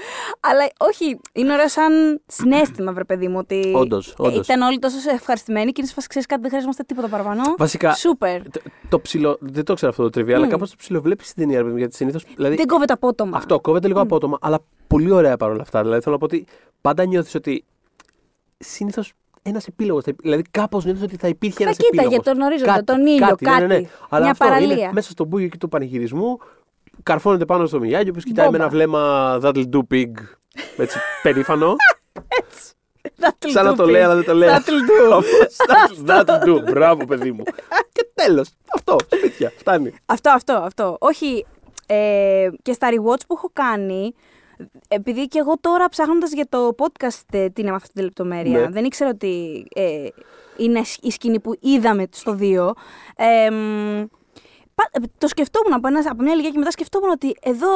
[0.49, 4.47] αλλά όχι, είναι ωραίο σαν συνέστημα, βρε παιδί μου, ότι Όντως, όντως.
[4.49, 7.43] ήταν όλοι τόσο ευχαριστημένοι και είναι σε φάση, ξέρεις κάτι, δεν χρειαζόμαστε τίποτα παραπάνω.
[7.59, 8.43] Βασικά, Σούπερ.
[8.51, 10.49] Το, το ψηλο, δεν το ξέρω αυτό το τριβία, αλλά Μμ.
[10.51, 11.57] κάπως το ψηλοβλέπει στην ταινία.
[11.57, 12.25] ρε παιδί μου, Γιατί συνήθως.
[12.37, 13.37] Δηλαδή, Δεν κόβεται απότομα.
[13.37, 15.83] αυτό κόβεται λίγο απότομα, αλλά πολύ ωραία παρόλα αυτά.
[15.83, 16.47] Δηλαδή θέλω να πω ότι
[16.81, 17.65] πάντα νιώθεις ότι
[18.59, 19.13] συνήθως
[19.43, 20.05] ένας επίλογος.
[20.23, 22.25] Δηλαδή κάπως νιώθεις ότι θα υπήρχε Θα ένας κοίταγε επίλογος.
[22.25, 23.45] τον ορίζοντα, τον ήλιο, κάτι.
[23.45, 23.89] ναι, ναι, ναι.
[24.09, 24.77] Αλλά Μια αυτό παραλία.
[24.77, 26.39] είναι μέσα στο μπούγιο και του πανηγυρισμού.
[27.03, 28.65] Καρφώνεται πάνω στο Μιγιάγκη, ο οποίο κοιτάει με Μπόμπα.
[28.65, 30.11] ένα βλέμμα That'll do pig.
[30.77, 31.75] Έτσι, περήφανο.
[33.21, 34.05] That'll Σαν να do, το λέει, pig.
[34.05, 34.49] αλλά δεν το λέει.
[34.53, 35.23] That'll do.
[35.71, 36.71] That'll- That'll do.
[36.71, 37.43] Μπράβο, παιδί μου.
[37.93, 38.49] Και τέλος.
[38.75, 38.97] Αυτό.
[39.17, 39.53] Σπίτια.
[39.57, 39.95] Φτάνει.
[40.07, 40.97] Αυτό, αυτό, αυτό.
[41.01, 41.47] Όχι.
[41.87, 44.15] Ε, και στα rewards που έχω κάνει,
[44.89, 48.69] επειδή και εγώ τώρα ψάχνοντας για το podcast ε, την έμαθα αυτή τη λεπτομέρεια, Ναι.
[48.69, 50.07] δεν ήξερα ότι ε,
[50.57, 52.71] είναι η σκηνή που είδαμε στο 2.
[53.17, 54.09] Ε, μ, πα-
[55.19, 57.69] το σκεφτόμουν από, ένας, από μια ηλικία και μετά σκεφτόμουν ότι εδώ,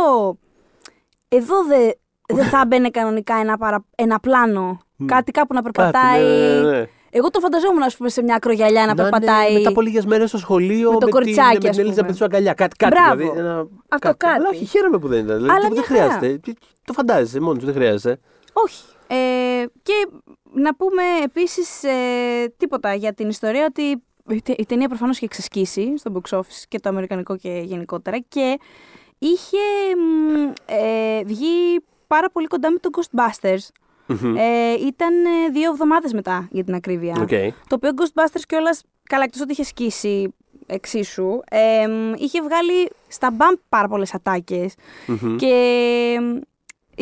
[1.29, 1.93] εδώ δεν
[2.33, 4.79] δεν θα έμπαινε κανονικά ένα, παρα, ένα πλάνο.
[5.07, 6.21] Κάτι κάπου να περπατάει.
[6.23, 6.87] Κάτι, ναι, ναι, ναι.
[7.11, 9.55] Εγώ το φανταζόμουν, ας πούμε, σε μια ακρογιαλιά να, Να είναι περπατάει.
[9.55, 11.89] μετά από λίγες μέρες στο σχολείο με το την- κοριτσάκι, με την ας πούμε.
[11.99, 12.53] Ελίζα σου αγκαλιά.
[12.55, 13.17] Κάτι, κάτι Μπράβο.
[13.17, 13.39] δηλαδή.
[13.39, 14.27] Ένα, Αυτό κάτι.
[14.27, 15.37] Αλλά όχι, χαίρομαι που δεν ήταν.
[15.37, 16.13] Δηλαδή, Αλλά δεν μια χαρά.
[16.19, 16.41] χρειάζεται.
[16.85, 18.21] Το φαντάζεσαι μόνος σου, δεν χρειάζεται.
[18.53, 18.85] Όχι.
[19.07, 20.09] Ε, και
[20.53, 21.81] να πούμε επίσης
[22.57, 24.03] τίποτα για την ιστορία ότι
[24.35, 28.19] η τε- η ταινία προφανώς είχε ξεσκίσει στο box office και το αμερικανικό και γενικότερα
[28.19, 28.59] και
[29.19, 29.59] είχε
[29.97, 33.69] μ, ε, βγει πάρα πολύ κοντά με το Ghostbusters.
[34.37, 37.17] Ε, ήταν ε, δύο εβδομάδες μετά για την ακρίβεια.
[37.21, 37.29] Οκ.
[37.69, 40.35] Το οποίο Ghostbusters κιόλας, καλά εκτός ότι είχε σκίσει
[40.67, 44.75] εξίσου, ε, μ, είχε βγάλει στα μπαμ πάρα πολλές ατάκες
[45.37, 45.55] και
[46.23, 46.37] μ,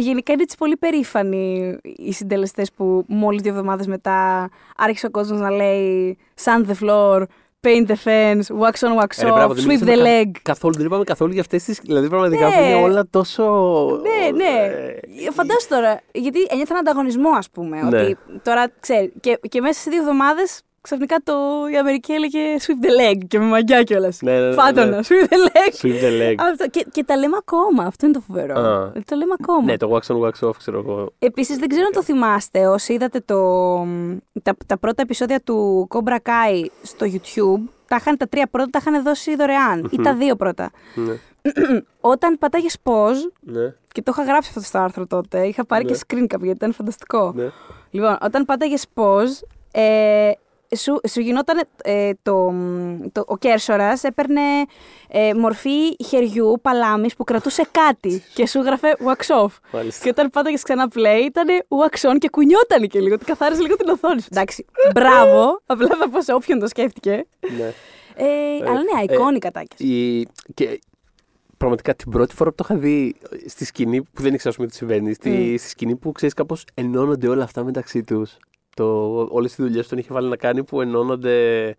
[0.00, 5.40] γενικά είναι έτσι πολύ περήφανοι οι συντελεστές που μόλις δύο εβδομάδες μετά άρχισε ο κόσμος
[5.40, 7.22] να λέει Sand the floor,
[7.66, 10.04] paint the fence, wax on, wax Ε, ρε, off, μπράβο, δεν sweep μιλήσαμε the κα-
[10.04, 10.30] leg.
[10.42, 11.72] Καθόλου, δεν είπαμε καθόλου για αυτές τι.
[11.72, 12.54] Δηλαδή, πραγματικά Ναι.
[12.54, 13.44] που είναι όλα τόσο.
[14.02, 14.44] Ναι, ναι.
[15.26, 17.82] ε, Φαντάσου τώρα, γιατί ένιωθα έναν ανταγωνισμό, ας πούμε.
[17.82, 18.00] Ναι.
[18.00, 21.34] Ότι τώρα, ξέρει, και, και μέσα σε δύο εβδομάδες ξαφνικά το,
[21.72, 24.20] η Αμερική έλεγε sweep the leg και με μαγιά κιόλας.
[24.22, 24.98] Ναι, ναι, ναι, Φάτονα, ναι.
[25.02, 25.72] sweep the leg.
[25.86, 26.34] Sweep the leg.
[26.50, 27.84] Αυτό, και, και τα λέμε ακόμα.
[27.84, 28.58] Αυτό είναι το φοβερό.
[28.60, 28.92] Α.
[29.04, 29.62] Το λέμε ακόμα.
[29.62, 31.12] Ναι, το wax on, wax off, ξέρω εγώ.
[31.18, 33.74] Επίσης, δεν ξέρω αν το θυμάστε όσοι είδατε το,
[34.42, 37.68] τα, τα πρώτα επεισόδια του Cobra Kai στο YouTube.
[37.86, 39.88] Τα, είχαν, τα τρία πρώτα τα είχαν δώσει δωρεάν.
[39.90, 40.70] ή τα δύο πρώτα.
[40.94, 41.12] Ναι.
[42.00, 43.74] Όταν πατάγε pause, ναι.
[43.92, 45.90] και το είχα γράψει αυτό στο άρθρο τότε, είχα πάρει Ναι.
[45.92, 47.32] και screen cap γιατί ήταν φανταστικό.
[47.36, 47.48] ναι.
[47.90, 50.30] Λοιπόν, όταν πάταγες pause, ε,
[50.76, 52.52] σου, σου γινόταν ε, το,
[53.12, 54.40] το, ο Κέρσορας έπαιρνε
[55.08, 59.52] ε, μορφή χεριού παλάμης που κρατούσε κάτι και σου έγραφε wax off.
[59.72, 60.04] Μάλιστα.
[60.04, 63.16] Και όταν πάταγες ξανά play ήταν wax on και κουνιόταν και λίγο.
[63.24, 64.28] Καθάρισε λίγο την οθόνη σου.
[64.30, 65.60] Εντάξει, μπράβο.
[65.66, 67.26] Απλά θα πω σε όποιον το σκέφτηκε.
[67.58, 67.72] ναι.
[68.20, 69.78] Ε, αλλά ναι, ε, iconic ατάκες.
[69.78, 70.26] Η...
[70.54, 70.80] Και
[71.56, 73.14] πραγματικά την πρώτη φορά που το είχα δει
[73.46, 76.64] στη σκηνή που δεν ήξερα ας πούμε, τι συμβαίνει, στη, στη σκηνή που ξέρεις κάπως
[76.74, 78.36] ενώνονται όλα αυτά μεταξύ τους.
[79.30, 81.74] Όλες τις δουλειές που τον είχε βάλει να κάνει που ενώνονται.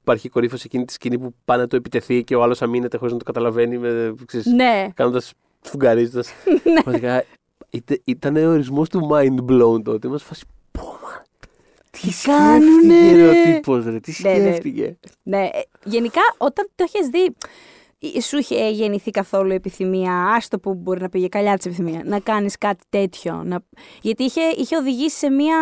[0.00, 3.12] Υπάρχει κορύφωση εκείνη τη σκηνή που πάνε να το επιτεθεί και ο άλλος αμήνεται χωρίς
[3.12, 3.78] να το καταλαβαίνει.
[3.78, 4.88] Με, ξέρεις, Ναι.
[4.94, 5.32] Κάνοντας.
[5.60, 6.24] Φουγκαρίζοντα.
[6.72, 7.24] Πραγματικά
[7.70, 10.08] είτε- ήταν ο ορισμός του mind blown τότε.
[10.08, 10.44] Μα φάση.
[10.72, 11.22] Πω, μα,
[11.90, 13.54] Τι κάνουνε, σκέφτηκε ρε, ο ρε».
[13.54, 14.38] τύπος, ρε, τι Ναι, ναι.
[14.38, 14.96] σκέφτηκε.
[15.22, 17.30] Ναι, ε, γενικά όταν το έχεις δει, ε,
[18.22, 22.58] σου είχε γεννηθεί καθόλου επιθυμία, άστο που μπορεί να πήγε καλιά της επιθυμία, να κάνεις
[22.58, 23.42] κάτι τέτοιο.
[23.44, 23.58] Να...
[24.02, 25.56] Γιατί είχε, είχε οδηγήσει σε μία.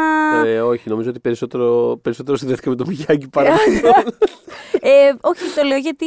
[0.47, 4.15] Ε, όχι, νομίζω ότι περισσότερο, περισσότερο συνδέθηκα με τον Μιγιάκη παρά με τον-
[4.93, 6.07] ε, όχι, το λέω γιατί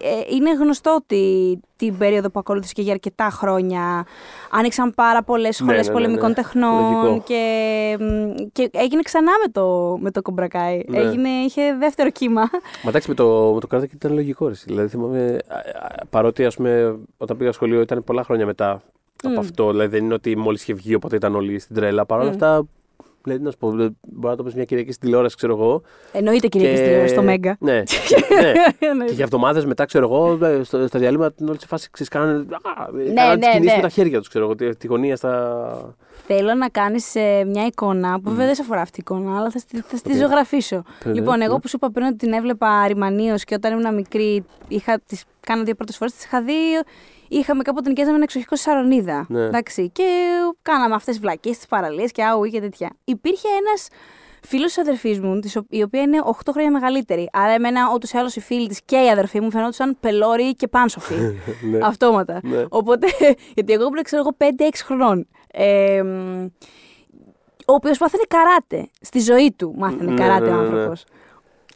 [0.00, 4.06] ε, είναι γνωστό ότι την περίοδο που ακολούθησε και για αρκετά χρόνια
[4.50, 5.92] άνοιξαν πάρα πολλές σχολές ναι, ναι, ναι.
[5.92, 7.22] πολεμικών τεχνών Λογικό.
[7.26, 10.82] και, μ, και έγινε ξανά με το, με το Κομπρακάι.
[10.86, 10.98] Ναι.
[10.98, 12.40] Έγινε, είχε δεύτερο κύμα.
[12.82, 14.48] Μα εντάξει, με το, με το Karate Kid ήταν λογικό.
[14.48, 14.54] Ρε.
[14.64, 18.82] Δηλαδή, θυμάμαι, α, α, παρότι ας πούμε, όταν πήγα σχολείο ήταν πολλά χρόνια μετά
[19.22, 19.70] από αυτό.
[19.70, 22.06] Δηλαδή, δεν είναι ότι μόλις είχε βγει, οπότε ήταν όλοι στην τρέλα.
[22.06, 22.66] Παρ' όλα αυτά,
[23.26, 25.82] δηλαδή, να σου πω, δηλαδή, μπορεί να το πεις μια Κυριακή στην τηλεόραση, ξέρω εγώ.
[26.12, 27.56] Εννοείται Κυριακή τηλεόραση στο Μέγκα.
[27.60, 27.82] Ναι, ναι.
[28.92, 29.04] Ναι.
[29.04, 32.12] και για εβδομάδες μετά, ξέρω εγώ, ε, στο, στα διαλύματα την όλη τη φάση ξέρεις,
[32.12, 32.32] κάνανε.
[32.32, 33.76] Α, Ναι, κάνανε τις ναι, κινήσεις ναι.
[33.76, 34.54] με τα χέρια τους, ξέρω εγώ.
[34.54, 35.94] Τη, τη γωνία στα.
[36.26, 37.12] Θέλω να κάνεις
[37.46, 40.10] μια εικόνα που βέβαια δεν σε αφορά αυτή η εικόνα, αλλά θα, στη- θα στη
[40.12, 40.16] Οκ.
[40.18, 40.82] ζωγραφίσω.
[41.04, 41.44] Ναι, λοιπόν, ναι.
[41.44, 45.24] εγώ που σου είπα πριν ότι την έβλεπα μανιωδώς και όταν ήμουν μικρή, είχα, τις
[45.40, 46.52] κάνω δύο πρώτες φορές, τις είχα δει.
[47.28, 49.26] Είχαμε κάποτε νοικιάζαμε ένα εξοχικό στη Σαρονίδα.
[49.28, 49.40] Ναι.
[49.42, 50.04] Εντάξει, και
[50.62, 52.90] κάναμε αυτές τις βλακείες, τις παραλίες και άουι και τέτοια.
[53.04, 53.88] Υπήρχε ένας
[54.42, 57.28] φίλος της αδερφής μου, της ο- η οποία είναι 8 χρόνια μεγαλύτερη.
[57.32, 60.68] Άρα, εμένα ούτως ή άλλως οι φίλοι της και η αδερφή μου φαινόντουσαν πελώριοι και
[60.68, 61.14] πάνσοφοι.
[61.70, 61.78] Ναι.
[61.82, 62.40] Αυτόματα.
[62.42, 62.64] Ναι.
[62.68, 63.06] Οπότε,
[63.54, 65.28] γιατί εγώ ήμουν, ξέρω εγώ, 5-6 χρονών.
[65.52, 66.44] Ε, μ,
[67.68, 68.90] ο οποίος μάθαινε καράτε.
[69.00, 70.66] Στη ζωή του μάθαινε Ναι, καράτε ναι, ο ναι, ναι.
[70.68, 71.04] άνθρωπος.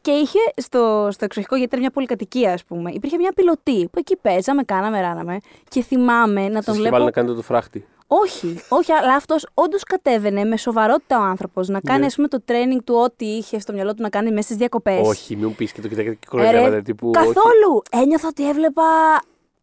[0.03, 3.99] Και είχε στο, στο εξοχικό, γιατί ήταν μια πολυκατοικία, ας πούμε, υπήρχε μια πιλωτή που
[3.99, 5.39] εκεί παίζαμε, κάναμε, ράναμε.
[5.69, 6.91] Και θυμάμαι να τον Σα είχε βλέπω.
[6.95, 7.87] βάλει να κάνετε το φράχτη.
[8.07, 12.07] Όχι, όχι, αλλά αυτός όντως κατέβαινε με σοβαρότητα ο άνθρωπος να κάνει, Ναι.
[12.07, 15.09] ας πούμε, το training του ό,τι είχε στο μυαλό του να κάνει μέσα στις διακοπές.
[15.09, 17.11] Όχι, μην μου πεις και το κοιτάξτε και Ε, ρε, κοροϊδεύατε τύπου.
[17.17, 17.27] όχι.
[17.27, 17.83] καθόλου.
[17.91, 18.83] Ένιωθα ότι έβλεπα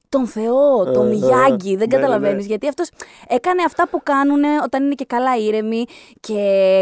[0.10, 1.74] τον Θεό, τον Ε, Μιγιάγκη.
[1.74, 2.34] ε, δεν ναι, καταλαβαίνει.
[2.34, 2.46] ναι, ναι.
[2.46, 2.90] Γιατί αυτός
[3.28, 5.86] έκανε αυτά που κάνουν όταν είναι και καλά ήρεμοι
[6.20, 6.36] και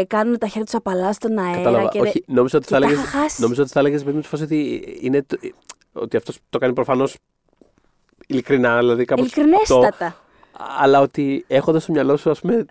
[0.08, 1.56] κάνουν τα χέρια τους απαλά στον αέρα.
[1.56, 1.88] Κατάλαβα.
[1.88, 2.00] Και...
[2.00, 3.00] Όχι, νόμιζα ότι και θα τα έλεγε.
[3.02, 3.38] είχα χάσεις.
[3.38, 5.22] Νόμιζα ότι θα έλεγες με τη φάση ότι είναι.
[5.22, 5.36] το-
[5.92, 7.16] Ότι αυτός το κάνει προφανώς
[8.26, 9.40] ειλικρινά, δηλαδή κάπως αυτό.
[9.40, 10.16] Ειλικρινέστατα.
[10.78, 12.64] Αλλά ότι έχοντας στο μυαλό σου, ας πούμε,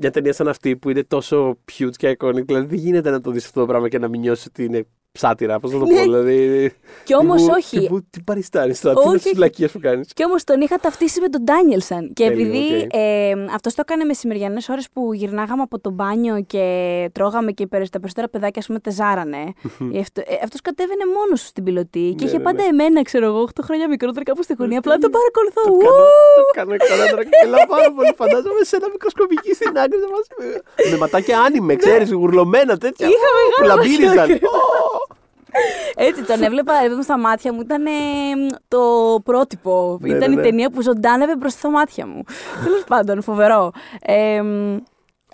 [0.00, 3.30] μια ταινία σαν αυτή που είναι τόσο huge και iconic, δηλαδή δεν γίνεται να το
[3.30, 4.86] δεις αυτό το πράγμα και να μην νιώσεις ότι είναι
[5.18, 5.94] σάτυρα, πώς να το Ναι.
[5.94, 6.00] πω.
[6.02, 6.72] Δηλαδή.
[7.04, 7.78] Κι όμως τύπου- όχι.
[7.80, 9.22] τύπου, τι παριστάνεις τώρα, τι είναι Όχι.
[9.22, 12.12] τις βλακείες που κάνεις; Κι όμως τον είχα ταυτίσει με τον Ντάνιελ-σαν.
[12.12, 12.88] Και Τέλειο, επειδή οκ.
[12.92, 16.64] ε, αυτός το έκανε μεσημεριανές ώρες που γυρνάγαμε από το μπάνιο και
[17.12, 19.42] τρώγαμε και οι περι- τα περισσότερα παιδάκια, ας πούμε, τεζάρανε.
[20.44, 22.68] Αυτό κατέβαινε μόνος του στην πιλωτή και Ναι, είχε ναι, πάντα ναι.
[22.68, 24.78] εμένα, ξέρω εγώ, 8 χρόνια μικρότερα κάπου στη γωνία.
[24.78, 25.62] Απλά τον παρακολουθώ.
[25.68, 25.78] Το Ου!
[25.78, 26.04] κάνω,
[26.38, 28.12] το κάνω καλά τώρα και γελάω πάρα πολύ.
[28.22, 30.24] Φαντάζομαι σε ένα μικροσκοπική στην άκρη να μας...
[30.90, 33.06] Με ματάκια άνιμε, ξέρεις, γουρλωμένα τέτοια.
[33.12, 33.28] Είχα
[35.96, 37.60] Έτσι τον έβλεπα εδώ στα μάτια μου.
[37.60, 37.90] Ήταν ε,
[38.68, 38.78] το
[39.24, 39.98] πρότυπο.
[40.00, 40.42] Ναι, ήταν ναι, η ναι.
[40.42, 42.22] ταινία που ζωντάνευε μπροστά στα μάτια μου.
[42.64, 43.70] Τέλος πάντων, φοβερό.
[44.02, 44.76] Ε, μ,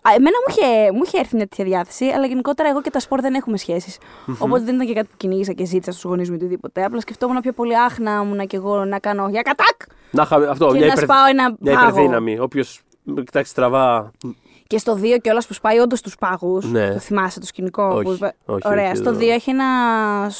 [0.02, 3.00] α, εμένα μου είχε, μου είχε έρθει μια τέτοια διάθεση, αλλά γενικότερα εγώ και τα
[3.00, 3.98] σπορ δεν έχουμε σχέσεις.
[4.38, 6.84] Οπότε δεν ήταν και κάτι που κυνήγησα και ζήτησα στους γονείς μου ή οτιδήποτε.
[6.84, 9.76] Απλά σκεφτόμουν πιο πολύ άχνα ήμουνα και εγώ να κάνω για κατάκ
[10.10, 11.02] Να είχαμε αυτό, και μια, να υπερ...
[11.04, 11.88] σπάω ένα μια πάγο.
[11.88, 12.38] υπερδύναμη.
[12.38, 12.82] Όποιος
[13.14, 14.10] κοιτάξει στραβά.
[14.70, 16.70] Και στο 2 κιόλας που σπάει όντως τους πάγους.
[16.70, 16.92] Ναι.
[16.92, 17.82] Το θυμάσαι το σκηνικό.
[17.84, 18.86] Όχι, που είπα- όχι, Ωραία.
[18.86, 19.64] όχι, στο δεν 2 έχει ένα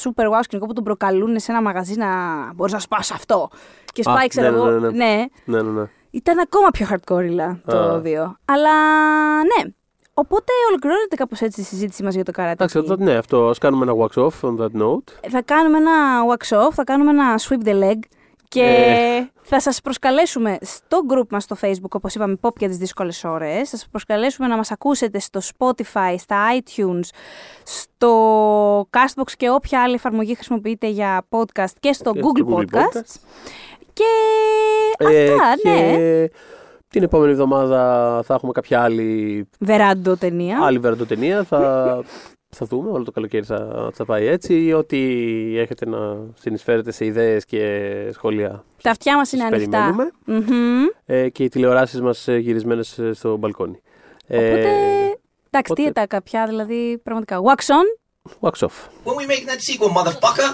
[0.03, 2.07] super wow σκηνικό που τον προκαλούν σε ένα μαγαζί να
[2.55, 3.49] μπορείς να σπάσει αυτό.
[3.93, 4.65] Και Α, σπάει, ξέρω ναι, εγώ.
[4.65, 5.05] ναι, ναι, ναι.
[5.05, 5.25] ναι.
[5.45, 5.87] Ναι, ναι, ναι.
[6.11, 8.01] Ήταν ακόμα πιο hardcore το Α.
[8.03, 8.37] 2.
[8.45, 8.71] Αλλά
[9.37, 9.71] ναι.
[10.13, 12.51] Οπότε ολοκληρώνεται κάπως έτσι η συζήτηση μας για το καράτε.
[12.53, 13.47] Εντάξει, αυτό- ναι, αυτό.
[13.49, 15.29] Α κάνουμε ένα wax off on that note.
[15.29, 15.91] Θα κάνουμε ένα
[16.29, 17.97] wax off, θα κάνουμε ένα sweep the leg
[18.51, 19.29] και Ε.
[19.41, 23.69] θα σας προσκαλέσουμε στο group μας στο facebook, όπως είπαμε, pop για τις δύσκολες ώρες.
[23.69, 27.09] Θα σας προσκαλέσουμε να μας ακούσετε στο Spotify, στα iTunes,
[27.63, 32.61] στο Castbox και όποια άλλη εφαρμογή χρησιμοποιείτε για podcast και στο Και Google, στο Google
[32.75, 32.97] Podcasts.
[32.97, 33.15] Podcasts.
[33.93, 34.03] Και
[35.05, 36.25] Ε, αυτά, και ναι.
[36.87, 37.79] Την επόμενη εβδομάδα
[38.25, 40.59] θα έχουμε κάποια άλλη, Βεράντο ταινία.
[40.63, 41.43] άλλη βεραντοτενία.
[41.43, 42.03] Θα,
[42.55, 44.73] θα δούμε, όλο το καλοκαίρι θα, θα πάει έτσι.
[44.73, 44.97] Ό,τι
[45.57, 49.77] έχετε να συνεισφέρετε σε ιδέες και σχόλια Τα αυτιά μας είναι σας ανοιχτά.
[49.79, 50.11] περιμένουμε.
[50.25, 50.85] Μμμ.
[51.05, 53.81] Ε, και οι τηλεοράσεις μας ε, γυρισμένες ε, στο μπαλκόνι.
[54.23, 54.69] Οπότε,
[55.49, 57.39] εντάξει, τι οπότε- τα κάποια, δηλαδή, πραγματικά.
[57.43, 57.85] Wax on.
[58.39, 58.87] Wax off.
[59.05, 60.49] When we make that sequel, motherfucker!